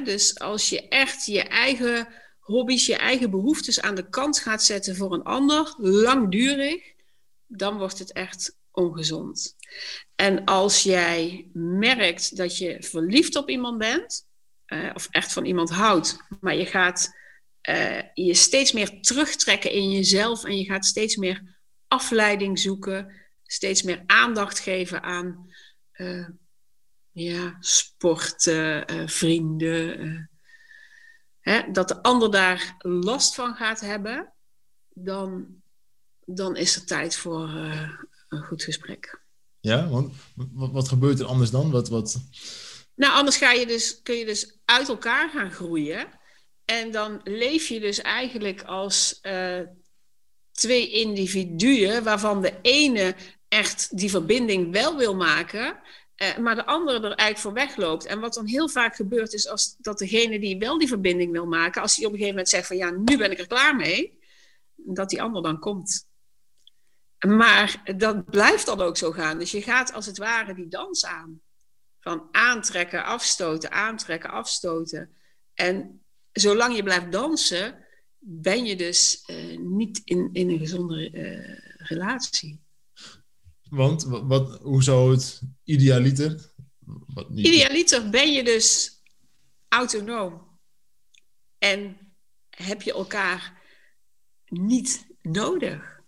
dus 0.05 0.39
als 0.39 0.69
je 0.69 0.89
echt 0.89 1.27
je 1.27 1.43
eigen 1.43 2.09
hobby's, 2.49 2.87
je 2.87 2.97
eigen 2.97 3.31
behoeftes 3.31 3.81
aan 3.81 3.95
de 3.95 4.09
kant 4.09 4.39
gaat 4.39 4.63
zetten 4.63 4.97
voor 4.97 5.13
een 5.13 5.23
ander, 5.23 5.75
langdurig, 5.77 6.93
dan 7.47 7.79
wordt 7.79 7.99
het 7.99 8.13
echt 8.13 8.57
ongezond. 8.71 9.57
En 10.15 10.45
als 10.45 10.83
jij 10.83 11.49
merkt 11.53 12.37
dat 12.37 12.59
je 12.59 12.77
verliefd 12.81 13.37
op 13.37 13.49
iemand 13.49 13.79
bent, 13.79 14.27
uh, 14.67 14.91
of 14.95 15.09
echt 15.11 15.33
van 15.33 15.45
iemand 15.45 15.71
houdt, 15.71 16.17
maar 16.41 16.57
je 16.57 16.67
gaat 16.67 17.17
uh, 17.69 18.01
je 18.15 18.35
steeds 18.35 18.73
meer 18.73 19.01
terugtrekken 19.01 19.71
in 19.71 19.91
jezelf 19.91 20.45
en 20.45 20.57
je 20.59 20.65
gaat 20.65 20.87
steeds 20.87 21.17
meer 21.17 21.57
afleiding 21.89 22.59
zoeken, 22.59 23.13
steeds 23.43 23.83
meer 23.83 24.03
aandacht 24.07 24.59
geven 24.59 25.03
aan 25.03 25.51
uh, 25.97 26.29
ja, 27.11 27.57
sporten, 27.61 28.85
vrienden. 29.09 30.31
Hè, 31.49 31.71
dat 31.73 31.89
de 31.89 32.03
ander 32.03 32.31
daar 32.31 32.77
last 32.79 33.35
van 33.35 33.55
gaat 33.55 33.81
hebben, 33.81 34.33
dan, 34.89 35.47
dan 36.25 36.57
is 36.57 36.77
er 36.77 36.85
tijd 36.85 37.17
voor 37.17 37.49
uh, 37.49 37.91
een 38.29 38.45
goed 38.45 38.63
gesprek. 38.63 39.21
Ja, 39.61 39.89
want 39.89 40.15
wat, 40.35 40.71
wat 40.71 40.89
gebeurt 40.89 41.21
er 41.21 41.27
anders 41.27 41.51
dan? 41.51 41.71
Wat, 41.71 41.89
wat... 41.89 42.21
Nou, 42.95 43.13
anders 43.13 43.37
ga 43.37 43.53
je 43.53 43.67
dus, 43.67 44.03
kun 44.03 44.15
je 44.15 44.25
dus 44.25 44.59
uit 44.65 44.89
elkaar 44.89 45.31
gaan 45.31 45.51
groeien. 45.51 46.07
En 46.65 46.91
dan 46.91 47.21
leef 47.25 47.69
je 47.69 47.81
dus 47.81 48.01
eigenlijk 48.01 48.63
als 48.63 49.21
twee 50.53 50.91
individuen, 50.91 52.05
waarvan 52.05 52.43
de 52.43 52.55
ene 52.63 53.15
echt 53.49 53.97
die 53.99 54.11
verbinding 54.11 54.73
wel 54.73 54.97
wil 54.97 55.15
maken, 55.15 55.81
uh, 56.22 56.37
maar 56.37 56.54
de 56.54 56.66
andere 56.66 56.96
er 56.96 57.04
eigenlijk 57.04 57.38
voor 57.38 57.52
wegloopt. 57.52 58.07
En 58.07 58.20
wat 58.20 58.35
dan 58.35 58.46
heel 58.46 58.68
vaak 58.68 58.96
gebeurt 58.96 59.33
is 59.33 59.48
als 59.48 59.76
dat 59.78 59.98
degene 59.98 60.38
die 60.38 60.59
wel 60.59 60.78
die 60.78 60.88
verbinding 60.88 61.33
wil 61.33 61.46
maken, 61.46 61.83
als 61.83 61.96
hij 61.96 62.04
op 62.04 62.12
een 62.12 62.18
gegeven 62.18 62.37
moment 62.37 62.54
zegt 62.54 62.66
van 62.66 62.76
ja, 62.76 62.90
nu 62.90 63.16
ben 63.16 63.31
ik 63.31 63.38
er 63.38 63.46
klaar 63.46 63.76
mee, 63.76 64.18
dat 64.74 65.11
die 65.11 65.22
ander 65.22 65.42
dan 65.42 65.59
komt. 65.59 66.07
Maar 67.26 67.83
dat 67.96 68.24
blijft 68.24 68.66
dan 68.66 68.81
ook 68.81 68.96
zo 68.96 69.11
gaan. 69.11 69.38
Dus 69.38 69.50
je 69.50 69.62
gaat 69.62 69.92
als 69.92 70.07
het 70.07 70.18
ware 70.18 70.54
die 70.54 70.68
dans 70.68 71.04
aan. 71.04 71.40
Van 72.00 72.28
aantrekken, 72.31 73.04
afstoten, 73.04 73.70
aantrekken, 73.70 74.31
afstoten. 74.31 75.12
En 75.54 76.02
zolang 76.33 76.76
je 76.76 76.83
blijft 76.83 77.12
dansen, 77.12 77.85
ben 78.18 78.64
je 78.64 78.76
dus 78.76 79.24
uh, 79.26 79.59
niet 79.59 80.00
in, 80.04 80.31
in 80.33 80.50
een 80.50 80.59
gezonde 80.59 81.11
uh, 81.11 81.87
relatie. 81.88 82.61
Want 83.70 84.04
wat, 84.04 84.59
hoe 84.62 84.83
zou 84.83 85.11
het 85.11 85.42
idealiter? 85.68 86.52
Wat 87.07 87.31
niet... 87.31 87.46
Idealiter 87.46 88.11
ben 88.11 88.33
je 88.33 88.44
dus 88.44 89.00
autonoom. 89.68 90.59
En 91.59 91.96
heb 92.50 92.83
je 92.83 92.92
elkaar 92.92 93.62
niet 94.46 95.07
nodig. 95.22 96.00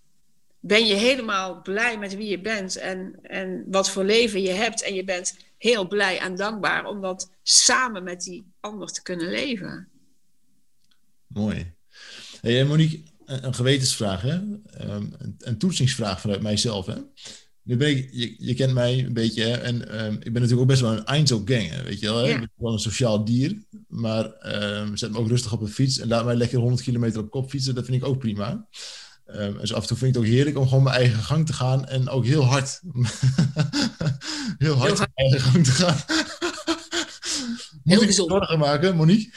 Ben 0.60 0.86
je 0.86 0.94
helemaal 0.94 1.62
blij 1.62 1.98
met 1.98 2.16
wie 2.16 2.28
je 2.28 2.40
bent 2.40 2.76
en, 2.76 3.18
en 3.22 3.64
wat 3.66 3.90
voor 3.90 4.04
leven 4.04 4.42
je 4.42 4.50
hebt. 4.50 4.82
En 4.82 4.94
je 4.94 5.04
bent 5.04 5.36
heel 5.58 5.88
blij 5.88 6.18
en 6.18 6.36
dankbaar 6.36 6.84
om 6.84 7.00
dat 7.00 7.30
samen 7.42 8.02
met 8.02 8.22
die 8.22 8.52
ander 8.60 8.88
te 8.88 9.02
kunnen 9.02 9.30
leven. 9.30 9.88
Mooi. 11.26 11.74
Hey, 12.40 12.64
Monique, 12.64 13.02
een 13.24 13.54
gewetensvraag, 13.54 14.22
hè? 14.22 14.40
Ehm, 14.64 15.06
een 15.38 15.58
toetsingsvraag 15.58 16.20
vanuit 16.20 16.42
mijzelf. 16.42 16.86
Hè? 16.86 16.96
Nu 17.70 17.76
ben 17.76 17.88
ik, 17.88 18.08
je, 18.12 18.34
je 18.38 18.54
kent 18.54 18.72
mij 18.72 19.04
een 19.04 19.12
beetje 19.12 19.42
hè? 19.42 19.56
en 19.56 20.04
um, 20.04 20.14
ik 20.14 20.32
ben 20.32 20.32
natuurlijk 20.32 20.60
ook 20.60 20.66
best 20.66 20.80
wel 20.80 20.92
een 20.92 21.04
Einzelganger, 21.04 21.84
weet 21.84 22.00
je 22.00 22.06
wel. 22.06 22.16
Hè? 22.16 22.28
Ik 22.28 22.38
ben 22.38 22.50
wel 22.56 22.72
een 22.72 22.78
sociaal 22.78 23.24
dier, 23.24 23.62
maar 23.88 24.24
um, 24.82 24.96
zet 24.96 25.10
me 25.10 25.18
ook 25.18 25.28
rustig 25.28 25.52
op 25.52 25.60
een 25.60 25.68
fiets 25.68 25.98
en 25.98 26.08
laat 26.08 26.24
mij 26.24 26.34
lekker 26.34 26.58
100 26.58 26.82
kilometer 26.82 27.20
op 27.20 27.30
kop 27.30 27.50
fietsen. 27.50 27.74
Dat 27.74 27.84
vind 27.84 27.96
ik 27.96 28.08
ook 28.08 28.18
prima. 28.18 28.66
Um, 29.26 29.58
en 29.58 29.66
zo 29.66 29.74
af 29.74 29.82
en 29.82 29.88
toe 29.88 29.96
vind 29.96 30.16
ik 30.16 30.20
het 30.20 30.30
ook 30.30 30.36
heerlijk 30.36 30.58
om 30.58 30.68
gewoon 30.68 30.82
mijn 30.82 30.96
eigen 30.96 31.22
gang 31.22 31.46
te 31.46 31.52
gaan 31.52 31.86
en 31.86 32.08
ook 32.08 32.24
heel 32.24 32.44
hard, 32.44 32.80
heel 34.58 34.74
hard, 34.74 34.98
mijn 34.98 35.10
eigen 35.14 35.40
gang 35.40 35.64
te 35.64 35.70
gaan. 35.70 35.96
Moet 37.82 37.98
heel 37.98 38.02
ik 38.02 38.12
zorgen 38.12 38.58
maken, 38.58 38.96
Monique? 38.96 39.32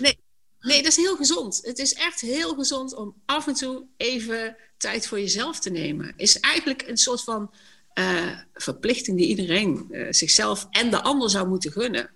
nee, 0.00 0.18
nee, 0.60 0.82
dat 0.82 0.90
is 0.90 0.96
heel 0.96 1.16
gezond. 1.16 1.60
Het 1.62 1.78
is 1.78 1.94
echt 1.94 2.20
heel 2.20 2.54
gezond 2.54 2.94
om 2.94 3.22
af 3.26 3.46
en 3.46 3.54
toe 3.54 3.86
even 3.96 4.56
tijd 4.76 5.06
voor 5.06 5.20
jezelf 5.20 5.60
te 5.60 5.70
nemen. 5.70 6.12
Is 6.16 6.40
eigenlijk 6.40 6.82
een 6.82 6.96
soort 6.96 7.22
van 7.22 7.54
uh, 7.94 8.38
verplichting 8.54 9.16
die 9.16 9.28
iedereen 9.28 9.86
uh, 9.90 10.06
zichzelf 10.10 10.66
en 10.70 10.90
de 10.90 11.02
ander 11.02 11.30
zou 11.30 11.48
moeten 11.48 11.72
gunnen. 11.72 12.10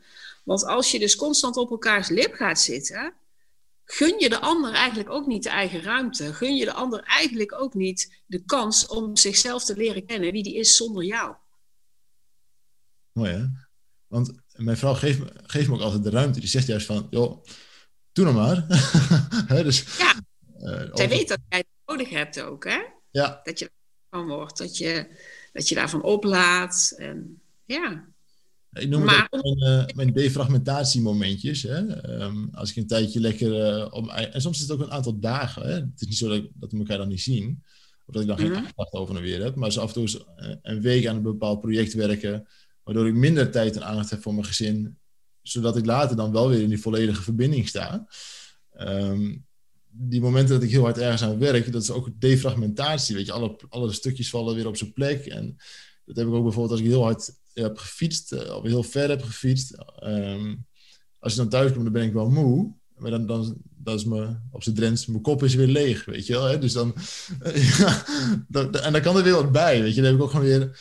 Want 0.45 0.64
als 0.64 0.90
je 0.90 0.99
dus 0.99 1.16
constant 1.16 1.57
op 1.57 1.70
elkaars 1.70 2.09
lip 2.09 2.34
gaat 2.34 2.61
zitten, 2.61 3.14
gun 3.84 4.18
je 4.18 4.28
de 4.28 4.40
ander 4.40 4.72
eigenlijk 4.72 5.11
ook 5.11 5.26
niet 5.26 5.43
de 5.43 5.49
eigen 5.49 5.82
ruimte. 5.82 6.34
Gun 6.34 6.57
je 6.57 6.64
de 6.64 6.72
ander 6.72 7.01
eigenlijk 7.01 7.61
ook 7.61 7.74
niet 7.74 8.22
de 8.26 8.45
kans 8.45 8.86
om 8.86 9.16
zichzelf 9.16 9.64
te 9.64 9.76
leren 9.76 10.07
kennen, 10.07 10.32
wie 10.32 10.43
die 10.43 10.57
is 10.57 10.76
zonder 10.76 11.05
jou. 11.05 11.34
Mooi 13.12 13.30
hè? 13.30 13.45
Want 14.07 14.32
mijn 14.53 14.76
vrouw 14.76 14.95
geeft 14.95 15.18
me, 15.18 15.32
geeft 15.43 15.68
me 15.68 15.74
ook 15.74 15.80
altijd 15.80 16.05
de 16.05 16.11
ruimte. 16.11 16.40
Die 16.40 16.49
zegt 16.49 16.66
juist 16.66 16.86
van, 16.86 17.07
joh, 17.11 17.45
doe 18.12 18.24
nou 18.24 18.36
maar. 18.36 18.66
dus, 19.64 19.96
ja, 19.98 20.14
uh, 20.60 20.88
zij 20.92 21.08
weet 21.08 21.28
dat 21.28 21.38
jij 21.48 21.58
het 21.58 21.66
nodig 21.86 22.10
hebt 22.10 22.40
ook, 22.40 22.64
hè? 22.64 22.78
Ja. 23.10 23.40
Dat 23.42 23.58
je 23.58 23.70
van 24.10 24.26
wordt, 24.26 24.58
dat 24.58 24.78
je, 24.78 25.06
dat 25.52 25.68
je 25.68 25.74
daarvan 25.74 26.02
oplaat. 26.02 26.94
En, 26.96 27.40
ja. 27.64 28.10
Ik 28.72 28.88
noem 28.88 29.04
maar, 29.04 29.26
het 29.30 29.42
mijn, 29.42 29.88
uh, 29.88 29.94
mijn 29.94 30.12
defragmentatiemomentjes. 30.12 31.62
Hè? 31.62 32.06
Um, 32.22 32.48
als 32.52 32.70
ik 32.70 32.76
een 32.76 32.86
tijdje 32.86 33.20
lekker... 33.20 33.80
Uh, 33.82 33.94
om, 33.94 34.10
en 34.10 34.40
soms 34.40 34.56
is 34.56 34.62
het 34.62 34.72
ook 34.72 34.80
een 34.80 34.92
aantal 34.92 35.18
dagen. 35.18 35.62
Hè? 35.62 35.72
Het 35.72 36.00
is 36.00 36.06
niet 36.06 36.16
zo 36.16 36.28
dat, 36.28 36.48
dat 36.54 36.72
we 36.72 36.78
elkaar 36.78 36.98
dan 36.98 37.08
niet 37.08 37.20
zien. 37.20 37.62
Of 38.06 38.14
dat 38.14 38.22
ik 38.22 38.28
dan 38.28 38.38
geen 38.38 38.50
Mhm. 38.50 38.56
aandacht 38.56 38.92
over 38.92 39.16
en 39.16 39.22
weer 39.22 39.42
heb. 39.42 39.54
Maar 39.54 39.72
ze 39.72 39.80
af 39.80 39.94
en 39.94 40.06
toe 40.06 40.26
eh, 40.36 40.54
een 40.62 40.80
week 40.80 41.06
aan 41.06 41.16
een 41.16 41.22
bepaald 41.22 41.60
project 41.60 41.94
werken. 41.94 42.48
Waardoor 42.82 43.08
ik 43.08 43.14
minder 43.14 43.50
tijd 43.50 43.76
en 43.76 43.84
aandacht 43.84 44.10
heb 44.10 44.22
voor 44.22 44.34
mijn 44.34 44.46
gezin. 44.46 44.98
Zodat 45.43 45.76
ik 45.76 45.86
later 45.86 46.16
dan 46.16 46.32
wel 46.32 46.49
weer 46.49 46.62
in 46.62 46.68
die 46.68 46.80
volledige 46.80 47.22
verbinding 47.22 47.68
sta. 47.68 48.07
Ehm, 48.72 49.36
die 49.88 50.20
momenten 50.20 50.55
dat 50.55 50.62
ik 50.62 50.70
heel 50.70 50.82
hard 50.82 50.99
ergens 50.99 51.22
aan 51.22 51.38
werk, 51.38 51.72
dat 51.72 51.82
is 51.82 51.90
ook 51.90 52.09
defragmentatie. 52.20 53.14
Weet 53.14 53.26
je, 53.26 53.32
alle, 53.32 53.57
alle 53.68 53.93
stukjes 53.93 54.30
vallen 54.30 54.55
weer 54.55 54.66
op 54.66 54.76
zijn 54.76 54.93
plek. 54.93 55.26
En 55.26 55.57
dat 56.05 56.16
heb 56.16 56.26
ik 56.26 56.32
ook 56.32 56.43
bijvoorbeeld 56.43 56.70
als 56.70 56.80
ik 56.80 56.86
heel 56.86 57.03
hard 57.03 57.34
heb 57.53 57.78
gefietst, 57.78 58.32
eh, 58.32 58.57
of 58.57 58.62
heel 58.62 58.82
ver 58.82 59.09
heb 59.09 59.22
gefietst. 59.22 59.76
Ehm, 59.99 60.55
als 61.18 61.32
ik 61.32 61.38
dan 61.38 61.49
thuis 61.49 61.72
kom, 61.72 61.82
dan 61.82 61.93
ben 61.93 62.03
ik 62.03 62.12
wel 62.12 62.30
moe. 62.30 62.74
Maar 62.97 63.11
dan, 63.11 63.26
dan 63.26 63.95
is 63.95 64.05
me, 64.05 64.36
op 64.51 64.62
zijn 64.62 64.74
Drents, 64.74 65.07
mijn 65.07 65.22
kop 65.22 65.43
is 65.43 65.55
weer 65.55 65.66
leeg, 65.66 66.05
weet 66.05 66.26
je 66.26 66.32
wel. 66.32 66.45
Hè? 66.45 66.59
Dus 66.59 66.72
dan, 66.72 66.95
ja, 67.78 68.07
en 68.82 68.93
dan 68.93 69.01
kan 69.01 69.16
er 69.16 69.22
weer 69.22 69.32
wat 69.32 69.53
bij, 69.53 69.82
weet 69.82 69.95
je. 69.95 70.01
Dan 70.01 70.11
heb 70.11 70.14
ik 70.14 70.22
ook 70.22 70.30
gewoon 70.30 70.47
weer 70.47 70.80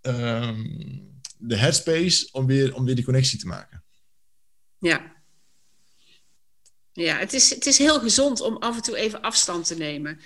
ehm, 0.00 0.64
de 1.38 1.56
headspace 1.56 2.28
om 2.32 2.46
weer, 2.46 2.74
om 2.74 2.84
weer 2.84 2.94
die 2.94 3.04
connectie 3.04 3.38
te 3.38 3.46
maken. 3.46 3.81
Ja. 4.82 5.12
Ja, 6.92 7.16
het 7.16 7.32
is, 7.32 7.50
het 7.50 7.66
is 7.66 7.78
heel 7.78 8.00
gezond 8.00 8.40
om 8.40 8.56
af 8.56 8.76
en 8.76 8.82
toe 8.82 8.96
even 8.96 9.20
afstand 9.20 9.66
te 9.66 9.76
nemen. 9.76 10.20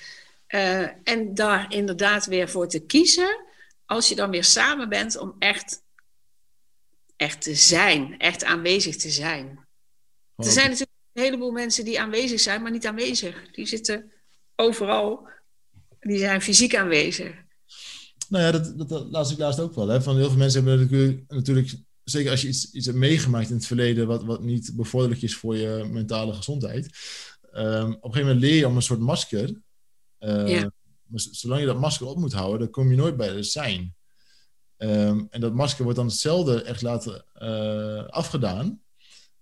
Eh, 0.46 1.08
en 1.08 1.34
daar 1.34 1.72
inderdaad 1.72 2.26
weer 2.26 2.48
voor 2.48 2.68
te 2.68 2.80
kiezen, 2.80 3.44
als 3.84 4.08
je 4.08 4.14
dan 4.14 4.30
weer 4.30 4.44
samen 4.44 4.88
bent, 4.88 5.18
om 5.18 5.36
echt, 5.38 5.82
echt 7.16 7.42
te 7.42 7.54
zijn, 7.54 8.18
echt 8.18 8.44
aanwezig 8.44 8.96
te 8.96 9.10
zijn. 9.10 9.46
Er 9.46 9.64
Gewoon 10.36 10.52
zijn 10.52 10.70
natuurlijk 10.70 10.98
een 11.12 11.22
heleboel 11.22 11.52
mensen 11.52 11.84
die 11.84 12.00
aanwezig 12.00 12.40
zijn, 12.40 12.62
maar 12.62 12.70
niet 12.70 12.86
aanwezig. 12.86 13.50
Die 13.50 13.66
zitten 13.66 14.12
overal, 14.54 15.28
die 16.00 16.18
zijn 16.18 16.42
fysiek 16.42 16.76
aanwezig. 16.76 17.34
Nou 18.28 18.44
ja, 18.44 18.52
dat, 18.52 18.78
dat, 18.78 18.88
dat 18.88 19.06
las 19.10 19.32
ik 19.32 19.38
laatst 19.38 19.60
ook 19.60 19.74
wel. 19.74 19.88
Hè? 19.88 20.02
Van 20.02 20.16
heel 20.16 20.28
veel 20.28 20.38
mensen 20.38 20.64
hebben 20.64 20.82
natuurlijk, 20.82 21.24
natuurlijk 21.28 21.85
zeker 22.10 22.30
als 22.30 22.42
je 22.42 22.48
iets, 22.48 22.70
iets 22.72 22.86
hebt 22.86 22.98
meegemaakt 22.98 23.48
in 23.48 23.56
het 23.56 23.66
verleden 23.66 24.06
wat, 24.06 24.24
wat 24.24 24.42
niet 24.42 24.72
bevorderlijk 24.74 25.22
is 25.22 25.36
voor 25.36 25.56
je 25.56 25.88
mentale 25.90 26.32
gezondheid. 26.34 26.90
ehm, 27.52 27.90
op 27.90 28.04
een 28.04 28.12
gegeven 28.12 28.20
moment 28.26 28.40
leer 28.40 28.54
je 28.56 28.66
om 28.66 28.76
een 28.76 28.82
soort 28.82 29.00
masker. 29.00 29.60
Eh, 30.18 30.48
Ja. 30.48 30.70
Maar 31.06 31.20
z- 31.20 31.30
zolang 31.30 31.60
je 31.60 31.66
dat 31.66 31.78
masker 31.80 32.06
op 32.06 32.16
moet 32.18 32.32
houden, 32.32 32.58
dan 32.58 32.70
kom 32.70 32.90
je 32.90 32.96
nooit 32.96 33.16
bij 33.16 33.28
het 33.28 33.46
zijn. 33.46 33.94
Ehm, 34.76 35.24
en 35.30 35.40
dat 35.40 35.54
masker 35.54 35.82
wordt 35.82 35.98
dan 35.98 36.06
hetzelfde 36.06 36.62
echt 36.62 36.82
laten 36.82 37.24
eh, 37.32 38.04
afgedaan. 38.06 38.82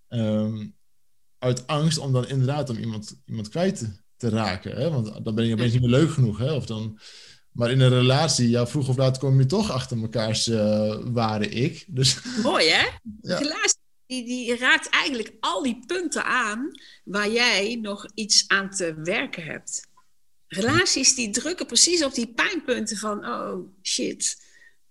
Ehm, 0.08 0.66
uit 1.38 1.66
angst 1.66 1.98
om 1.98 2.12
dan 2.12 2.28
inderdaad 2.28 2.70
om 2.70 2.76
iemand, 2.76 3.22
iemand 3.26 3.48
kwijt 3.48 3.78
te, 3.78 3.90
te 4.16 4.28
raken. 4.28 4.76
Hè? 4.76 4.90
Want 4.90 5.24
dan 5.24 5.34
ben 5.34 5.46
je 5.46 5.52
opeens 5.52 5.72
niet 5.72 5.80
meer 5.80 5.90
leuk 5.90 6.10
genoeg. 6.10 6.38
Hè? 6.38 6.52
Of 6.52 6.66
dan, 6.66 6.98
maar 7.54 7.70
in 7.70 7.80
een 7.80 7.90
relatie, 7.90 8.48
ja, 8.48 8.66
vroeg 8.66 8.88
of 8.88 8.96
laat 8.96 9.18
kom 9.18 9.38
je 9.38 9.46
toch 9.46 9.70
achter 9.70 9.98
mekaars 9.98 10.48
eh, 10.48 10.96
ware 11.04 11.48
ik. 11.48 11.84
Dus 11.88 12.18
Mooi 12.42 12.68
hè? 12.68 12.86
Ja. 13.20 13.38
Relatie, 13.38 13.78
die, 14.06 14.24
die 14.24 14.56
raakt 14.56 14.88
eigenlijk 14.88 15.32
al 15.40 15.62
die 15.62 15.82
punten 15.86 16.24
aan 16.24 16.70
waar 17.04 17.30
jij 17.30 17.78
nog 17.82 18.06
iets 18.14 18.44
aan 18.46 18.70
te 18.70 18.94
werken 18.94 19.44
hebt. 19.44 19.86
Relaties 20.46 21.14
die 21.14 21.30
drukken 21.30 21.66
precies 21.66 22.04
op 22.04 22.14
die 22.14 22.32
pijnpunten 22.34 22.96
van, 22.96 23.26
oh 23.26 23.58
shit. 23.82 24.42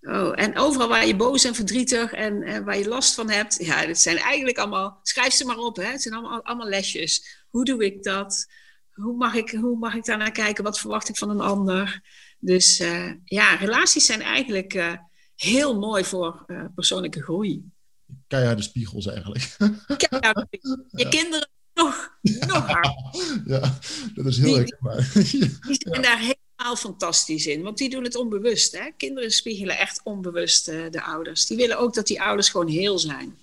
Oh, 0.02 0.32
en 0.36 0.58
overal 0.58 0.88
waar 0.88 1.08
je 1.08 1.16
boos 1.16 1.44
en 1.44 1.56
verdrietig 1.56 2.12
en, 2.12 2.44
en 2.44 2.64
waar 2.64 2.78
je 2.78 2.88
last 2.88 3.14
van 3.14 3.30
hebt, 3.30 3.58
ja, 3.60 3.86
dat 3.86 3.98
zijn 3.98 4.18
eigenlijk 4.18 4.58
allemaal, 4.58 5.00
schrijf 5.04 5.34
ze 5.34 5.46
maar 5.46 5.58
op, 5.58 5.76
hè? 5.76 5.84
het 5.86 6.02
zijn 6.02 6.14
allemaal, 6.14 6.44
allemaal 6.44 6.68
lesjes. 6.68 7.46
Hoe 7.50 7.66
doe 7.66 7.86
ik 7.86 8.04
dat? 8.04 8.52
Hoe 8.92 9.16
mag 9.16 9.34
ik, 9.34 9.50
hoe 9.50 9.78
mag 9.78 9.96
ik 9.96 10.06
daarnaar 10.06 10.32
kijken? 10.32 10.64
Wat 10.64 10.80
verwacht 10.80 11.10
ik 11.10 11.18
van 11.18 11.30
een 11.30 11.42
ander? 11.42 12.02
Dus 12.46 12.80
eh, 12.80 13.12
ja, 13.26 13.56
relaties 13.56 14.06
zijn 14.06 14.22
eigenlijk 14.22 14.74
eh, 14.74 14.94
heel 15.36 15.80
mooi 15.80 16.04
voor 16.04 16.44
eh, 16.48 16.66
persoonlijke 16.76 17.22
groei. 17.22 17.64
keiharde 18.28 18.62
spiegels 18.62 19.08
eigenlijk. 19.08 19.56
Kijk, 19.98 20.22
nou, 20.22 20.46
je 20.90 21.08
kinderen 21.10 21.50
nog, 21.74 22.18
nog 22.22 22.68
harder. 22.68 22.96
ja, 23.46 23.80
dat 24.16 24.26
is 24.26 24.38
heel 24.38 24.46
Die- 24.46 24.56
herkenbaar. 24.56 25.12
Die 25.68 25.78
zijn 25.90 26.02
daar 26.02 26.20
helemaal 26.20 26.76
fantastisch 26.78 27.46
in. 27.46 27.62
Want 27.62 27.78
die 27.78 27.90
doen 27.90 28.04
het 28.04 28.16
onbewust. 28.16 28.78
Hè? 28.78 28.90
Kinderen 28.98 29.32
spiegelen 29.32 29.78
echt 29.78 30.02
onbewust 30.04 30.66
de 30.66 31.02
ouders. 31.04 31.46
Die 31.46 31.58
willen 31.58 31.78
ook 31.80 31.94
dat 31.94 32.08
die 32.08 32.22
ouders 32.22 32.50
gewoon 32.50 32.68
heel 32.68 33.00
zijn. 33.00 33.38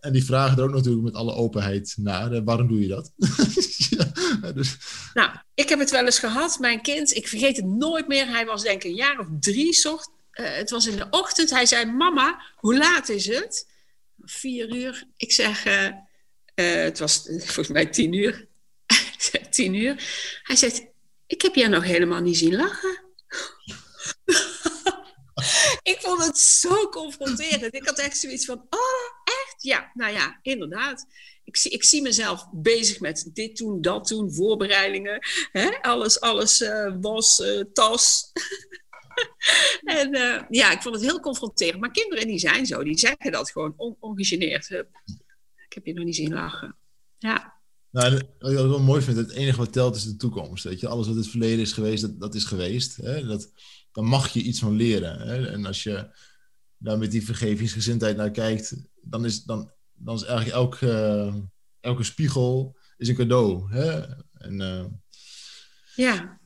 En 0.00 0.12
die 0.12 0.24
vragen 0.24 0.58
er 0.58 0.64
ook 0.64 0.74
natuurlijk 0.74 1.04
met 1.04 1.14
alle 1.14 1.34
openheid 1.34 1.94
naar. 1.96 2.30
hè, 2.30 2.44
Waarom 2.44 2.68
doe 2.68 2.80
je 2.80 2.88
dat? 2.88 3.12
dus, 4.54 4.76
Nou, 5.14 5.30
ik 5.54 5.68
heb 5.68 5.78
het 5.78 5.90
wel 5.90 6.04
eens 6.04 6.18
gehad. 6.18 6.58
Mijn 6.58 6.82
kind, 6.82 7.14
ik 7.14 7.28
vergeet 7.28 7.56
het 7.56 7.66
nooit 7.66 8.08
meer. 8.08 8.28
Hij 8.28 8.46
was 8.46 8.62
denk 8.62 8.82
ik 8.82 8.90
een 8.90 8.96
jaar 8.96 9.18
of 9.18 9.26
drie. 9.40 9.72
Zocht, 9.72 10.10
eh, 10.30 10.54
het 10.54 10.70
was 10.70 10.86
in 10.86 10.96
de 10.96 11.06
ochtend. 11.10 11.50
Hij 11.50 11.66
zei, 11.66 11.84
mama, 11.84 12.42
hoe 12.56 12.76
laat 12.76 13.08
is 13.08 13.26
het? 13.26 13.66
Vier 14.24 14.74
uur. 14.76 15.04
Ik 15.16 15.32
zeg, 15.32 15.64
eh, 15.64 15.86
eh, 16.54 16.82
het 16.84 16.98
was 16.98 17.26
eh, 17.26 17.38
volgens 17.38 17.68
mij 17.68 17.86
tien 17.86 18.12
uur. 18.12 18.46
tien 19.50 19.74
uur. 19.74 20.04
Hij 20.42 20.56
zegt, 20.56 20.82
ik 21.26 21.42
heb 21.42 21.54
jij 21.54 21.68
nog 21.68 21.84
helemaal 21.84 22.20
niet 22.20 22.36
zien 22.36 22.56
lachen. 22.56 23.00
ik 25.92 25.98
vond 26.00 26.24
het 26.24 26.38
zo 26.38 26.88
confronterend. 26.88 27.74
Ik 27.74 27.86
had 27.86 27.98
echt 27.98 28.18
zoiets 28.18 28.44
van, 28.44 28.66
oh, 28.70 29.08
echt? 29.24 29.51
Ja, 29.62 29.90
nou 29.94 30.12
ja, 30.12 30.38
inderdaad. 30.42 31.06
Ik 31.44 31.56
zie, 31.56 31.70
ik 31.70 31.84
zie 31.84 32.02
mezelf 32.02 32.48
bezig 32.52 33.00
met 33.00 33.30
dit 33.32 33.56
doen, 33.56 33.80
dat 33.80 34.08
doen, 34.08 34.32
voorbereidingen. 34.32 35.18
Hè? 35.52 35.68
Alles, 35.80 36.20
alles 36.20 36.60
eh, 36.60 36.94
was, 37.00 37.40
eh, 37.40 37.60
tas. 37.72 38.32
en 39.84 40.12
eh, 40.14 40.42
ja, 40.48 40.72
ik 40.72 40.82
vond 40.82 40.94
het 40.94 41.04
heel 41.04 41.20
confronterend. 41.20 41.80
Maar 41.80 41.90
kinderen 41.90 42.26
die 42.26 42.38
zijn 42.38 42.66
zo, 42.66 42.84
die 42.84 42.98
zeggen 42.98 43.32
dat 43.32 43.50
gewoon 43.50 43.74
on, 43.76 43.96
ongegeneerd. 44.00 44.70
Ik 44.70 45.72
heb 45.74 45.86
je 45.86 45.92
nog 45.92 46.04
niet 46.04 46.16
zien 46.16 46.32
lachen. 46.32 46.76
Ja, 47.18 47.60
nou, 47.92 48.20
wat 48.38 48.50
ik 48.50 48.56
wel 48.56 48.80
mooi 48.80 49.02
vind, 49.02 49.16
het 49.16 49.30
enige 49.30 49.58
wat 49.58 49.72
telt 49.72 49.96
is 49.96 50.04
de 50.04 50.16
toekomst. 50.16 50.64
Weet 50.64 50.80
je? 50.80 50.88
Alles 50.88 51.06
wat 51.06 51.16
het 51.16 51.28
verleden 51.28 51.60
is 51.60 51.72
geweest, 51.72 52.02
dat, 52.02 52.20
dat 52.20 52.34
is 52.34 52.44
geweest. 52.44 52.96
Hè? 52.96 53.26
Dat, 53.26 53.52
dan 53.92 54.04
mag 54.04 54.28
je 54.28 54.42
iets 54.42 54.58
van 54.58 54.76
leren. 54.76 55.20
Hè? 55.20 55.46
En 55.46 55.66
als 55.66 55.82
je 55.82 56.08
daar 56.76 56.98
met 56.98 57.10
die 57.10 57.24
vergevingsgezindheid 57.24 58.16
naar 58.16 58.30
kijkt, 58.30 58.74
dan 59.02 59.24
is, 59.24 59.42
dan, 59.42 59.70
dan 59.92 60.14
is 60.14 60.24
eigenlijk 60.24 60.56
elke, 60.56 60.90
eh, 60.90 61.34
elke 61.80 62.02
spiegel 62.02 62.76
is 62.96 63.08
een 63.08 63.14
cadeau. 63.14 63.72
Hè? 63.72 64.00
En, 64.32 64.60
eh, 64.60 64.84
ja. 65.94 66.38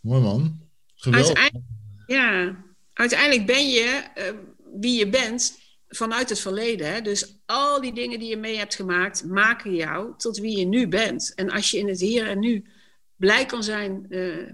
mooi 0.00 0.22
man. 0.22 0.68
Geweldig. 0.94 1.26
Uiteindelijk, 1.28 1.66
ja. 2.06 2.64
Uiteindelijk 2.92 3.46
ben 3.46 3.68
je 3.68 4.10
eh, 4.14 4.34
wie 4.80 4.98
je 4.98 5.08
bent 5.08 5.58
vanuit 5.88 6.28
het 6.28 6.40
verleden. 6.40 6.92
Hè? 6.92 7.00
Dus 7.00 7.38
al 7.46 7.80
die 7.80 7.94
dingen 7.94 8.18
die 8.18 8.28
je 8.28 8.36
mee 8.36 8.56
hebt 8.56 8.74
gemaakt, 8.74 9.24
maken 9.24 9.74
jou 9.74 10.14
tot 10.16 10.38
wie 10.38 10.58
je 10.58 10.66
nu 10.66 10.88
bent. 10.88 11.32
En 11.34 11.50
als 11.50 11.70
je 11.70 11.78
in 11.78 11.88
het 11.88 12.00
hier 12.00 12.28
en 12.28 12.38
nu 12.38 12.64
blij 13.16 13.46
kan 13.46 13.62
zijn 13.62 14.06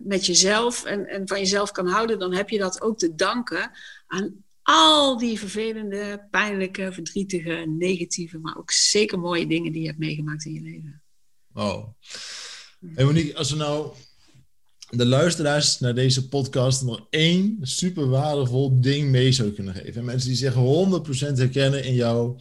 met 0.04 0.26
jezelf 0.26 0.84
en, 0.84 1.06
en 1.06 1.28
van 1.28 1.38
jezelf 1.38 1.72
kan 1.72 1.86
houden, 1.86 2.18
dan 2.18 2.34
heb 2.34 2.48
je 2.48 2.58
dat 2.58 2.80
ook 2.80 2.98
te 2.98 3.14
danken 3.14 3.70
aan 4.06 4.44
al 4.66 5.18
die 5.18 5.38
vervelende, 5.38 6.26
pijnlijke, 6.30 6.92
verdrietige, 6.92 7.64
negatieve, 7.78 8.38
maar 8.38 8.56
ook 8.56 8.70
zeker 8.70 9.18
mooie 9.18 9.46
dingen 9.46 9.72
die 9.72 9.80
je 9.80 9.86
hebt 9.86 9.98
meegemaakt 9.98 10.44
in 10.44 10.52
je 10.52 10.60
leven. 10.60 11.02
Wow. 11.46 11.94
Hey 12.94 13.04
Monique, 13.04 13.36
als 13.36 13.50
we 13.50 13.56
nou 13.56 13.92
de 14.90 15.06
luisteraars 15.06 15.78
naar 15.78 15.94
deze 15.94 16.28
podcast 16.28 16.82
nog 16.82 17.06
één 17.10 17.58
super 17.60 18.08
waardevol 18.08 18.80
ding 18.80 19.10
mee 19.10 19.32
zou 19.32 19.50
kunnen 19.50 19.74
geven. 19.74 19.94
En 19.94 20.04
mensen 20.04 20.28
die 20.28 20.38
zich 20.38 20.54
100% 20.54 20.58
herkennen 21.38 21.84
in 21.84 21.94
jouw 21.94 22.38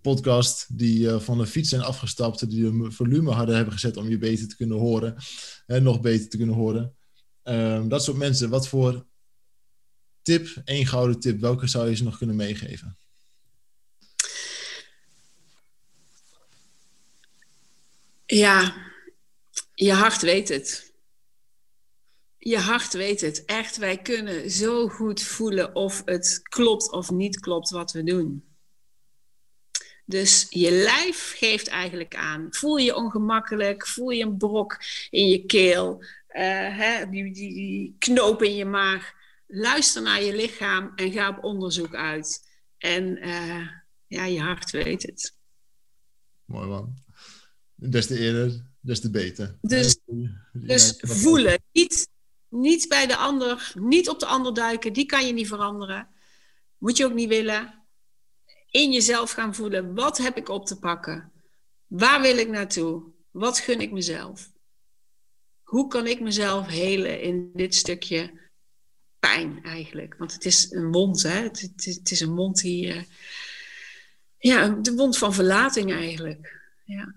podcast, 0.00 0.78
die 0.78 1.08
eh, 1.08 1.20
van 1.20 1.38
de 1.38 1.46
fiets 1.46 1.68
zijn 1.68 1.82
afgestapt, 1.82 2.50
die 2.50 2.66
een 2.66 2.92
volume 2.92 3.30
harder 3.30 3.54
hebben 3.54 3.72
gezet 3.72 3.96
om 3.96 4.08
je 4.08 4.18
beter 4.18 4.48
te 4.48 4.56
kunnen 4.56 4.78
horen, 4.78 5.16
en 5.66 5.82
nog 5.82 6.00
beter 6.00 6.28
te 6.28 6.36
kunnen 6.36 6.54
horen. 6.54 6.94
Ehm, 7.42 7.88
dat 7.88 8.04
soort 8.04 8.16
mensen, 8.16 8.50
wat 8.50 8.68
voor 8.68 9.06
tip, 10.26 10.62
één 10.64 10.86
gouden 10.86 11.20
tip, 11.20 11.40
welke 11.40 11.66
zou 11.66 11.88
je 11.88 11.96
ze 11.96 12.04
nog 12.04 12.18
kunnen 12.18 12.36
meegeven? 12.36 12.98
Ja, 18.26 18.74
je 19.74 19.92
hart 19.92 20.22
weet 20.22 20.48
het. 20.48 20.92
Je 22.38 22.58
hart 22.58 22.92
weet 22.92 23.20
het. 23.20 23.44
Echt, 23.44 23.76
wij 23.76 24.02
kunnen 24.02 24.50
zo 24.50 24.88
goed 24.88 25.22
voelen 25.22 25.74
of 25.74 26.02
het 26.04 26.40
klopt 26.42 26.90
of 26.90 27.10
niet 27.10 27.40
klopt 27.40 27.70
wat 27.70 27.92
we 27.92 28.02
doen. 28.02 28.44
Dus 30.04 30.46
je 30.50 30.70
lijf 30.70 31.34
geeft 31.36 31.68
eigenlijk 31.68 32.14
aan. 32.14 32.46
Voel 32.50 32.76
je 32.76 32.96
ongemakkelijk? 32.96 33.86
Voel 33.86 34.10
je 34.10 34.24
een 34.24 34.36
brok 34.36 34.78
in 35.10 35.28
je 35.28 35.46
keel? 35.46 36.04
eh, 36.36 36.78
hè, 36.78 37.10
die, 37.10 37.32
die, 37.32 37.54
die 37.54 37.96
knoop 37.98 38.42
in 38.42 38.54
je 38.54 38.64
maag? 38.64 39.14
Luister 39.46 40.02
naar 40.02 40.22
je 40.22 40.34
lichaam 40.36 40.92
en 40.94 41.12
ga 41.12 41.28
op 41.28 41.44
onderzoek 41.44 41.94
uit. 41.94 42.48
En 42.78 43.16
eh, 43.16 43.68
ja, 44.06 44.24
je 44.24 44.40
hart 44.40 44.70
weet 44.70 45.02
het. 45.02 45.36
Mooi 46.44 46.68
man. 46.68 46.94
Des 47.74 48.06
te 48.06 48.18
eerder, 48.18 48.62
des 48.80 49.00
te 49.00 49.10
beter. 49.10 49.58
Dus- 49.60 49.98
Dus 50.52 50.94
voelen. 51.00 51.62
Niet 51.72 52.08
Niet 52.48 52.88
bij 52.88 53.06
de 53.06 53.16
ander, 53.16 53.72
niet 53.74 54.08
op 54.08 54.20
de 54.20 54.26
ander 54.26 54.54
duiken, 54.54 54.92
die 54.92 55.06
kan 55.06 55.26
je 55.26 55.32
niet 55.32 55.48
veranderen. 55.48 56.08
Moet 56.78 56.96
je 56.96 57.04
ook 57.04 57.14
niet 57.14 57.28
willen. 57.28 57.86
In 58.70 58.92
jezelf 58.92 59.30
gaan 59.30 59.54
voelen, 59.54 59.94
wat 59.94 60.18
heb 60.18 60.36
ik 60.36 60.48
op 60.48 60.66
te 60.66 60.78
pakken? 60.78 61.32
Waar 61.86 62.20
wil 62.20 62.38
ik 62.38 62.48
naartoe? 62.48 63.12
Wat 63.30 63.58
gun 63.58 63.80
ik 63.80 63.92
mezelf? 63.92 64.52
Hoe 65.62 65.88
kan 65.88 66.06
ik 66.06 66.20
mezelf 66.20 66.66
helen 66.66 67.20
in 67.20 67.50
dit 67.54 67.74
stukje 67.74 68.45
pijn 69.26 69.58
eigenlijk? 69.62 70.14
Want 70.18 70.32
het 70.32 70.44
is 70.44 70.70
een 70.70 70.92
wond, 70.92 71.22
hè? 71.22 71.42
Het, 71.42 71.70
het, 71.76 72.10
is 72.10 72.20
een 72.20 72.34
wond 72.34 72.60
die. 72.60 72.86
Uh, 72.86 73.02
ja, 74.38 74.68
de 74.68 74.94
wond 74.94 75.18
van 75.18 75.34
verlating 75.34 75.92
eigenlijk. 75.92 76.60
Ja. 76.84 77.14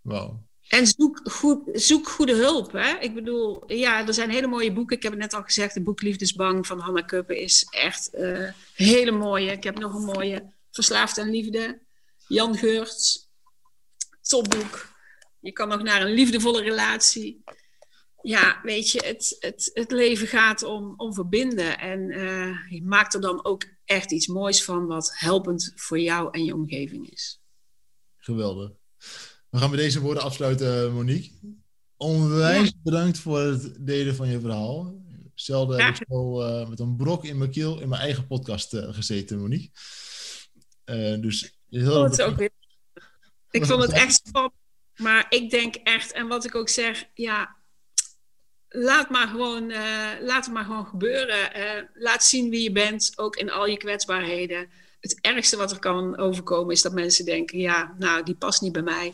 Wow. 0.00 0.44
En 0.68 0.86
zoek, 0.86 1.20
goed, 1.30 1.60
zoek 1.72 2.08
goede 2.08 2.34
hulp. 2.34 2.72
Hè? 2.72 2.98
Ik 2.98 3.14
bedoel, 3.14 3.72
ja, 3.72 4.06
er 4.06 4.14
zijn 4.14 4.30
hele 4.30 4.46
mooie 4.46 4.72
boeken. 4.72 4.96
Ik 4.96 5.02
heb 5.02 5.12
het 5.12 5.20
net 5.20 5.34
al 5.34 5.42
gezegd, 5.42 5.74
het 5.74 5.84
boek 5.84 6.02
Liefdesbang 6.02 6.66
van 6.66 6.78
Hanna 6.78 7.00
Kuppen 7.00 7.36
is 7.36 7.66
echt 7.70 8.10
uh, 8.14 8.50
hele 8.74 9.10
mooie. 9.10 9.52
Ik 9.52 9.64
heb 9.64 9.78
nog 9.78 9.94
een 9.94 10.04
mooie 10.04 10.52
Verslaafd 10.70 11.18
aan 11.18 11.30
Liefde. 11.30 11.78
Jan 12.28 12.56
Geurts. 12.56 13.28
Topboek. 14.20 14.94
Je 15.40 15.52
kan 15.52 15.68
nog 15.68 15.82
naar 15.82 16.02
een 16.02 16.12
liefdevolle 16.12 16.62
relatie. 16.62 17.42
Ja, 18.26 18.60
weet 18.62 18.90
je, 18.90 19.02
het, 19.06 19.36
het, 19.38 19.70
het 19.72 19.90
leven 19.90 20.26
gaat 20.26 20.62
om, 20.62 20.94
om 20.96 21.14
verbinden. 21.14 21.78
En 21.78 22.00
uh, 22.00 22.70
je 22.70 22.82
maakt 22.82 23.14
er 23.14 23.20
dan 23.20 23.44
ook 23.44 23.64
echt 23.84 24.12
iets 24.12 24.26
moois 24.26 24.64
van 24.64 24.86
wat 24.86 25.12
helpend 25.14 25.72
voor 25.74 25.98
jou 25.98 26.28
en 26.30 26.44
je 26.44 26.54
omgeving 26.54 27.10
is. 27.10 27.40
Geweldig. 28.16 28.70
We 29.50 29.58
gaan 29.58 29.70
met 29.70 29.78
deze 29.78 30.00
woorden 30.00 30.22
afsluiten, 30.22 30.92
Monique. 30.92 31.30
Onwijs 31.96 32.72
bedankt 32.82 33.18
voor 33.18 33.38
het 33.38 33.86
delen 33.86 34.14
van 34.14 34.28
je 34.28 34.40
verhaal. 34.40 34.94
Zelden 35.34 35.84
heb 35.84 35.94
ik 35.94 36.06
zo 36.08 36.42
uh, 36.42 36.68
met 36.68 36.80
een 36.80 36.96
brok 36.96 37.24
in 37.24 37.38
mijn 37.38 37.50
keel 37.50 37.80
in 37.80 37.88
mijn 37.88 38.02
eigen 38.02 38.26
podcast 38.26 38.74
uh, 38.74 38.94
gezeten, 38.94 39.38
Monique. 39.38 39.70
Dus 41.20 41.58
heel 41.68 42.18
ook 42.24 42.36
weer. 42.36 42.50
Ik 43.50 43.64
vond 43.64 43.82
het 43.82 43.92
echt 43.92 44.14
spannend. 44.14 44.54
Maar 44.96 45.26
ik 45.28 45.50
denk 45.50 45.74
echt, 45.74 46.12
en 46.12 46.28
wat 46.28 46.44
ik 46.44 46.54
ook 46.54 46.68
zeg, 46.68 47.04
ja, 47.14 47.55
laat, 48.76 49.10
maar 49.10 49.28
gewoon, 49.28 49.72
laat 50.20 50.44
het 50.44 50.54
maar 50.54 50.64
gewoon 50.64 50.86
gebeuren. 50.86 51.50
laat 51.94 52.24
zien 52.24 52.50
wie 52.50 52.62
je 52.62 52.72
bent, 52.72 53.12
ook 53.16 53.36
in 53.36 53.50
al 53.50 53.66
je 53.66 53.76
kwetsbaarheden. 53.76 54.68
Het 55.00 55.18
ergste 55.20 55.56
wat 55.56 55.70
er 55.70 55.78
kan 55.78 56.16
overkomen 56.16 56.74
is 56.74 56.82
dat 56.82 56.92
mensen 56.92 57.24
denken, 57.24 57.58
ja, 57.58 57.94
nou, 57.98 58.22
die 58.22 58.36
past 58.36 58.62
niet 58.62 58.72
bij 58.72 58.82
mij 58.82 59.12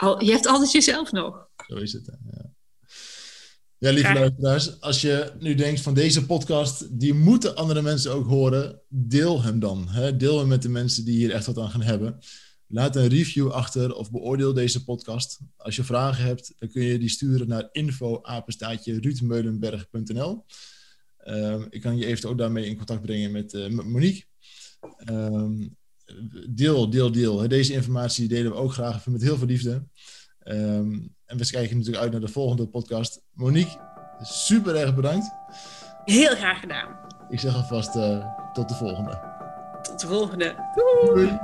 al, 0.00 0.24
je 0.24 0.32
hebt 0.32 0.46
altijd 0.46 0.72
jezelf 0.72 1.12
nog. 1.12 1.48
Zo 1.66 1.74
is 1.74 1.92
het. 1.92 2.10
Ja. 2.30 2.48
Ja, 3.78 3.90
lieve 3.90 4.12
luisteraars, 4.12 4.80
als 4.80 5.00
je 5.00 5.32
nu 5.38 5.54
denkt 5.54 5.80
van 5.80 5.94
deze 5.94 6.26
podcast, 6.26 7.00
die 7.00 7.14
moeten 7.14 7.56
andere 7.56 7.82
mensen 7.82 8.12
ook 8.12 8.26
horen, 8.26 8.80
deel 8.88 9.42
hem 9.42 9.60
dan. 9.60 9.88
Hè? 9.88 10.16
Deel 10.16 10.38
hem 10.38 10.48
met 10.48 10.62
de 10.62 10.68
mensen 10.68 11.04
die 11.04 11.16
hier 11.16 11.30
echt 11.30 11.46
wat 11.46 11.58
aan 11.58 11.70
gaan 11.70 11.82
hebben. 11.82 12.18
Laat 12.72 12.96
een 12.96 13.08
review 13.08 13.50
achter 13.50 13.94
of 13.94 14.10
beoordeel 14.10 14.52
deze 14.52 14.84
podcast. 14.84 15.38
Als 15.56 15.76
je 15.76 15.84
vragen 15.84 16.24
hebt, 16.24 16.52
dan 16.58 16.68
kun 16.68 16.82
je 16.82 16.98
die 16.98 17.08
sturen 17.08 17.48
naar 17.48 17.68
info-ruudmeulenberg.nl 17.72 20.44
uh, 21.24 21.64
Ik 21.70 21.80
kan 21.80 21.96
je 21.96 22.06
eventueel 22.06 22.32
ook 22.32 22.38
daarmee 22.38 22.66
in 22.66 22.76
contact 22.76 23.02
brengen 23.02 23.32
met 23.32 23.52
uh, 23.52 23.68
Monique. 23.68 24.24
Uh, 25.10 25.50
deel, 26.48 26.90
deel, 26.90 27.12
deel. 27.12 27.48
Deze 27.48 27.72
informatie 27.72 28.28
delen 28.28 28.50
we 28.50 28.56
ook 28.56 28.72
graag 28.72 29.06
met 29.06 29.22
heel 29.22 29.36
veel 29.36 29.46
liefde. 29.46 29.84
Ehm, 30.38 30.98
en 31.24 31.36
we 31.36 31.50
kijken 31.50 31.76
natuurlijk 31.76 32.02
uit 32.02 32.12
naar 32.12 32.20
de 32.20 32.28
volgende 32.28 32.66
podcast. 32.66 33.22
Monique, 33.32 33.78
super 34.20 34.76
erg 34.76 34.94
bedankt. 34.94 35.30
Heel 36.04 36.36
graag 36.36 36.60
gedaan. 36.60 36.98
Ik 37.28 37.40
zeg 37.40 37.54
alvast 37.54 37.96
uh, 37.96 38.24
tot 38.52 38.68
de 38.68 38.74
volgende. 38.74 39.28
Tot 39.82 40.00
de 40.00 40.06
volgende. 40.06 40.54
Doei. 41.04 41.38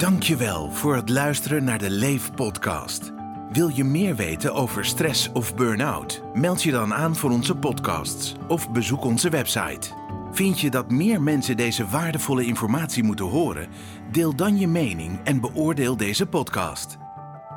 Dankjewel 0.00 0.70
voor 0.70 0.96
het 0.96 1.08
luisteren 1.08 1.64
naar 1.64 1.78
de 1.78 1.90
Leef 1.90 2.34
podcast. 2.34 3.12
Wil 3.52 3.68
je 3.68 3.84
meer 3.84 4.16
weten 4.16 4.54
over 4.54 4.84
stress 4.84 5.32
of 5.32 5.54
burn-out? 5.54 6.22
Meld 6.34 6.62
je 6.62 6.70
dan 6.70 6.94
aan 6.94 7.16
voor 7.16 7.30
onze 7.30 7.56
podcasts 7.56 8.34
of 8.48 8.70
bezoek 8.70 9.04
onze 9.04 9.28
website 9.28 9.88
Vind 10.32 10.60
je 10.60 10.70
dat 10.70 10.90
meer 10.90 11.22
mensen 11.22 11.56
deze 11.56 11.86
waardevolle 11.86 12.44
informatie 12.44 13.02
moeten 13.02 13.24
horen? 13.24 13.68
Deel 14.12 14.36
dan 14.36 14.58
je 14.58 14.68
mening 14.68 15.20
en 15.24 15.40
beoordeel 15.40 15.96
deze 15.96 16.26
podcast. 16.26 16.96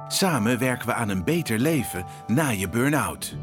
Samen 0.07 0.59
werken 0.59 0.87
we 0.87 0.93
aan 0.93 1.09
een 1.09 1.23
beter 1.23 1.59
leven 1.59 2.05
na 2.27 2.49
je 2.49 2.69
burn-out. 2.69 3.35